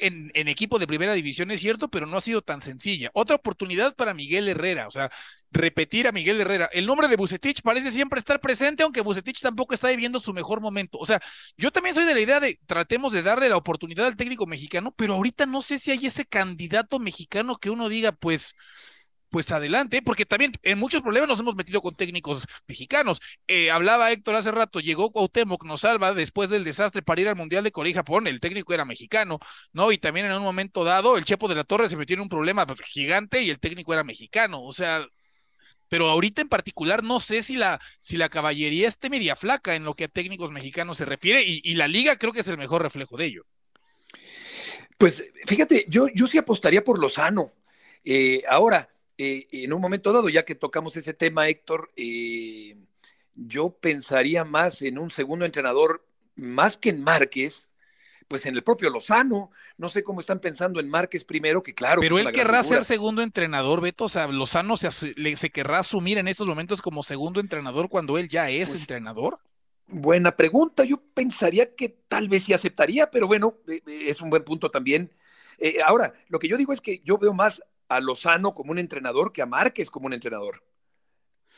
en, 0.00 0.48
equipo 0.48 0.78
de 0.78 0.86
primera 0.86 1.14
división 1.14 1.50
es 1.50 1.60
cierto, 1.60 1.88
pero 1.88 2.06
no 2.06 2.16
ha 2.16 2.20
sido 2.20 2.42
tan 2.42 2.60
sencilla. 2.60 3.10
Otra 3.14 3.36
oportunidad 3.36 3.94
para 3.94 4.14
Miguel 4.14 4.48
Herrera, 4.48 4.86
o 4.86 4.90
sea, 4.90 5.10
repetir 5.50 6.06
a 6.06 6.12
Miguel 6.12 6.40
Herrera. 6.40 6.68
El 6.72 6.86
nombre 6.86 7.08
de 7.08 7.16
Bucetich 7.16 7.62
parece 7.62 7.90
siempre 7.90 8.18
estar 8.18 8.40
presente, 8.40 8.82
aunque 8.82 9.00
Bucetich 9.00 9.40
tampoco 9.40 9.74
está 9.74 9.88
viviendo 9.88 10.20
su 10.20 10.32
mejor 10.32 10.60
momento. 10.60 10.98
O 10.98 11.06
sea, 11.06 11.20
yo 11.56 11.70
también 11.70 11.94
soy 11.94 12.04
de 12.04 12.14
la 12.14 12.20
idea 12.20 12.40
de 12.40 12.58
tratemos 12.66 13.12
de 13.12 13.22
darle 13.22 13.48
la 13.48 13.56
oportunidad 13.56 14.06
al 14.06 14.16
técnico 14.16 14.46
mexicano, 14.46 14.92
pero 14.96 15.14
ahorita 15.14 15.46
no 15.46 15.62
sé 15.62 15.78
si 15.78 15.90
hay 15.90 16.06
ese 16.06 16.24
candidato 16.24 16.98
mexicano 16.98 17.56
que 17.56 17.70
uno 17.70 17.88
diga, 17.88 18.12
pues, 18.12 18.54
pues 19.30 19.52
adelante, 19.52 20.02
porque 20.02 20.26
también 20.26 20.52
en 20.62 20.78
muchos 20.78 21.02
problemas 21.02 21.28
nos 21.28 21.40
hemos 21.40 21.54
metido 21.54 21.80
con 21.80 21.94
técnicos 21.94 22.46
mexicanos. 22.66 23.20
Eh, 23.46 23.70
hablaba 23.70 24.10
Héctor 24.10 24.34
hace 24.36 24.50
rato, 24.50 24.80
llegó 24.80 25.10
Cuauhtémoc, 25.10 25.64
nos 25.64 25.80
salva 25.80 26.14
después 26.14 26.50
del 26.50 26.64
desastre 26.64 27.02
para 27.02 27.20
ir 27.20 27.28
al 27.28 27.36
Mundial 27.36 27.64
de 27.64 27.72
Corea 27.72 27.90
y 27.90 27.94
Japón, 27.94 28.26
el 28.26 28.40
técnico 28.40 28.72
era 28.74 28.84
mexicano, 28.84 29.38
¿no? 29.72 29.92
Y 29.92 29.98
también 29.98 30.26
en 30.26 30.32
un 30.32 30.42
momento 30.42 30.84
dado, 30.84 31.16
el 31.16 31.24
Chepo 31.24 31.48
de 31.48 31.54
la 31.54 31.64
Torre 31.64 31.88
se 31.88 31.96
metió 31.96 32.14
en 32.14 32.20
un 32.22 32.28
problema 32.28 32.66
gigante 32.84 33.42
y 33.42 33.50
el 33.50 33.60
técnico 33.60 33.92
era 33.92 34.04
mexicano, 34.04 34.62
o 34.62 34.72
sea, 34.72 35.06
pero 35.88 36.08
ahorita 36.08 36.42
en 36.42 36.48
particular 36.48 37.02
no 37.02 37.20
sé 37.20 37.42
si 37.42 37.56
la, 37.56 37.80
si 38.00 38.16
la 38.16 38.28
caballería 38.28 38.88
esté 38.88 39.10
media 39.10 39.36
flaca 39.36 39.74
en 39.74 39.84
lo 39.84 39.94
que 39.94 40.04
a 40.04 40.08
técnicos 40.08 40.50
mexicanos 40.50 40.98
se 40.98 41.04
refiere 41.04 41.42
y, 41.42 41.60
y 41.64 41.74
la 41.74 41.88
liga 41.88 42.16
creo 42.16 42.32
que 42.32 42.40
es 42.40 42.48
el 42.48 42.58
mejor 42.58 42.82
reflejo 42.82 43.16
de 43.16 43.26
ello. 43.26 43.42
Pues 44.98 45.30
fíjate, 45.46 45.86
yo, 45.88 46.08
yo 46.12 46.26
sí 46.26 46.38
apostaría 46.38 46.82
por 46.82 46.98
Lozano. 46.98 47.52
Eh, 48.04 48.42
ahora, 48.48 48.90
eh, 49.20 49.48
en 49.50 49.72
un 49.72 49.80
momento 49.80 50.12
dado, 50.12 50.28
ya 50.28 50.44
que 50.44 50.54
tocamos 50.54 50.96
ese 50.96 51.12
tema, 51.12 51.48
Héctor, 51.48 51.90
eh, 51.96 52.76
yo 53.34 53.70
pensaría 53.70 54.44
más 54.44 54.80
en 54.80 54.96
un 54.96 55.10
segundo 55.10 55.44
entrenador, 55.44 56.06
más 56.36 56.76
que 56.76 56.90
en 56.90 57.02
Márquez, 57.02 57.72
pues 58.28 58.46
en 58.46 58.54
el 58.54 58.62
propio 58.62 58.90
Lozano. 58.90 59.50
No 59.76 59.88
sé 59.88 60.04
cómo 60.04 60.20
están 60.20 60.38
pensando 60.38 60.78
en 60.78 60.88
Márquez 60.88 61.24
primero, 61.24 61.64
que 61.64 61.74
claro. 61.74 62.00
Pero 62.00 62.18
él 62.18 62.30
querrá 62.30 62.62
ser 62.62 62.84
segundo 62.84 63.20
entrenador, 63.20 63.80
Beto. 63.80 64.04
O 64.04 64.08
sea, 64.08 64.28
Lozano 64.28 64.76
se, 64.76 64.88
se, 64.92 65.50
querrá 65.50 65.80
asumir 65.80 66.18
en 66.18 66.28
estos 66.28 66.46
momentos 66.46 66.80
como 66.80 67.02
segundo 67.02 67.40
entrenador 67.40 67.88
cuando 67.88 68.18
él 68.18 68.28
ya 68.28 68.50
es 68.50 68.70
pues, 68.70 68.82
entrenador. 68.82 69.40
Buena 69.88 70.36
pregunta. 70.36 70.84
Yo 70.84 71.00
pensaría 71.12 71.74
que 71.74 71.88
tal 72.06 72.28
vez 72.28 72.44
sí 72.44 72.52
aceptaría, 72.52 73.10
pero 73.10 73.26
bueno, 73.26 73.56
eh, 73.66 73.80
es 73.88 74.20
un 74.20 74.30
buen 74.30 74.44
punto 74.44 74.70
también. 74.70 75.10
ahora, 75.84 76.14
lo 76.28 76.38
que 76.38 76.46
yo 76.46 76.56
digo 76.56 76.72
es 76.72 76.80
que 76.80 77.00
yo 77.04 77.18
veo 77.18 77.32
más 77.32 77.62
a 77.88 78.00
Lozano 78.00 78.54
como 78.54 78.72
un 78.72 78.78
entrenador 78.78 79.32
que 79.32 79.42
a 79.42 79.46
Márquez 79.46 79.90
como 79.90 80.06
un 80.06 80.12
entrenador. 80.12 80.62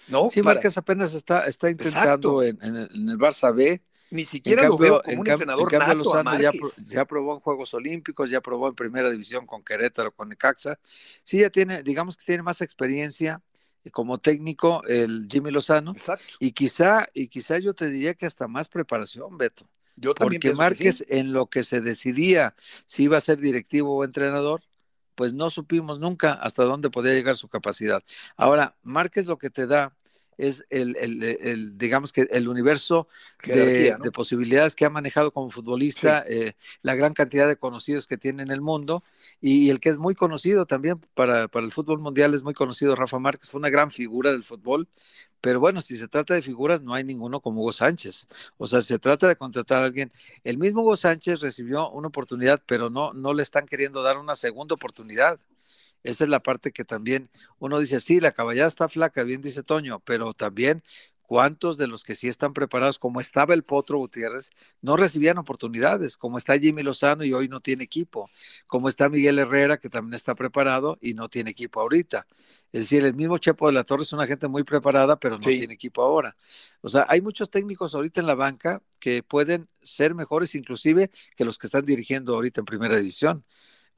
¿No? 0.09 0.31
Sí, 0.31 0.43
Márquez 0.43 0.77
apenas 0.77 1.15
está, 1.15 1.45
está 1.45 1.71
intentando 1.71 2.43
en, 2.43 2.59
el, 2.63 3.19
Barça 3.19 3.55
B. 3.55 3.83
Ni 4.11 4.25
siquiera 4.25 4.67
lo 4.67 4.77
veo 4.77 5.03
como 5.03 5.21
un 5.21 5.29
entrenador 5.29 5.73
nato 5.73 5.95
Lozano 5.95 6.37
ya, 6.41 6.51
ya, 6.87 7.05
probó 7.05 7.35
en 7.35 7.41
Juegos 7.41 7.75
Olímpicos, 7.75 8.29
ya 8.29 8.41
probó 8.41 8.69
en 8.69 8.75
Primera 8.75 9.09
División 9.09 9.47
con 9.47 9.63
Querétaro, 9.63 10.13
con 10.13 10.29
Necaxa. 10.29 10.81
Sí, 11.23 11.39
ya 11.41 11.51
tiene, 11.51 11.85
digamos 11.85 12.17
que 12.17 12.25
tiene 12.25 12.43
más 12.43 12.61
experiencia 12.61 13.41
como 13.93 14.19
técnico 14.19 14.83
el 14.89 15.29
Jimmy 15.31 15.53
Lozano. 15.53 15.93
Exacto. 15.93 16.35
Y 16.41 16.53
quizá, 16.53 17.07
y 17.15 17.29
quizá 17.29 17.59
yo 17.59 17.73
te 17.73 17.89
diría 17.89 18.15
que 18.15 18.27
hasta 18.27 18.49
más 18.49 18.69
preparación, 18.69 19.39
Beto. 19.39 19.69
Yo 19.97 20.15
también 20.15 20.41
Porque 20.41 20.57
Márquez, 20.57 21.05
en 21.09 21.33
lo 21.33 21.47
que 21.47 21.63
se 21.63 21.81
decidía 21.81 22.55
si 22.87 23.05
iba 23.05 23.17
a 23.17 23.21
ser 23.21 23.39
directivo 23.39 23.97
o 23.97 24.05
entrenador, 24.05 24.63
pues 25.21 25.35
no 25.35 25.51
supimos 25.51 25.99
nunca 25.99 26.33
hasta 26.33 26.65
dónde 26.65 26.89
podía 26.89 27.13
llegar 27.13 27.37
su 27.37 27.47
capacidad. 27.47 28.03
Ahora, 28.39 28.75
Márquez 28.83 29.27
lo 29.27 29.37
que 29.37 29.51
te 29.51 29.67
da 29.67 29.93
es 30.41 30.65
el, 30.71 30.97
el, 30.97 31.77
digamos 31.77 32.13
que 32.13 32.27
el 32.31 32.49
universo 32.49 33.09
de, 33.45 33.97
posibilidades 34.13 34.75
que 34.75 34.85
ha 34.85 34.91
manejado 34.91 35.31
como 35.31 35.51
futbolista, 35.51 36.25
eh, 36.27 36.55
la 36.83 36.95
gran 36.95 37.13
cantidad 37.13 37.47
de 37.47 37.57
conocidos 37.57 38.07
que 38.07 38.17
tiene 38.17 38.43
en 38.43 38.51
el 38.51 38.61
mundo 38.61 39.03
y, 39.41 39.71
el 39.71 39.81
que 39.81 39.91
es 39.91 39.99
muy 39.99 40.15
conocido 40.15 40.67
también 40.67 40.99
para, 41.15 41.49
para, 41.49 41.67
el 41.67 41.73
fútbol 41.73 42.01
mundial, 42.01 42.35
es 42.35 42.43
muy 42.43 42.55
conocido 42.55 42.97
Rafa 42.97 43.19
Márquez, 43.19 43.51
fue 43.51 43.59
una 43.59 43.71
gran 43.71 43.91
figura 43.91 44.33
del 44.33 44.43
fútbol, 44.43 44.89
pero 45.41 45.61
bueno, 45.61 45.81
si 45.81 45.97
se 45.97 46.09
trata 46.09 46.35
de 46.35 46.43
figuras, 46.43 46.83
no 46.83 46.95
hay 46.95 47.05
ninguno 47.05 47.41
como 47.41 47.61
Hugo 47.63 47.73
Sánchez. 47.73 48.29
O 48.59 48.67
sea, 48.67 48.83
se 48.83 48.99
trata 48.99 49.27
de 49.27 49.37
contratar 49.37 49.83
a 49.83 49.87
alguien. 49.87 50.13
El 50.45 50.59
mismo 50.59 50.83
Hugo 50.83 50.97
Sánchez 50.97 51.41
recibió 51.41 51.91
una 51.91 52.09
oportunidad, 52.09 52.63
pero 52.67 52.91
no, 52.91 53.13
no 53.15 53.33
le 53.33 53.43
están 53.43 53.67
queriendo 53.67 54.03
dar 54.03 54.19
una 54.19 54.37
segunda 54.37 54.75
oportunidad. 54.75 55.41
Esa 56.03 56.25
es 56.25 56.31
la 56.31 56.41
parte 56.41 56.73
que 56.73 56.85
también 56.85 57.31
uno 57.59 57.79
dice, 57.79 58.01
sí, 58.01 58.21
la 58.21 58.33
caballada 58.33 58.69
está 58.69 58.89
flaca, 58.89 59.23
bien 59.23 59.43
dice 59.43 59.63
Toño, 59.63 60.01
pero 60.01 60.33
también 60.35 60.83
cuántos 61.31 61.79
de 61.79 61.87
los 61.87 62.03
que 62.03 62.17
sí 62.17 62.27
están 62.27 62.53
preparados, 62.55 62.99
como 62.99 63.21
estaba 63.21 63.55
el 63.55 63.63
Potro 63.63 63.99
Gutiérrez, 63.99 64.51
no 64.83 64.97
recibían 64.97 65.39
oportunidades, 65.39 66.17
como 66.17 66.39
está 66.39 66.59
Jimmy 66.59 66.83
Lozano 66.83 67.25
y 67.25 67.33
hoy 67.33 67.47
no 67.47 67.61
tiene 67.61 67.85
equipo, 67.85 68.29
como 68.67 68.89
está 68.89 69.09
Miguel 69.09 69.39
Herrera, 69.39 69.77
que 69.79 69.89
también 69.89 70.15
está 70.15 70.35
preparado 70.35 70.99
y 71.01 71.15
no 71.15 71.29
tiene 71.29 71.51
equipo 71.53 71.81
ahorita. 71.81 72.27
Es 72.73 72.81
decir, 72.83 73.05
el 73.05 73.15
mismo 73.15 73.39
Chepo 73.39 73.69
de 73.69 73.75
la 73.75 73.85
Torre 73.85 74.03
es 74.03 74.13
una 74.13 74.27
gente 74.27 74.49
muy 74.49 74.65
preparada, 74.65 75.21
pero 75.21 75.37
no 75.37 75.43
tiene 75.43 75.73
equipo 75.73 76.03
ahora. 76.03 76.35
O 76.81 76.89
sea, 76.89 77.07
hay 77.09 77.21
muchos 77.21 77.49
técnicos 77.49 77.95
ahorita 77.95 78.21
en 78.21 78.27
la 78.27 78.35
banca 78.35 78.83
que 78.99 79.23
pueden 79.23 79.69
ser 79.85 80.17
mejores 80.17 80.57
inclusive 80.57 81.13
que 81.37 81.45
los 81.45 81.59
que 81.59 81.69
están 81.69 81.87
dirigiendo 81.87 82.35
ahorita 82.35 82.61
en 82.61 82.65
primera 82.65 82.97
división 82.97 83.45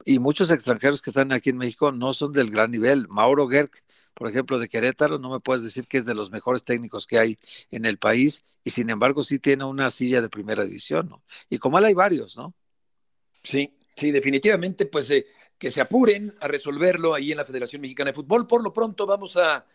y 0.05 0.19
muchos 0.19 0.51
extranjeros 0.51 1.01
que 1.01 1.09
están 1.09 1.31
aquí 1.31 1.49
en 1.49 1.57
México 1.57 1.91
no 1.91 2.13
son 2.13 2.33
del 2.33 2.51
gran 2.51 2.71
nivel. 2.71 3.07
Mauro 3.07 3.47
Gerg, 3.47 3.71
por 4.13 4.29
ejemplo, 4.29 4.59
de 4.59 4.69
Querétaro, 4.69 5.19
no 5.19 5.29
me 5.29 5.39
puedes 5.39 5.63
decir 5.63 5.87
que 5.87 5.97
es 5.97 6.05
de 6.05 6.15
los 6.15 6.31
mejores 6.31 6.63
técnicos 6.63 7.07
que 7.07 7.19
hay 7.19 7.39
en 7.71 7.85
el 7.85 7.97
país 7.97 8.43
y 8.63 8.71
sin 8.71 8.89
embargo 8.89 9.23
sí 9.23 9.39
tiene 9.39 9.65
una 9.65 9.89
silla 9.89 10.21
de 10.21 10.29
primera 10.29 10.63
división, 10.63 11.09
¿no? 11.09 11.23
Y 11.49 11.57
como 11.57 11.77
él 11.77 11.85
hay 11.85 11.93
varios, 11.93 12.37
¿no? 12.37 12.53
Sí, 13.43 13.77
sí, 13.95 14.11
definitivamente, 14.11 14.85
pues 14.85 15.09
eh, 15.09 15.25
que 15.57 15.71
se 15.71 15.81
apuren 15.81 16.35
a 16.39 16.47
resolverlo 16.47 17.13
ahí 17.13 17.31
en 17.31 17.37
la 17.37 17.45
Federación 17.45 17.81
Mexicana 17.81 18.11
de 18.11 18.15
Fútbol. 18.15 18.47
Por 18.47 18.63
lo 18.63 18.71
pronto 18.71 19.05
vamos 19.05 19.35
a 19.37 19.65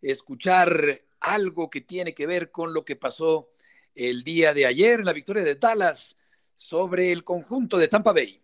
escuchar 0.00 1.02
algo 1.20 1.68
que 1.70 1.80
tiene 1.80 2.14
que 2.14 2.26
ver 2.26 2.50
con 2.50 2.72
lo 2.72 2.84
que 2.84 2.96
pasó 2.96 3.50
el 3.94 4.22
día 4.22 4.54
de 4.54 4.66
ayer 4.66 5.00
en 5.00 5.06
la 5.06 5.12
victoria 5.12 5.42
de 5.42 5.56
Dallas 5.56 6.16
sobre 6.56 7.12
el 7.12 7.24
conjunto 7.24 7.78
de 7.78 7.88
Tampa 7.88 8.12
Bay. 8.12 8.40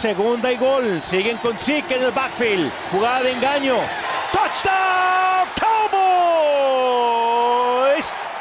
Segunda 0.00 0.50
y 0.50 0.56
gol. 0.56 1.02
Siguen 1.02 1.36
con 1.36 1.58
Zeke 1.58 1.96
en 1.96 2.04
el 2.04 2.10
backfield. 2.10 2.72
Jugada 2.90 3.22
de 3.22 3.32
engaño. 3.32 3.76
¡Touchdown! 4.32 5.46
¡Cowboys! 5.90 7.20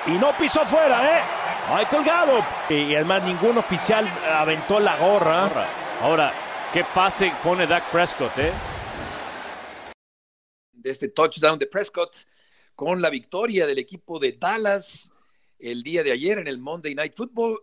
Y 0.07 0.11
no 0.11 0.31
pisó 0.37 0.65
fuera, 0.65 1.17
¿eh? 1.17 1.21
Michael 1.69 2.05
Gallup. 2.05 2.45
Y 2.69 2.95
además 2.95 3.23
ningún 3.23 3.57
oficial 3.57 4.07
aventó 4.33 4.79
la 4.79 4.95
gorra. 4.95 5.49
Ahora, 6.01 6.31
¿qué 6.71 6.85
pase 6.85 7.33
pone 7.43 7.67
Dak 7.67 7.91
Prescott, 7.91 8.37
eh? 8.37 8.53
De 10.71 10.89
este 10.89 11.09
touchdown 11.09 11.59
de 11.59 11.65
Prescott 11.67 12.15
con 12.73 13.01
la 13.01 13.09
victoria 13.09 13.67
del 13.67 13.79
equipo 13.79 14.17
de 14.17 14.31
Dallas 14.31 15.11
el 15.59 15.83
día 15.83 16.03
de 16.03 16.13
ayer 16.13 16.39
en 16.39 16.47
el 16.47 16.57
Monday 16.57 16.95
Night 16.95 17.15
Football 17.17 17.59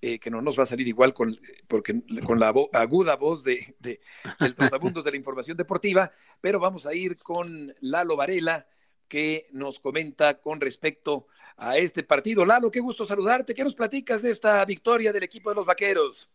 eh, 0.00 0.18
que 0.18 0.30
no 0.30 0.42
nos 0.42 0.58
va 0.58 0.62
a 0.62 0.66
salir 0.66 0.86
igual 0.88 1.12
con, 1.12 1.36
porque, 1.66 1.94
con 2.24 2.38
la 2.38 2.48
aguda 2.48 3.16
voz 3.16 3.44
de, 3.44 3.74
de, 3.78 4.00
del 4.40 4.54
Trotabundos 4.54 5.04
de 5.04 5.10
la 5.10 5.16
Información 5.16 5.56
Deportiva, 5.56 6.12
pero 6.40 6.60
vamos 6.60 6.86
a 6.86 6.94
ir 6.94 7.16
con 7.22 7.74
Lalo 7.80 8.16
Varela, 8.16 8.66
que 9.08 9.48
nos 9.52 9.80
comenta 9.80 10.40
con 10.40 10.60
respecto 10.60 11.26
a 11.56 11.76
este 11.78 12.02
partido. 12.02 12.44
Lalo, 12.44 12.70
qué 12.70 12.80
gusto 12.80 13.04
saludarte. 13.04 13.54
¿Qué 13.54 13.64
nos 13.64 13.74
platicas 13.74 14.22
de 14.22 14.30
esta 14.30 14.64
victoria 14.64 15.12
del 15.12 15.22
equipo 15.22 15.50
de 15.50 15.56
los 15.56 15.66
Vaqueros? 15.66 16.30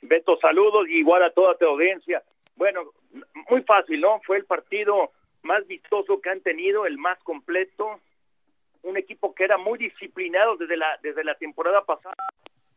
Beto, 0.00 0.36
saludos 0.40 0.88
y 0.88 0.98
igual 0.98 1.22
a 1.22 1.30
toda 1.30 1.56
tu 1.56 1.66
audiencia. 1.66 2.22
Bueno, 2.56 2.92
muy 3.48 3.62
fácil, 3.62 4.00
¿no? 4.00 4.20
Fue 4.26 4.38
el 4.38 4.44
partido 4.44 5.12
más 5.42 5.66
vistoso 5.66 6.20
que 6.20 6.30
han 6.30 6.40
tenido, 6.40 6.86
el 6.86 6.98
más 6.98 7.22
completo, 7.22 8.00
un 8.82 8.96
equipo 8.96 9.34
que 9.34 9.44
era 9.44 9.58
muy 9.58 9.78
disciplinado 9.78 10.56
desde 10.56 10.76
la, 10.76 10.98
desde 11.02 11.24
la 11.24 11.34
temporada 11.36 11.84
pasada, 11.84 12.16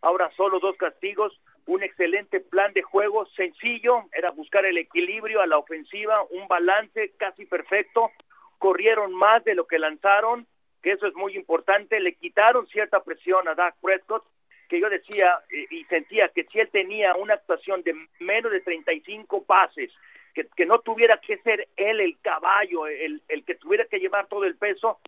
ahora 0.06 0.30
solo 0.30 0.60
dos 0.60 0.78
castigos, 0.78 1.41
un 1.66 1.82
excelente 1.82 2.39
plan 2.39 2.72
de 2.74 2.84
juego 2.84 3.26
sencillo, 3.36 4.03
era 4.14 4.30
buscar 4.30 4.64
el 4.64 4.78
equilibrio 4.78 5.41
a 5.41 5.47
la 5.47 5.58
ofensiva, 5.58 6.24
un 6.30 6.47
balance 6.47 7.14
casi 7.18 7.45
perfecto, 7.45 8.12
corrieron 8.60 9.16
más 9.16 9.43
de 9.43 9.56
lo 9.56 9.66
que 9.66 9.80
lanzaron, 9.80 10.45
que 10.84 10.91
eso 10.91 11.08
es 11.08 11.16
muy 11.16 11.36
importante, 11.36 11.99
le 11.99 12.14
quitaron 12.14 12.68
cierta 12.68 13.03
presión 13.03 13.47
a 13.47 13.56
Dak 13.56 13.78
Prescott, 13.82 14.24
que 14.70 14.80
yo 14.80 14.89
decía 14.89 15.39
eh, 15.49 15.66
y 15.72 15.84
sentía 15.86 16.30
que 16.30 16.43
si 16.43 16.60
él 16.60 16.70
tenía 16.72 17.16
una 17.16 17.34
actuación 17.34 17.82
de 17.82 17.95
menos 18.20 18.51
de 18.51 18.62
35 18.62 19.43
pases, 19.43 19.91
que, 20.36 20.47
que 20.56 20.68
no 20.68 20.80
tuviera 20.82 21.18
que 21.18 21.38
ser 21.38 21.68
él 21.78 21.99
el 21.99 22.20
caballo, 22.22 22.86
el, 22.86 23.24
el 23.28 23.43
que 23.43 23.56
tuviera 23.56 23.86
que 23.86 23.97
llevar 23.97 24.28
todo 24.28 24.43
el 24.43 24.56
peso, 24.56 24.99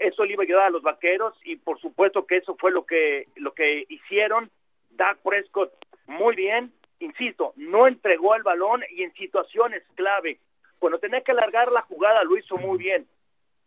eso 0.00 0.24
le 0.24 0.32
iba 0.32 0.42
a 0.42 0.46
ayudar 0.46 0.66
a 0.66 0.70
los 0.70 0.82
vaqueros 0.82 1.38
y 1.44 1.56
por 1.56 1.78
supuesto 1.78 2.26
que 2.26 2.38
eso 2.38 2.56
fue 2.58 2.72
lo 2.72 2.84
que 2.84 3.28
lo 3.36 3.52
que 3.52 3.84
hicieron. 3.88 4.50
Dak 4.90 5.18
Prescott 5.18 5.72
muy 6.08 6.34
bien. 6.34 6.72
Insisto 6.98 7.52
no 7.56 7.86
entregó 7.86 8.34
el 8.34 8.42
balón 8.42 8.82
y 8.90 9.02
en 9.02 9.12
situaciones 9.14 9.82
clave 9.94 10.38
cuando 10.78 10.98
tenía 10.98 11.20
que 11.20 11.32
alargar 11.32 11.70
la 11.70 11.82
jugada 11.82 12.24
lo 12.24 12.36
hizo 12.36 12.56
muy 12.56 12.78
bien. 12.78 13.06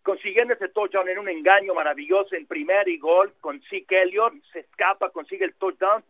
Consiguiendo 0.02 0.56
ese 0.56 0.68
touchdown 0.70 1.08
en 1.08 1.20
un 1.20 1.30
engaño 1.30 1.74
maravilloso 1.76 2.36
en 2.36 2.48
primer 2.48 2.86
gol 2.98 3.34
con 3.40 3.62
Zeke 3.70 4.02
Elliott 4.02 4.34
se 4.52 4.62
escapa 4.62 5.12
consigue 5.12 5.46
el 5.46 5.54
touchdown. 5.54 6.04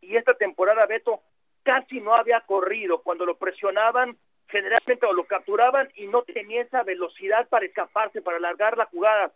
Y 0.00 0.16
esta 0.16 0.34
temporada 0.34 0.86
Beto 0.86 1.20
casi 1.62 2.00
no 2.00 2.14
había 2.14 2.40
corrido. 2.40 3.02
Cuando 3.02 3.26
lo 3.26 3.36
presionaban 3.36 4.16
generalmente 4.48 5.06
lo 5.12 5.24
capturaban 5.24 5.88
y 5.96 6.06
no 6.06 6.22
tenía 6.22 6.62
esa 6.62 6.82
velocidad 6.82 7.48
para 7.48 7.66
escaparse 7.66 8.22
para 8.22 8.36
alargar 8.36 8.78
la 8.78 8.86
jugada 8.86 9.32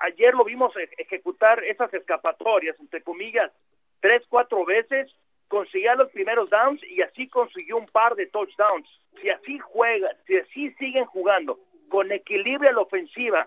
ayer 0.00 0.34
lo 0.34 0.44
vimos 0.44 0.74
e-, 0.76 0.90
ejecutar 0.98 1.62
esas 1.64 1.92
escapatorias, 1.94 2.78
entre 2.80 3.02
comillas, 3.02 3.52
tres, 4.00 4.22
cuatro 4.28 4.64
veces, 4.64 5.10
conseguía 5.48 5.94
los 5.94 6.10
primeros 6.10 6.50
downs 6.50 6.80
y 6.84 7.02
así 7.02 7.28
consiguió 7.28 7.76
un 7.76 7.86
par 7.86 8.14
de 8.14 8.26
touchdowns. 8.26 8.88
Si 9.20 9.28
así 9.28 9.58
juega, 9.58 10.08
si 10.26 10.36
así 10.36 10.70
siguen 10.74 11.04
jugando 11.06 11.58
con 11.88 12.10
equilibrio 12.12 12.70
en 12.70 12.76
la 12.76 12.82
ofensiva 12.82 13.46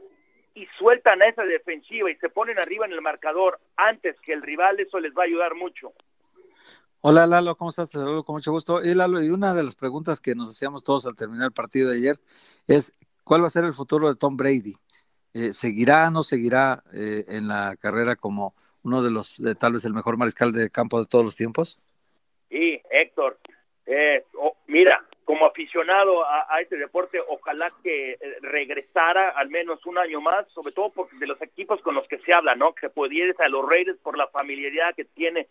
y 0.54 0.68
sueltan 0.78 1.22
a 1.22 1.28
esa 1.28 1.44
defensiva 1.44 2.12
y 2.12 2.18
se 2.18 2.30
ponen 2.30 2.60
arriba 2.60 2.86
en 2.86 2.94
el 2.94 3.02
marcador 3.02 3.60
antes 3.78 4.20
que 4.20 4.34
el 4.34 4.42
rival, 4.42 4.80
eso 4.80 5.00
les 5.00 5.14
va 5.14 5.24
a 5.24 5.26
ayudar 5.26 5.56
mucho. 5.56 5.94
Hola 7.02 7.26
Lalo, 7.26 7.56
¿cómo 7.56 7.70
estás? 7.70 7.90
Te 7.90 7.98
saludo 7.98 8.24
con 8.24 8.36
mucho 8.36 8.52
gusto. 8.52 8.82
Y 8.84 8.94
Lalo, 8.94 9.22
y 9.22 9.30
una 9.30 9.54
de 9.54 9.64
las 9.64 9.76
preguntas 9.76 10.22
que 10.22 10.36
nos 10.36 10.50
hacíamos 10.50 10.84
todos 10.84 11.06
al 11.06 11.16
terminar 11.16 11.48
el 11.48 11.54
partido 11.54 11.90
de 11.90 11.98
ayer 11.98 12.18
es, 12.68 12.94
¿cuál 13.24 13.42
va 13.42 13.48
a 13.48 13.50
ser 13.50 13.64
el 13.64 13.74
futuro 13.74 14.08
de 14.08 14.16
Tom 14.16 14.38
Brady? 14.38 14.76
Eh, 15.36 15.52
¿seguirá 15.52 16.12
no 16.12 16.22
seguirá 16.22 16.84
eh, 16.94 17.26
en 17.28 17.48
la 17.48 17.76
carrera 17.82 18.16
como 18.16 18.54
uno 18.84 19.02
de 19.02 19.10
los, 19.10 19.42
tal 19.60 19.74
vez 19.74 19.84
el 19.84 19.94
mejor 19.94 20.16
mariscal 20.16 20.52
de 20.52 20.70
campo 20.70 21.00
de 21.00 21.08
todos 21.08 21.26
los 21.26 21.36
tiempos? 21.36 21.82
Sí, 22.50 22.80
Héctor, 22.92 23.40
eh, 23.88 24.24
mira, 24.68 25.04
como 25.26 25.48
aficionado 25.48 26.24
a, 26.24 26.62
este 26.62 26.78
deporte, 26.78 27.20
ojalá 27.28 27.72
que 27.82 28.20
regresara 28.42 29.30
al 29.30 29.50
menos 29.50 29.84
un 29.88 29.98
año 29.98 30.22
más, 30.22 30.48
sobre 30.52 30.72
todo 30.72 30.92
porque 30.92 31.16
de 31.18 31.26
los 31.26 31.42
equipos 31.42 31.82
con 31.82 31.96
los 31.96 32.08
que 32.08 32.20
se 32.20 32.32
habla, 32.32 32.56
¿no? 32.56 32.76
Que 32.76 32.90
pudiera 32.90 33.34
a 33.40 33.50
los 33.50 33.68
Raiders 33.68 33.98
por 34.00 34.16
la 34.16 34.28
familiaridad 34.28 34.94
que 34.96 35.06
tiene 35.06 35.48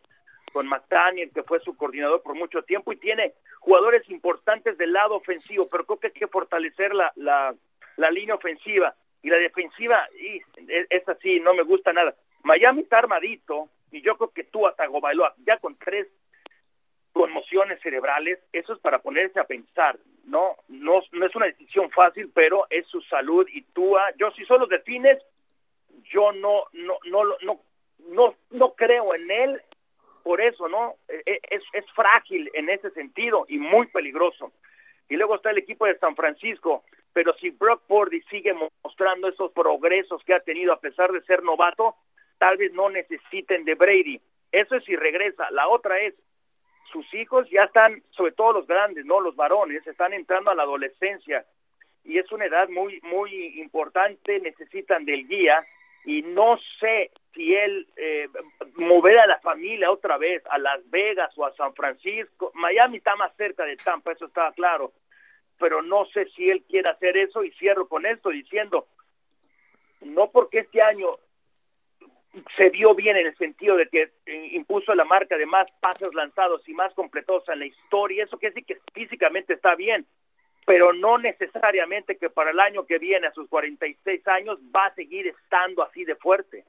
con 0.52 0.68
McDaniel, 0.68 1.30
que 1.34 1.42
fue 1.42 1.58
su 1.58 1.76
coordinador 1.76 2.22
por 2.22 2.36
mucho 2.36 2.62
tiempo 2.62 2.92
y 2.92 2.96
tiene 2.96 3.32
jugadores 3.58 4.08
importantes 4.10 4.78
del 4.78 4.92
lado 4.92 5.16
ofensivo, 5.16 5.66
pero 5.68 5.84
creo 5.86 5.98
que 5.98 6.06
hay 6.08 6.12
que 6.12 6.28
fortalecer 6.28 6.94
la, 6.94 7.12
la 7.96 8.10
línea 8.10 8.36
ofensiva 8.36 8.94
y 9.22 9.30
la 9.30 9.36
defensiva, 9.36 10.08
es, 10.90 11.08
así, 11.08 11.40
no 11.40 11.54
me 11.54 11.62
gusta 11.62 11.92
nada. 11.92 12.14
Miami 12.42 12.82
está 12.82 12.98
armadito, 12.98 13.68
y 13.90 14.02
yo 14.02 14.16
creo 14.16 14.30
que 14.30 14.44
tú 14.44 14.66
hasta 14.66 14.88
Bailoa, 14.88 15.34
ya 15.46 15.58
con 15.58 15.76
tres 15.76 16.08
conmociones 17.12 17.80
cerebrales, 17.82 18.38
eso 18.52 18.72
es 18.72 18.78
para 18.80 19.00
ponerse 19.00 19.38
a 19.38 19.44
pensar, 19.44 19.98
no, 20.24 20.56
no, 20.68 21.02
no 21.12 21.26
es 21.26 21.36
una 21.36 21.46
decisión 21.46 21.90
fácil, 21.90 22.30
pero 22.34 22.66
es 22.70 22.86
su 22.86 23.00
salud 23.02 23.46
y 23.52 23.62
tú, 23.62 23.96
yo 24.16 24.30
si 24.30 24.44
son 24.44 24.60
los 24.60 24.68
defines, 24.68 25.18
yo 26.04 26.32
no, 26.32 26.64
no, 26.72 26.98
no, 27.04 27.24
no, 27.42 27.60
no, 28.08 28.34
no 28.50 28.74
creo 28.74 29.14
en 29.14 29.30
él, 29.30 29.62
por 30.22 30.40
eso, 30.40 30.68
¿no? 30.68 30.96
E, 31.08 31.22
e, 31.26 31.40
es, 31.50 31.62
es 31.72 31.84
frágil 31.92 32.50
en 32.54 32.70
ese 32.70 32.90
sentido 32.90 33.44
y 33.48 33.58
muy 33.58 33.88
peligroso. 33.88 34.52
Y 35.08 35.16
luego 35.16 35.34
está 35.34 35.50
el 35.50 35.58
equipo 35.58 35.84
de 35.84 35.98
San 35.98 36.14
Francisco, 36.16 36.84
pero 37.12 37.34
si 37.34 37.50
Brock 37.50 37.82
Purdy 37.86 38.22
sigue 38.30 38.54
mostrando 38.92 39.28
esos 39.28 39.52
progresos 39.52 40.22
que 40.24 40.34
ha 40.34 40.40
tenido 40.40 40.72
a 40.72 40.80
pesar 40.80 41.12
de 41.12 41.22
ser 41.22 41.42
novato, 41.42 41.94
tal 42.38 42.58
vez 42.58 42.72
no 42.74 42.90
necesiten 42.90 43.64
de 43.64 43.74
Brady. 43.74 44.20
Eso 44.50 44.76
es 44.76 44.84
si 44.84 44.96
regresa. 44.96 45.50
La 45.50 45.68
otra 45.68 45.98
es, 46.00 46.14
sus 46.92 47.06
hijos 47.14 47.48
ya 47.50 47.64
están, 47.64 48.02
sobre 48.10 48.32
todo 48.32 48.52
los 48.52 48.66
grandes, 48.66 49.06
no 49.06 49.20
los 49.20 49.34
varones, 49.34 49.86
están 49.86 50.12
entrando 50.12 50.50
a 50.50 50.54
la 50.54 50.64
adolescencia 50.64 51.46
y 52.04 52.18
es 52.18 52.30
una 52.32 52.44
edad 52.44 52.68
muy, 52.68 53.00
muy 53.02 53.60
importante, 53.60 54.40
necesitan 54.40 55.06
del 55.06 55.26
guía 55.26 55.64
y 56.04 56.20
no 56.20 56.58
sé 56.80 57.12
si 57.32 57.54
él 57.54 57.86
eh, 57.96 58.28
mover 58.74 59.20
a 59.20 59.26
la 59.26 59.38
familia 59.38 59.90
otra 59.90 60.18
vez 60.18 60.42
a 60.50 60.58
Las 60.58 60.82
Vegas 60.90 61.32
o 61.38 61.46
a 61.46 61.54
San 61.54 61.72
Francisco. 61.74 62.50
Miami 62.54 62.98
está 62.98 63.16
más 63.16 63.34
cerca 63.36 63.64
de 63.64 63.76
Tampa, 63.76 64.12
eso 64.12 64.26
está 64.26 64.52
claro 64.52 64.92
pero 65.62 65.80
no 65.80 66.06
sé 66.06 66.26
si 66.34 66.50
él 66.50 66.64
quiere 66.68 66.88
hacer 66.88 67.16
eso 67.16 67.44
y 67.44 67.52
cierro 67.52 67.86
con 67.86 68.04
esto 68.04 68.30
diciendo, 68.30 68.88
no 70.00 70.28
porque 70.32 70.58
este 70.58 70.82
año 70.82 71.06
se 72.56 72.68
vio 72.70 72.96
bien 72.96 73.16
en 73.16 73.28
el 73.28 73.36
sentido 73.36 73.76
de 73.76 73.86
que 73.86 74.10
eh, 74.26 74.48
impuso 74.54 74.92
la 74.96 75.04
marca 75.04 75.38
de 75.38 75.46
más 75.46 75.70
pases 75.78 76.12
lanzados 76.16 76.68
y 76.68 76.74
más 76.74 76.92
completados 76.94 77.48
en 77.48 77.60
la 77.60 77.66
historia, 77.66 78.24
eso 78.24 78.38
quiere 78.38 78.56
decir 78.56 78.66
que 78.66 78.82
físicamente 78.92 79.52
está 79.52 79.76
bien, 79.76 80.04
pero 80.66 80.92
no 80.92 81.16
necesariamente 81.16 82.16
que 82.16 82.28
para 82.28 82.50
el 82.50 82.58
año 82.58 82.84
que 82.84 82.98
viene, 82.98 83.28
a 83.28 83.32
sus 83.32 83.48
46 83.48 84.26
años, 84.26 84.58
va 84.74 84.86
a 84.86 84.94
seguir 84.96 85.28
estando 85.28 85.84
así 85.84 86.04
de 86.04 86.16
fuerte. 86.16 86.64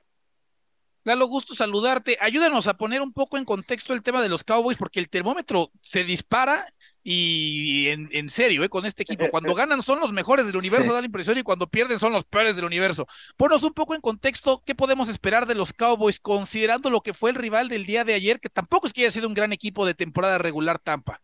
Lalo, 1.05 1.27
gusto 1.27 1.53
saludarte. 1.53 2.17
Ayúdanos 2.21 2.67
a 2.67 2.77
poner 2.77 3.01
un 3.01 3.11
poco 3.11 3.37
en 3.37 3.43
contexto 3.43 3.93
el 3.93 4.03
tema 4.03 4.21
de 4.21 4.29
los 4.29 4.45
Cowboys, 4.45 4.77
porque 4.77 5.01
el 5.01 5.09
termómetro 5.09 5.69
se 5.81 6.05
dispara 6.05 6.65
y 7.03 7.89
en, 7.89 8.29
serio, 8.29 8.63
¿eh? 8.63 8.69
con 8.69 8.85
este 8.85 9.03
equipo. 9.03 9.29
Cuando 9.29 9.53
ganan 9.53 9.81
son 9.81 9.99
los 9.99 10.13
mejores 10.13 10.47
del 10.47 10.55
universo, 10.55 10.93
da 10.93 11.01
la 11.01 11.05
impresión, 11.05 11.37
y 11.37 11.43
cuando 11.43 11.67
pierden 11.67 11.99
son 11.99 12.13
los 12.13 12.23
peores 12.23 12.55
del 12.55 12.63
universo. 12.63 13.05
Ponos 13.35 13.63
un 13.63 13.73
poco 13.73 13.95
en 13.95 14.01
contexto, 14.01 14.61
¿qué 14.65 14.75
podemos 14.75 15.09
esperar 15.09 15.45
de 15.45 15.55
los 15.55 15.73
Cowboys, 15.73 16.21
considerando 16.21 16.89
lo 16.89 17.01
que 17.01 17.13
fue 17.13 17.31
el 17.31 17.35
rival 17.35 17.67
del 17.67 17.85
día 17.85 18.05
de 18.05 18.13
ayer, 18.13 18.39
que 18.39 18.49
tampoco 18.49 18.87
es 18.87 18.93
que 18.93 19.01
haya 19.01 19.11
sido 19.11 19.27
un 19.27 19.33
gran 19.33 19.51
equipo 19.51 19.85
de 19.85 19.95
temporada 19.95 20.37
regular 20.37 20.79
Tampa? 20.79 21.19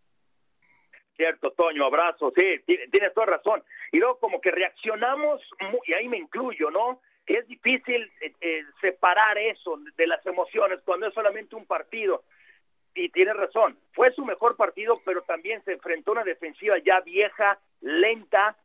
Cierto, 1.16 1.52
Toño, 1.52 1.86
abrazo, 1.86 2.32
sí, 2.36 2.44
tienes 2.66 3.14
toda 3.14 3.28
razón. 3.28 3.64
Y 3.92 4.00
luego 4.00 4.20
como 4.20 4.42
que 4.42 4.52
reaccionamos, 4.52 5.42
y 5.86 5.94
ahí 5.94 6.08
me 6.10 6.18
incluyo, 6.18 6.70
¿no? 6.70 7.02
Es 7.36 7.48
difícil 7.48 8.12
eh, 8.22 8.34
eh, 8.42 8.64
separar 8.82 9.38
eso 9.38 9.80
de 9.96 10.08
las 10.08 10.26
emociones 10.26 10.82
cuando 10.84 11.08
es 11.08 11.14
solamente 11.14 11.56
un 11.56 11.66
partido. 11.66 12.24
Y 12.96 13.10
tiene 13.10 13.34
razón, 13.34 13.78
fue 13.94 14.12
su 14.14 14.26
mejor 14.26 14.56
partido, 14.56 15.00
pero 15.06 15.22
también 15.22 15.64
se 15.64 15.74
enfrentó 15.74 16.12
a 16.12 16.14
una 16.14 16.24
defensiva 16.24 16.78
ya 16.80 17.02
vieja, 17.02 17.60
lenta. 17.82 18.58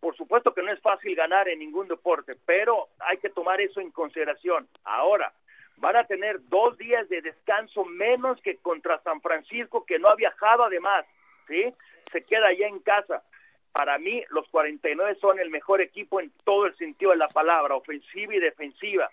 Por 0.00 0.16
supuesto 0.16 0.54
que 0.54 0.62
no 0.62 0.72
es 0.72 0.80
fácil 0.80 1.16
ganar 1.16 1.48
en 1.48 1.58
ningún 1.58 1.88
deporte, 1.88 2.36
pero 2.46 2.84
hay 3.00 3.18
que 3.18 3.30
tomar 3.30 3.60
eso 3.60 3.80
en 3.80 3.90
consideración. 3.90 4.68
Ahora, 4.84 5.32
van 5.76 5.96
a 5.96 6.04
tener 6.04 6.40
dos 6.44 6.78
días 6.78 7.08
de 7.08 7.20
descanso 7.20 7.84
menos 7.84 8.40
que 8.42 8.56
contra 8.58 9.02
San 9.02 9.20
Francisco, 9.20 9.84
que 9.84 9.98
no 9.98 10.08
ha 10.08 10.14
viajado 10.14 10.64
además, 10.64 11.04
¿sí? 11.48 11.74
Se 12.12 12.22
queda 12.22 12.48
allá 12.48 12.68
en 12.68 12.78
casa 12.78 13.24
para 13.72 13.98
mí 13.98 14.24
los 14.30 14.48
49 14.48 15.16
son 15.20 15.38
el 15.38 15.50
mejor 15.50 15.80
equipo 15.80 16.20
en 16.20 16.32
todo 16.44 16.66
el 16.66 16.76
sentido 16.76 17.12
de 17.12 17.18
la 17.18 17.28
palabra, 17.28 17.74
ofensiva 17.74 18.34
y 18.34 18.40
defensiva. 18.40 19.10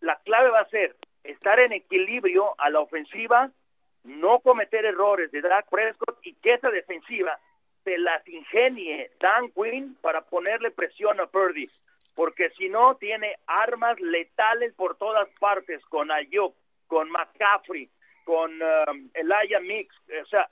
La 0.00 0.16
clave 0.24 0.50
va 0.50 0.60
a 0.60 0.68
ser 0.68 0.96
estar 1.24 1.60
en 1.60 1.72
equilibrio 1.72 2.54
a 2.58 2.70
la 2.70 2.80
ofensiva, 2.80 3.50
no 4.04 4.40
cometer 4.40 4.84
errores 4.84 5.30
de 5.30 5.42
Dak 5.42 5.68
Prescott 5.68 6.18
y 6.22 6.34
que 6.34 6.54
esa 6.54 6.70
defensiva 6.70 7.38
se 7.84 7.98
las 7.98 8.26
ingenie 8.26 9.10
Dan 9.20 9.50
Quinn 9.50 9.96
para 10.00 10.22
ponerle 10.22 10.70
presión 10.70 11.20
a 11.20 11.26
Purdy, 11.26 11.68
porque 12.14 12.50
si 12.50 12.68
no 12.68 12.96
tiene 12.96 13.36
armas 13.46 14.00
letales 14.00 14.74
por 14.74 14.96
todas 14.96 15.28
partes 15.38 15.84
con 15.86 16.10
Ayuk, 16.10 16.54
con 16.86 17.10
McCaffrey, 17.10 17.88
con 18.24 18.50
um, 18.60 19.10
Elijah 19.14 19.60
Mix, 19.60 19.94
o 20.22 20.26
sea, 20.26 20.48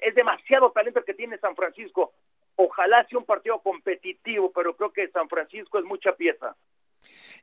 es 0.00 0.14
demasiado 0.14 0.72
talento 0.72 1.04
que 1.04 1.14
tiene 1.14 1.38
San 1.38 1.54
Francisco 1.54 2.12
Ojalá 2.56 3.06
sea 3.08 3.18
un 3.18 3.24
partido 3.24 3.60
competitivo, 3.60 4.52
pero 4.52 4.76
creo 4.76 4.92
que 4.92 5.08
San 5.08 5.28
Francisco 5.28 5.78
es 5.78 5.84
mucha 5.84 6.14
pieza. 6.14 6.56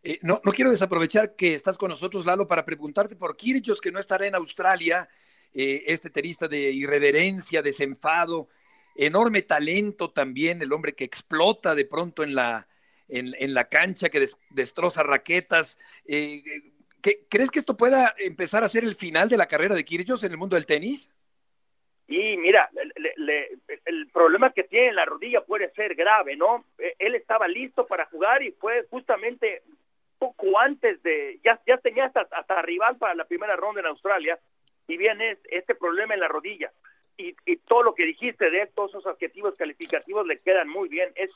Eh, 0.04 0.20
no, 0.22 0.40
no 0.44 0.52
quiero 0.52 0.72
desaprovechar 0.72 1.36
que 1.36 1.54
estás 1.54 1.78
con 1.78 1.90
nosotros, 1.90 2.26
Lalo, 2.26 2.48
para 2.48 2.66
preguntarte 2.66 3.16
por 3.16 3.36
Kirchhoff, 3.36 3.82
que 3.82 3.92
no 3.92 4.00
estará 4.00 4.26
en 4.28 4.36
Australia, 4.36 5.10
eh, 5.54 5.84
este 5.88 6.10
terista 6.10 6.48
de 6.48 6.72
irreverencia, 6.72 7.62
desenfado, 7.62 8.50
enorme 8.96 9.42
talento 9.42 10.12
también, 10.12 10.62
el 10.62 10.72
hombre 10.74 10.94
que 10.94 11.04
explota 11.04 11.76
de 11.76 11.86
pronto 11.86 12.24
en 12.24 12.36
la, 12.36 12.68
en, 13.08 13.54
la 13.54 13.68
cancha, 13.68 14.10
que 14.10 14.26
destroza 14.52 15.04
raquetas. 15.04 15.78
Eh, 16.06 16.44
¿Crees 17.02 17.50
que 17.50 17.60
esto 17.60 17.78
pueda 17.78 18.14
empezar 18.18 18.64
a 18.64 18.70
ser 18.70 18.84
el 18.84 18.96
final 18.96 19.30
de 19.30 19.38
la 19.38 19.48
carrera 19.48 19.74
de 19.74 19.86
Kirchhoff 19.86 20.24
en 20.24 20.32
el 20.32 20.38
mundo 20.38 20.56
del 20.56 20.66
tenis? 20.66 21.10
Y 22.10 22.38
mira, 22.38 22.68
le, 22.74 23.14
le, 23.18 23.50
el 23.86 24.08
problema 24.08 24.52
que 24.52 24.64
tiene 24.64 24.88
en 24.88 24.96
la 24.96 25.06
rodilla 25.06 25.42
puede 25.42 25.70
ser 25.74 25.94
grave, 25.94 26.36
¿no? 26.36 26.66
E, 26.80 26.96
él 26.98 27.14
estaba 27.14 27.48
listo 27.48 27.86
para 27.86 28.08
jugar 28.08 28.42
y 28.42 28.52
fue 28.52 28.84
justamente 28.90 29.62
poco 30.18 30.60
antes 30.60 31.02
de, 31.04 31.40
ya, 31.44 31.62
ya 31.68 31.78
tenía 31.78 32.06
hasta, 32.06 32.28
hasta 32.32 32.62
rival 32.64 32.98
para 32.98 33.14
la 33.14 33.26
primera 33.26 33.56
ronda 33.56 33.82
en 33.82 33.88
Australia, 33.88 34.40
y 34.88 34.98
viene 34.98 35.38
este 35.52 35.76
problema 35.76 36.16
en 36.16 36.20
la 36.22 36.28
rodilla. 36.28 36.72
Y, 37.16 37.36
y 37.46 37.58
todo 37.58 37.84
lo 37.84 37.94
que 37.94 38.06
dijiste 38.06 38.50
de 38.50 38.66
todos 38.68 38.90
esos 38.90 39.06
adjetivos 39.06 39.56
calificativos 39.56 40.26
le 40.26 40.38
quedan 40.40 40.68
muy 40.68 40.90
bien. 40.90 41.12
Es, 41.14 41.30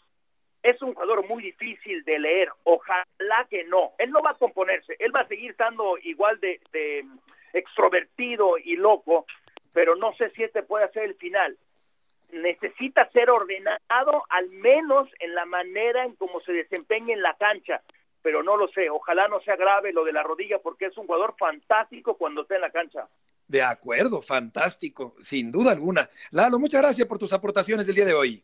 es 0.64 0.82
un 0.82 0.96
jugador 0.96 1.28
muy 1.28 1.44
difícil 1.44 2.04
de 2.04 2.18
leer. 2.18 2.50
Ojalá 2.64 3.46
que 3.48 3.64
no. 3.66 3.92
Él 4.00 4.10
no 4.10 4.24
va 4.24 4.32
a 4.32 4.38
componerse. 4.38 4.96
Él 4.98 5.12
va 5.16 5.20
a 5.20 5.28
seguir 5.28 5.52
estando 5.52 6.00
igual 6.00 6.40
de, 6.40 6.60
de 6.72 7.06
extrovertido 7.54 8.58
y 8.58 8.76
loco, 8.76 9.28
pero 9.74 9.96
no 9.96 10.14
sé 10.16 10.30
si 10.32 10.44
este 10.44 10.64
puede 10.64 10.90
ser 10.92 11.04
el 11.04 11.16
final. 11.16 11.58
Necesita 12.32 13.08
ser 13.10 13.30
ordenado, 13.30 14.24
al 14.30 14.50
menos 14.50 15.10
en 15.20 15.36
la 15.36 15.46
manera 15.46 16.06
en 16.06 16.16
cómo 16.16 16.40
se 16.40 16.54
desempeña 16.54 17.14
en 17.14 17.22
la 17.22 17.36
cancha 17.36 17.82
pero 18.24 18.42
no 18.42 18.58
lo 18.58 18.68
sé. 18.70 18.90
Ojalá 18.90 19.28
no 19.28 19.40
sea 19.42 19.56
grave 19.56 19.94
lo 19.94 20.04
de 20.04 20.14
la 20.14 20.24
rodilla 20.24 20.58
porque 20.60 20.86
es 20.86 20.98
un 20.98 21.06
jugador 21.06 21.36
fantástico 21.38 22.18
cuando 22.18 22.42
está 22.42 22.56
en 22.56 22.62
la 22.62 22.72
cancha. 22.72 23.08
De 23.48 23.62
acuerdo, 23.62 24.22
fantástico, 24.22 25.16
sin 25.22 25.52
duda 25.52 25.74
alguna. 25.74 26.10
Lalo, 26.32 26.58
muchas 26.58 26.82
gracias 26.82 27.08
por 27.08 27.20
tus 27.20 27.34
aportaciones 27.34 27.86
del 27.86 27.96
día 27.96 28.06
de 28.06 28.14
hoy. 28.14 28.44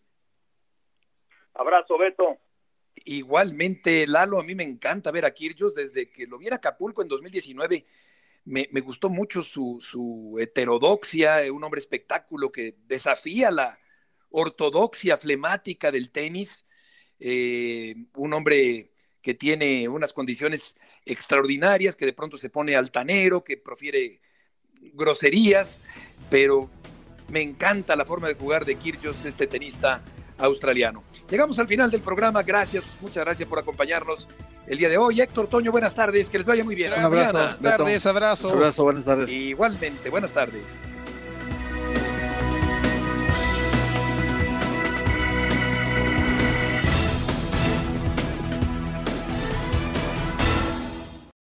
Abrazo, 1.53 1.97
Beto. 1.97 2.37
Igualmente, 3.05 4.05
Lalo, 4.05 4.39
a 4.39 4.43
mí 4.43 4.53
me 4.53 4.63
encanta 4.63 5.09
ver 5.11 5.25
a 5.25 5.33
Kirchhoff 5.33 5.73
desde 5.73 6.11
que 6.11 6.27
lo 6.27 6.37
vi 6.37 6.47
en 6.47 6.53
Acapulco 6.53 7.01
en 7.01 7.07
2019. 7.07 7.85
Me, 8.49 8.81
gustó 8.81 9.09
mucho 9.09 9.43
su, 9.43 9.77
su, 9.79 10.37
heterodoxia, 10.39 11.41
un 11.53 11.63
hombre 11.63 11.79
espectáculo 11.79 12.51
que 12.51 12.75
desafía 12.87 13.51
la 13.51 13.79
ortodoxia 14.31 15.17
flemática 15.17 15.91
del 15.91 16.09
tenis, 16.09 16.65
eh, 17.19 17.93
un 18.15 18.33
hombre 18.33 18.91
que 19.21 19.35
tiene 19.35 19.87
unas 19.87 20.13
condiciones 20.13 20.75
extraordinarias, 21.05 21.95
que 21.95 22.07
de 22.07 22.13
pronto 22.13 22.37
se 22.37 22.49
pone 22.49 22.75
altanero, 22.75 23.43
que 23.43 23.57
profiere 23.57 24.19
groserías, 24.93 25.77
pero 26.31 26.71
me 27.27 27.43
encanta 27.43 27.95
la 27.95 28.05
forma 28.05 28.29
de 28.29 28.33
jugar 28.33 28.65
de 28.65 28.75
Kirchhoff, 28.75 29.25
este 29.25 29.45
tenista 29.45 30.03
australiano. 30.39 31.03
Llegamos 31.29 31.59
al 31.59 31.67
final 31.67 31.91
del 31.91 32.01
programa, 32.01 32.41
gracias, 32.41 32.97
muchas 32.99 33.23
gracias 33.23 33.47
por 33.47 33.59
acompañarnos 33.59 34.27
el 34.69 34.77
día 34.77 34.87
de 34.87 34.97
hoy. 34.97 35.19
Héctor 35.19 35.47
Toño, 35.47 35.71
buenas 35.71 35.93
tardes, 35.93 36.29
que 36.29 36.37
les 36.37 36.47
vaya 36.47 36.63
muy 36.63 36.75
bien. 36.75 36.91
Gracias, 36.91 37.09
buenas 37.33 37.59
tardes, 37.59 38.05
abrazo. 38.05 38.49
Abrazo, 38.51 38.83
buenas 38.83 39.03
tardes. 39.03 39.29
Igualmente, 39.29 40.09
buenas 40.09 40.31
tardes. 40.31 40.79